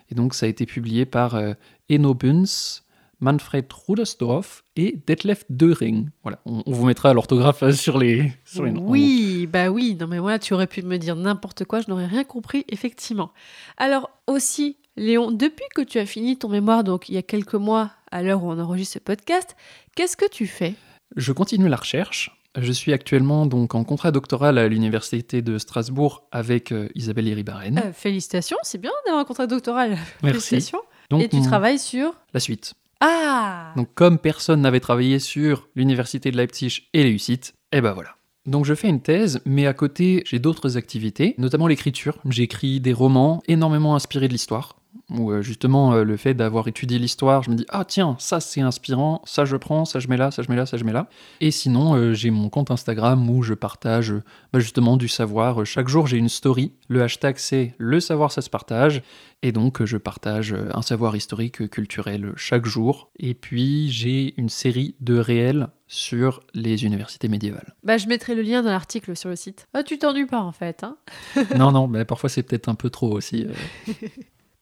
Et 0.10 0.16
donc, 0.16 0.34
ça 0.34 0.46
a 0.46 0.50
été 0.50 0.66
publié 0.66 1.06
par 1.06 1.36
euh, 1.36 1.54
Enno 1.90 2.14
Bunz, 2.14 2.86
Manfred 3.20 3.66
Rudersdorf 3.90 4.64
et 4.78 5.02
Detlef 5.06 5.44
Döring. 5.50 6.12
Voilà, 6.24 6.40
on, 6.46 6.64
on 6.66 6.72
vous 6.72 6.86
mettra 6.86 7.14
l'orthographe 7.14 7.62
euh, 7.62 7.74
sur 7.74 7.98
les, 7.98 8.32
sur 8.46 8.64
les 8.64 8.72
noms. 8.72 8.88
Oui, 8.88 9.50
bah 9.52 9.68
oui. 9.68 9.98
Non, 10.00 10.08
mais 10.08 10.20
voilà, 10.20 10.40
tu 10.40 10.54
aurais 10.54 10.68
pu 10.68 10.82
me 10.82 10.96
dire 10.96 11.18
n'importe 11.18 11.66
quoi. 11.66 11.82
Je 11.82 11.90
n'aurais 11.90 12.06
rien 12.06 12.24
compris, 12.24 12.64
effectivement. 12.70 13.34
Alors, 13.76 14.12
aussi, 14.28 14.78
Léon, 14.98 15.32
depuis 15.32 15.66
que 15.76 15.82
tu 15.82 16.00
as 16.00 16.06
fini 16.06 16.38
ton 16.38 16.48
mémoire, 16.48 16.86
donc 16.86 17.10
il 17.10 17.16
y 17.16 17.18
a 17.18 17.22
quelques 17.22 17.56
mois, 17.56 17.92
à 18.16 18.24
l'heure 18.24 18.44
où 18.44 18.50
on 18.52 18.58
enregistre 18.60 18.94
ce 18.94 19.00
podcast, 19.00 19.56
qu'est-ce 19.96 20.16
que 20.16 20.30
tu 20.30 20.48
fais? 20.48 20.74
Je 21.18 21.32
continue 21.34 21.68
la 21.68 21.76
recherche. 21.76 22.32
Je 22.58 22.72
suis 22.72 22.94
actuellement 22.94 23.46
donc 23.46 23.76
en 23.76 23.84
contrat 23.84 24.12
doctoral 24.12 24.58
à 24.58 24.70
l'université 24.70 25.42
de 25.42 25.58
Strasbourg 25.58 26.24
avec 26.32 26.72
euh, 26.72 26.88
Isabelle 26.96 27.28
Iribarren. 27.28 27.78
Euh, 27.84 27.92
Félicitations, 27.92 28.56
c'est 28.64 28.78
bien 28.80 28.92
d'avoir 29.06 29.22
un 29.22 29.26
contrat 29.26 29.48
doctoral. 29.48 29.98
Merci. 30.24 30.40
Félicitations. 30.50 30.82
Donc, 31.10 31.22
Et 31.24 31.28
tu 31.30 31.36
mon- 31.36 31.44
travailles 31.44 31.78
sur? 31.80 32.14
La 32.34 32.40
suite. 32.40 32.74
Ah 33.02 33.74
Donc 33.76 33.90
comme 33.94 34.18
personne 34.18 34.62
n'avait 34.62 34.80
travaillé 34.80 35.20
sur 35.20 35.68
l'université 35.76 36.32
de 36.32 36.38
Leipzig 36.38 36.84
et 36.94 37.04
les 37.04 37.12
Hussites, 37.12 37.54
et 37.74 37.82
ben 37.82 37.92
voilà. 37.92 38.16
Donc 38.46 38.64
je 38.64 38.74
fais 38.74 38.88
une 38.88 39.02
thèse, 39.02 39.42
mais 39.46 39.68
à 39.68 39.74
côté 39.74 40.24
j'ai 40.26 40.40
d'autres 40.40 40.78
activités, 40.78 41.36
notamment 41.38 41.68
l'écriture. 41.68 42.18
J'écris 42.30 42.80
des 42.80 42.94
romans 42.94 43.44
énormément 43.50 43.96
inspirés 43.96 44.28
de 44.30 44.34
l'histoire. 44.34 44.78
Où 45.10 45.32
euh, 45.32 45.42
justement, 45.42 45.94
euh, 45.94 46.04
le 46.04 46.18
fait 46.18 46.34
d'avoir 46.34 46.68
étudié 46.68 46.98
l'histoire, 47.00 47.44
je 47.44 47.52
me 47.52 47.56
dis, 47.56 47.66
ah 47.70 47.86
tiens, 47.86 48.16
ça 48.20 48.40
c'est 48.40 48.62
inspirant, 48.62 49.22
ça 49.26 49.46
je 49.46 49.56
prends, 49.56 49.86
ça 49.86 50.00
je 50.00 50.08
mets 50.08 50.18
là, 50.18 50.32
ça 50.32 50.42
je 50.42 50.50
mets 50.50 50.56
là, 50.56 50.66
ça 50.66 50.78
je 50.78 50.84
mets 50.84 50.94
là. 50.94 51.08
Et 51.42 51.52
sinon, 51.52 51.96
euh, 51.96 52.14
j'ai 52.14 52.32
mon 52.32 52.50
compte 52.50 52.72
Instagram 52.72 53.30
où 53.30 53.44
je 53.44 53.54
partage 53.54 54.14
bah, 54.54 54.60
justement 54.60 54.98
du 54.98 55.08
savoir. 55.08 55.66
Chaque 55.66 55.88
jour, 55.88 56.08
j'ai 56.08 56.18
une 56.18 56.30
story. 56.30 56.74
Le 56.88 57.04
hashtag 57.04 57.38
c'est 57.38 57.76
le 57.78 58.00
savoir, 58.00 58.32
ça 58.32 58.42
se 58.42 58.50
partage. 58.50 59.02
Et 59.44 59.52
donc, 59.52 59.84
je 59.84 59.98
partage 59.98 60.56
un 60.74 60.82
savoir 60.82 61.16
historique, 61.16 61.70
culturel 61.70 62.34
chaque 62.36 62.66
jour. 62.66 63.12
Et 63.20 63.36
puis, 63.36 63.92
j'ai 63.92 64.34
une 64.38 64.50
série 64.50 64.96
de 65.02 65.20
réels 65.20 65.68
sur 65.88 66.40
les 66.56 66.84
universités 66.84 67.28
médiévales. 67.28 67.76
Bah, 67.84 67.98
je 67.98 68.08
mettrai 68.08 68.34
le 68.34 68.42
lien 68.42 68.64
dans 68.64 68.72
l'article 68.72 69.16
sur 69.16 69.30
le 69.30 69.36
site. 69.36 69.68
Ah, 69.74 69.84
tu 69.84 70.00
t'ennuies 70.00 70.26
pas 70.26 70.42
en 70.42 70.52
fait, 70.52 70.84
hein 70.84 70.98
non, 71.58 71.72
non, 71.72 71.88
mais 71.88 72.06
parfois 72.06 72.30
c'est 72.30 72.42
peut-être 72.44 72.70
un 72.70 72.76
peu 72.76 72.90
trop 72.90 73.12
aussi. 73.12 73.46
euh. 73.46 73.94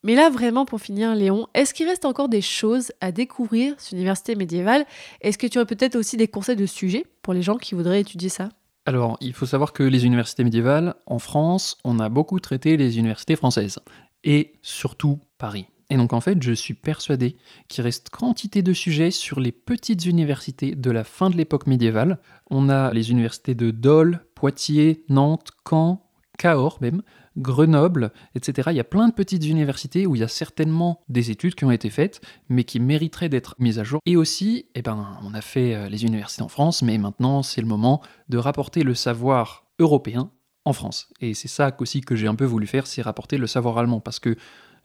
Mais 0.03 0.15
là, 0.15 0.29
vraiment, 0.29 0.65
pour 0.65 0.81
finir, 0.81 1.15
Léon, 1.15 1.47
est-ce 1.53 1.73
qu'il 1.73 1.87
reste 1.87 2.03
encore 2.03 2.27
des 2.27 2.41
choses 2.41 2.91
à 2.99 3.13
découvrir 3.13 3.79
sur 3.79 3.95
l'université 3.95 4.35
médiévale? 4.35 4.85
Est-ce 5.21 5.37
que 5.37 5.47
tu 5.47 5.57
aurais 5.57 5.65
peut-être 5.65 5.95
aussi 5.95 6.17
des 6.17 6.27
conseils 6.27 6.57
de 6.57 6.65
sujets 6.65 7.05
pour 7.21 7.33
les 7.33 7.41
gens 7.41 7.57
qui 7.57 7.73
voudraient 7.73 8.01
étudier 8.01 8.27
ça? 8.27 8.49
Alors, 8.85 9.17
il 9.21 9.31
faut 9.31 9.45
savoir 9.45 9.71
que 9.71 9.83
les 9.83 10.05
universités 10.05 10.43
médiévales, 10.43 10.95
en 11.05 11.19
France, 11.19 11.77
on 11.85 11.99
a 11.99 12.09
beaucoup 12.09 12.41
traité 12.41 12.75
les 12.75 12.99
universités 12.99 13.37
françaises. 13.37 13.79
Et 14.25 14.53
surtout 14.61 15.19
Paris. 15.37 15.67
Et 15.89 15.95
donc 15.95 16.11
en 16.13 16.21
fait, 16.21 16.41
je 16.41 16.53
suis 16.53 16.73
persuadé 16.73 17.37
qu'il 17.67 17.83
reste 17.83 18.09
quantité 18.09 18.61
de 18.61 18.73
sujets 18.73 19.11
sur 19.11 19.39
les 19.39 19.51
petites 19.51 20.05
universités 20.05 20.75
de 20.75 20.91
la 20.91 21.03
fin 21.03 21.29
de 21.29 21.37
l'époque 21.37 21.67
médiévale. 21.67 22.19
On 22.49 22.69
a 22.69 22.91
les 22.93 23.11
universités 23.11 23.53
de 23.53 23.69
Dole, 23.69 24.25
Poitiers, 24.33 25.03
Nantes, 25.09 25.51
Caen, 25.69 26.02
Cahors 26.37 26.77
même, 26.81 27.01
Grenoble, 27.37 28.11
etc. 28.35 28.69
Il 28.71 28.77
y 28.77 28.79
a 28.79 28.83
plein 28.83 29.07
de 29.07 29.13
petites 29.13 29.45
universités 29.45 30.05
où 30.05 30.15
il 30.15 30.19
y 30.19 30.23
a 30.23 30.27
certainement 30.27 31.01
des 31.09 31.31
études 31.31 31.55
qui 31.55 31.65
ont 31.65 31.71
été 31.71 31.89
faites, 31.89 32.21
mais 32.49 32.63
qui 32.63 32.79
mériteraient 32.79 33.29
d'être 33.29 33.55
mises 33.59 33.79
à 33.79 33.83
jour. 33.83 33.99
Et 34.05 34.15
aussi, 34.15 34.67
eh 34.75 34.81
ben, 34.81 35.17
on 35.23 35.33
a 35.33 35.41
fait 35.41 35.73
euh, 35.73 35.89
les 35.89 36.03
universités 36.03 36.43
en 36.43 36.47
France, 36.47 36.81
mais 36.81 36.97
maintenant 36.97 37.43
c'est 37.43 37.61
le 37.61 37.67
moment 37.67 38.01
de 38.29 38.37
rapporter 38.37 38.83
le 38.83 38.93
savoir 38.93 39.65
européen 39.79 40.29
en 40.65 40.73
France. 40.73 41.09
Et 41.21 41.33
c'est 41.33 41.47
ça 41.47 41.75
aussi 41.79 42.01
que 42.01 42.15
j'ai 42.15 42.27
un 42.27 42.35
peu 42.35 42.45
voulu 42.45 42.67
faire, 42.67 42.87
c'est 42.87 43.01
rapporter 43.01 43.37
le 43.37 43.47
savoir 43.47 43.77
allemand, 43.77 43.99
parce 43.99 44.19
que 44.19 44.35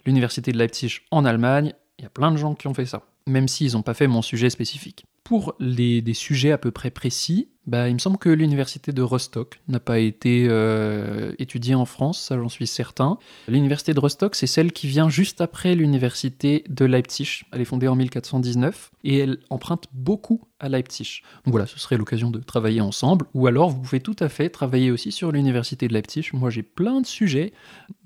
l'université 0.06 0.52
de 0.52 0.58
Leipzig 0.58 1.00
en 1.10 1.24
Allemagne, 1.24 1.74
il 1.98 2.02
y 2.02 2.06
a 2.06 2.10
plein 2.10 2.30
de 2.30 2.36
gens 2.36 2.54
qui 2.54 2.66
ont 2.66 2.74
fait 2.74 2.86
ça, 2.86 3.02
même 3.26 3.48
s'ils 3.48 3.72
n'ont 3.72 3.82
pas 3.82 3.94
fait 3.94 4.06
mon 4.06 4.22
sujet 4.22 4.50
spécifique. 4.50 5.04
Pour 5.28 5.54
des 5.60 6.14
sujets 6.14 6.52
à 6.52 6.58
peu 6.58 6.70
près 6.70 6.90
précis, 6.90 7.48
bah, 7.66 7.90
il 7.90 7.92
me 7.92 7.98
semble 7.98 8.16
que 8.16 8.30
l'université 8.30 8.92
de 8.92 9.02
Rostock 9.02 9.60
n'a 9.68 9.78
pas 9.78 9.98
été 9.98 10.46
euh, 10.48 11.34
étudiée 11.38 11.74
en 11.74 11.84
France, 11.84 12.18
ça 12.18 12.38
j'en 12.38 12.48
suis 12.48 12.66
certain. 12.66 13.18
L'université 13.46 13.92
de 13.92 14.00
Rostock, 14.00 14.34
c'est 14.34 14.46
celle 14.46 14.72
qui 14.72 14.86
vient 14.86 15.10
juste 15.10 15.42
après 15.42 15.74
l'université 15.74 16.64
de 16.70 16.86
Leipzig. 16.86 17.42
Elle 17.52 17.60
est 17.60 17.66
fondée 17.66 17.86
en 17.86 17.94
1419 17.94 18.90
et 19.04 19.18
elle 19.18 19.38
emprunte 19.50 19.84
beaucoup 19.92 20.40
à 20.60 20.70
Leipzig. 20.70 21.20
Donc 21.44 21.52
voilà, 21.52 21.66
ce 21.66 21.78
serait 21.78 21.98
l'occasion 21.98 22.30
de 22.30 22.38
travailler 22.38 22.80
ensemble. 22.80 23.26
Ou 23.34 23.48
alors, 23.48 23.68
vous 23.68 23.82
pouvez 23.82 24.00
tout 24.00 24.16
à 24.20 24.30
fait 24.30 24.48
travailler 24.48 24.90
aussi 24.90 25.12
sur 25.12 25.30
l'université 25.30 25.88
de 25.88 25.92
Leipzig. 25.92 26.30
Moi, 26.32 26.48
j'ai 26.48 26.62
plein 26.62 27.02
de 27.02 27.06
sujets 27.06 27.52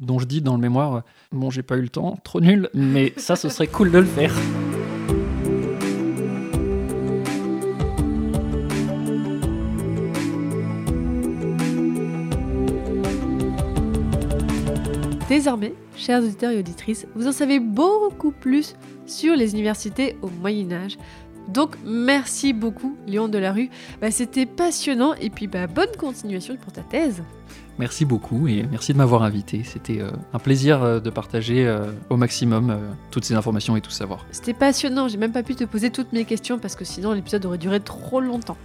dont 0.00 0.18
je 0.18 0.26
dis 0.26 0.42
dans 0.42 0.56
le 0.56 0.60
mémoire, 0.60 1.04
bon, 1.30 1.50
j'ai 1.50 1.62
pas 1.62 1.76
eu 1.76 1.82
le 1.82 1.88
temps, 1.88 2.18
trop 2.24 2.40
nul, 2.40 2.68
mais 2.74 3.12
ça, 3.16 3.36
ce 3.36 3.48
serait 3.48 3.68
cool 3.68 3.92
de 3.92 3.98
le 3.98 4.06
faire. 4.06 4.34
Désormais, 15.32 15.72
chers 15.96 16.22
auditeurs 16.22 16.50
et 16.50 16.58
auditrices, 16.58 17.06
vous 17.14 17.26
en 17.26 17.32
savez 17.32 17.58
beaucoup 17.58 18.32
plus 18.32 18.76
sur 19.06 19.34
les 19.34 19.52
universités 19.52 20.14
au 20.20 20.28
Moyen 20.28 20.70
Âge. 20.72 20.98
Donc 21.48 21.78
merci 21.86 22.52
beaucoup 22.52 22.98
Léon 23.06 23.28
Delarue, 23.28 23.70
bah, 24.02 24.10
c'était 24.10 24.44
passionnant 24.44 25.14
et 25.14 25.30
puis 25.30 25.46
bah, 25.46 25.68
bonne 25.68 25.96
continuation 25.98 26.58
pour 26.58 26.70
ta 26.70 26.82
thèse. 26.82 27.22
Merci 27.78 28.04
beaucoup 28.04 28.46
et 28.46 28.66
merci 28.70 28.92
de 28.92 28.98
m'avoir 28.98 29.22
invité. 29.22 29.62
C'était 29.64 30.02
euh, 30.02 30.10
un 30.34 30.38
plaisir 30.38 30.82
euh, 30.82 31.00
de 31.00 31.08
partager 31.08 31.66
euh, 31.66 31.86
au 32.10 32.18
maximum 32.18 32.78
toutes 33.10 33.24
ces 33.24 33.32
informations 33.32 33.74
et 33.74 33.80
tout 33.80 33.90
savoir. 33.90 34.26
C'était 34.32 34.52
passionnant, 34.52 35.08
j'ai 35.08 35.16
même 35.16 35.32
pas 35.32 35.42
pu 35.42 35.54
te 35.54 35.64
poser 35.64 35.88
toutes 35.88 36.12
mes 36.12 36.26
questions 36.26 36.58
parce 36.58 36.76
que 36.76 36.84
sinon 36.84 37.12
l'épisode 37.12 37.46
aurait 37.46 37.56
duré 37.56 37.80
trop 37.80 38.20
longtemps. 38.20 38.58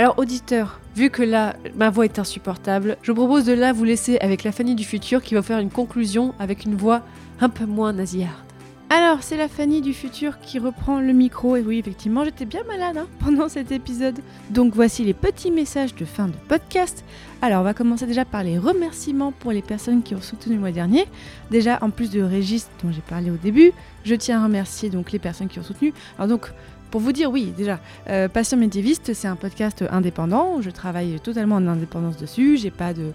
Alors 0.00 0.16
auditeurs, 0.16 0.78
vu 0.94 1.10
que 1.10 1.24
là 1.24 1.56
ma 1.74 1.90
voix 1.90 2.04
est 2.04 2.20
insupportable, 2.20 2.98
je 3.02 3.10
propose 3.10 3.44
de 3.44 3.52
là 3.52 3.72
vous 3.72 3.82
laisser 3.82 4.16
avec 4.20 4.44
la 4.44 4.52
Fanny 4.52 4.76
du 4.76 4.84
futur 4.84 5.22
qui 5.22 5.34
va 5.34 5.42
faire 5.42 5.58
une 5.58 5.70
conclusion 5.70 6.36
avec 6.38 6.64
une 6.64 6.76
voix 6.76 7.02
un 7.40 7.48
peu 7.48 7.66
moins 7.66 7.92
nasillarde. 7.92 8.48
Alors, 8.90 9.22
c'est 9.22 9.36
la 9.36 9.48
Fanny 9.48 9.82
du 9.82 9.92
futur 9.92 10.38
qui 10.40 10.58
reprend 10.58 11.00
le 11.00 11.12
micro. 11.12 11.56
Et 11.56 11.60
oui, 11.60 11.78
effectivement, 11.78 12.24
j'étais 12.24 12.46
bien 12.46 12.62
malade 12.64 12.96
hein, 12.96 13.06
pendant 13.18 13.48
cet 13.50 13.70
épisode. 13.70 14.20
Donc 14.48 14.72
voici 14.74 15.04
les 15.04 15.12
petits 15.12 15.50
messages 15.50 15.94
de 15.94 16.06
fin 16.06 16.28
de 16.28 16.34
podcast. 16.48 17.04
Alors, 17.42 17.60
on 17.60 17.64
va 17.64 17.74
commencer 17.74 18.06
déjà 18.06 18.24
par 18.24 18.44
les 18.44 18.56
remerciements 18.56 19.32
pour 19.32 19.52
les 19.52 19.60
personnes 19.60 20.02
qui 20.02 20.14
ont 20.14 20.22
soutenu 20.22 20.54
le 20.54 20.60
mois 20.60 20.70
dernier. 20.70 21.04
Déjà, 21.50 21.78
en 21.82 21.90
plus 21.90 22.10
de 22.10 22.22
Régis 22.22 22.68
dont 22.82 22.90
j'ai 22.90 23.02
parlé 23.02 23.30
au 23.30 23.36
début, 23.36 23.72
je 24.04 24.14
tiens 24.14 24.40
à 24.40 24.44
remercier 24.44 24.88
donc 24.88 25.12
les 25.12 25.18
personnes 25.18 25.48
qui 25.48 25.58
ont 25.58 25.64
soutenu. 25.64 25.92
Alors 26.16 26.28
donc, 26.28 26.50
pour 26.90 27.00
vous 27.00 27.12
dire, 27.12 27.30
oui, 27.30 27.52
déjà, 27.56 27.80
euh, 28.08 28.28
Passion 28.28 28.56
médiéviste, 28.56 29.12
c'est 29.14 29.28
un 29.28 29.36
podcast 29.36 29.84
indépendant. 29.90 30.60
Je 30.62 30.70
travaille 30.70 31.20
totalement 31.20 31.56
en 31.56 31.66
indépendance 31.66 32.16
dessus. 32.16 32.56
J'ai 32.56 32.70
pas 32.70 32.94
de, 32.94 33.12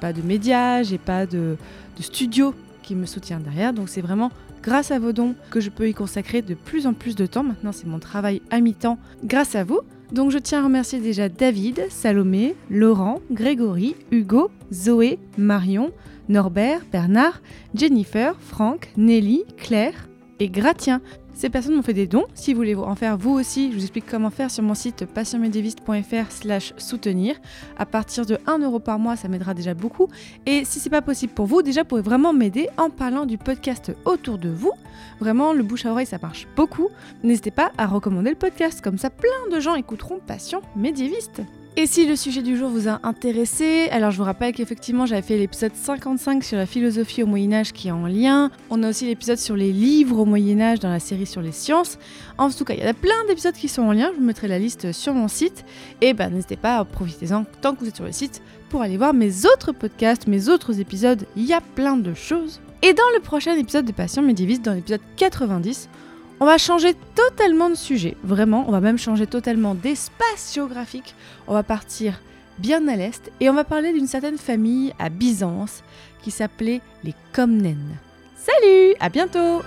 pas 0.00 0.12
de 0.12 0.22
médias, 0.22 0.82
j'ai 0.82 0.98
pas 0.98 1.26
de, 1.26 1.56
de 1.96 2.02
studio 2.02 2.54
qui 2.82 2.94
me 2.94 3.06
soutient 3.06 3.40
derrière. 3.40 3.72
Donc 3.72 3.88
c'est 3.88 4.00
vraiment 4.00 4.30
grâce 4.62 4.90
à 4.90 4.98
vos 4.98 5.12
dons 5.12 5.34
que 5.50 5.60
je 5.60 5.70
peux 5.70 5.88
y 5.88 5.94
consacrer 5.94 6.42
de 6.42 6.54
plus 6.54 6.86
en 6.86 6.94
plus 6.94 7.14
de 7.14 7.26
temps. 7.26 7.42
Maintenant, 7.42 7.72
c'est 7.72 7.86
mon 7.86 7.98
travail 7.98 8.42
à 8.50 8.60
mi-temps 8.60 8.98
grâce 9.24 9.54
à 9.54 9.64
vous. 9.64 9.80
Donc 10.12 10.30
je 10.30 10.38
tiens 10.38 10.60
à 10.60 10.64
remercier 10.64 11.00
déjà 11.00 11.28
David, 11.28 11.86
Salomé, 11.88 12.54
Laurent, 12.70 13.20
Grégory, 13.30 13.96
Hugo, 14.10 14.50
Zoé, 14.72 15.18
Marion, 15.38 15.90
Norbert, 16.28 16.82
Bernard, 16.92 17.40
Jennifer, 17.74 18.34
Franck, 18.40 18.90
Nelly, 18.96 19.44
Claire 19.56 20.08
et 20.40 20.48
Gratien. 20.48 21.00
Ces 21.34 21.48
personnes 21.48 21.74
m'ont 21.74 21.82
fait 21.82 21.94
des 21.94 22.06
dons. 22.06 22.26
Si 22.34 22.52
vous 22.52 22.58
voulez 22.58 22.74
en 22.74 22.94
faire 22.94 23.16
vous 23.16 23.30
aussi, 23.30 23.70
je 23.70 23.76
vous 23.76 23.82
explique 23.82 24.04
comment 24.06 24.30
faire 24.30 24.50
sur 24.50 24.62
mon 24.62 24.74
site 24.74 25.06
passionmédiéviste.fr 25.06 26.30
slash 26.30 26.74
soutenir. 26.76 27.36
À 27.78 27.86
partir 27.86 28.26
de 28.26 28.38
1 28.46 28.58
euro 28.58 28.78
par 28.78 28.98
mois, 28.98 29.16
ça 29.16 29.28
m'aidera 29.28 29.54
déjà 29.54 29.74
beaucoup. 29.74 30.08
Et 30.44 30.64
si 30.64 30.78
c'est 30.78 30.90
pas 30.90 31.02
possible 31.02 31.32
pour 31.32 31.46
vous, 31.46 31.62
déjà 31.62 31.82
vous 31.82 31.88
pouvez 31.88 32.02
vraiment 32.02 32.32
m'aider 32.32 32.68
en 32.76 32.90
parlant 32.90 33.24
du 33.24 33.38
podcast 33.38 33.92
autour 34.04 34.38
de 34.38 34.50
vous. 34.50 34.72
Vraiment, 35.20 35.52
le 35.52 35.62
bouche 35.62 35.86
à 35.86 35.92
oreille, 35.92 36.06
ça 36.06 36.18
marche 36.20 36.46
beaucoup. 36.54 36.88
N'hésitez 37.22 37.50
pas 37.50 37.72
à 37.78 37.86
recommander 37.86 38.30
le 38.30 38.36
podcast, 38.36 38.80
comme 38.82 38.98
ça 38.98 39.10
plein 39.10 39.48
de 39.50 39.58
gens 39.58 39.74
écouteront 39.74 40.20
Passion 40.26 40.60
médiéviste. 40.76 41.42
Et 41.74 41.86
si 41.86 42.06
le 42.06 42.16
sujet 42.16 42.42
du 42.42 42.58
jour 42.58 42.68
vous 42.68 42.86
a 42.86 43.00
intéressé, 43.02 43.88
alors 43.92 44.10
je 44.10 44.18
vous 44.18 44.24
rappelle 44.24 44.52
qu'effectivement 44.52 45.06
j'avais 45.06 45.22
fait 45.22 45.38
l'épisode 45.38 45.72
55 45.74 46.44
sur 46.44 46.58
la 46.58 46.66
philosophie 46.66 47.22
au 47.22 47.26
Moyen 47.26 47.54
Âge 47.54 47.72
qui 47.72 47.88
est 47.88 47.92
en 47.92 48.06
lien. 48.06 48.50
On 48.68 48.82
a 48.82 48.90
aussi 48.90 49.06
l'épisode 49.06 49.38
sur 49.38 49.56
les 49.56 49.72
livres 49.72 50.18
au 50.18 50.26
Moyen 50.26 50.60
Âge 50.60 50.80
dans 50.80 50.90
la 50.90 51.00
série 51.00 51.24
sur 51.24 51.40
les 51.40 51.50
sciences. 51.50 51.98
En 52.36 52.50
tout 52.50 52.66
cas, 52.66 52.74
il 52.74 52.80
y 52.80 52.82
a 52.82 52.92
plein 52.92 53.24
d'épisodes 53.26 53.54
qui 53.54 53.68
sont 53.68 53.84
en 53.84 53.92
lien, 53.92 54.10
je 54.12 54.18
vous 54.18 54.26
mettrai 54.26 54.48
la 54.48 54.58
liste 54.58 54.92
sur 54.92 55.14
mon 55.14 55.28
site. 55.28 55.64
Et 56.02 56.12
ben 56.12 56.28
n'hésitez 56.28 56.56
pas, 56.56 56.84
profitez-en 56.84 57.44
tant 57.62 57.74
que 57.74 57.80
vous 57.80 57.88
êtes 57.88 57.96
sur 57.96 58.04
le 58.04 58.12
site 58.12 58.42
pour 58.68 58.82
aller 58.82 58.98
voir 58.98 59.14
mes 59.14 59.46
autres 59.46 59.72
podcasts, 59.72 60.26
mes 60.26 60.50
autres 60.50 60.78
épisodes, 60.78 61.24
il 61.36 61.46
y 61.46 61.54
a 61.54 61.62
plein 61.62 61.96
de 61.96 62.12
choses. 62.12 62.60
Et 62.82 62.92
dans 62.92 63.02
le 63.14 63.20
prochain 63.20 63.54
épisode 63.54 63.86
de 63.86 63.92
Passion 63.92 64.20
médiéviste, 64.20 64.62
dans 64.62 64.74
l'épisode 64.74 65.00
90, 65.16 65.88
on 66.42 66.44
va 66.44 66.58
changer 66.58 66.94
totalement 67.14 67.70
de 67.70 67.76
sujet. 67.76 68.16
Vraiment, 68.24 68.64
on 68.66 68.72
va 68.72 68.80
même 68.80 68.98
changer 68.98 69.28
totalement 69.28 69.76
d'espace 69.76 70.52
géographique. 70.52 71.14
On 71.46 71.54
va 71.54 71.62
partir 71.62 72.20
bien 72.58 72.88
à 72.88 72.96
l'est 72.96 73.30
et 73.38 73.48
on 73.48 73.54
va 73.54 73.62
parler 73.62 73.92
d'une 73.92 74.08
certaine 74.08 74.38
famille 74.38 74.92
à 74.98 75.08
Byzance 75.08 75.84
qui 76.20 76.32
s'appelait 76.32 76.80
les 77.04 77.14
Comnènes. 77.32 77.96
Salut, 78.34 78.96
à 78.98 79.08
bientôt 79.08 79.62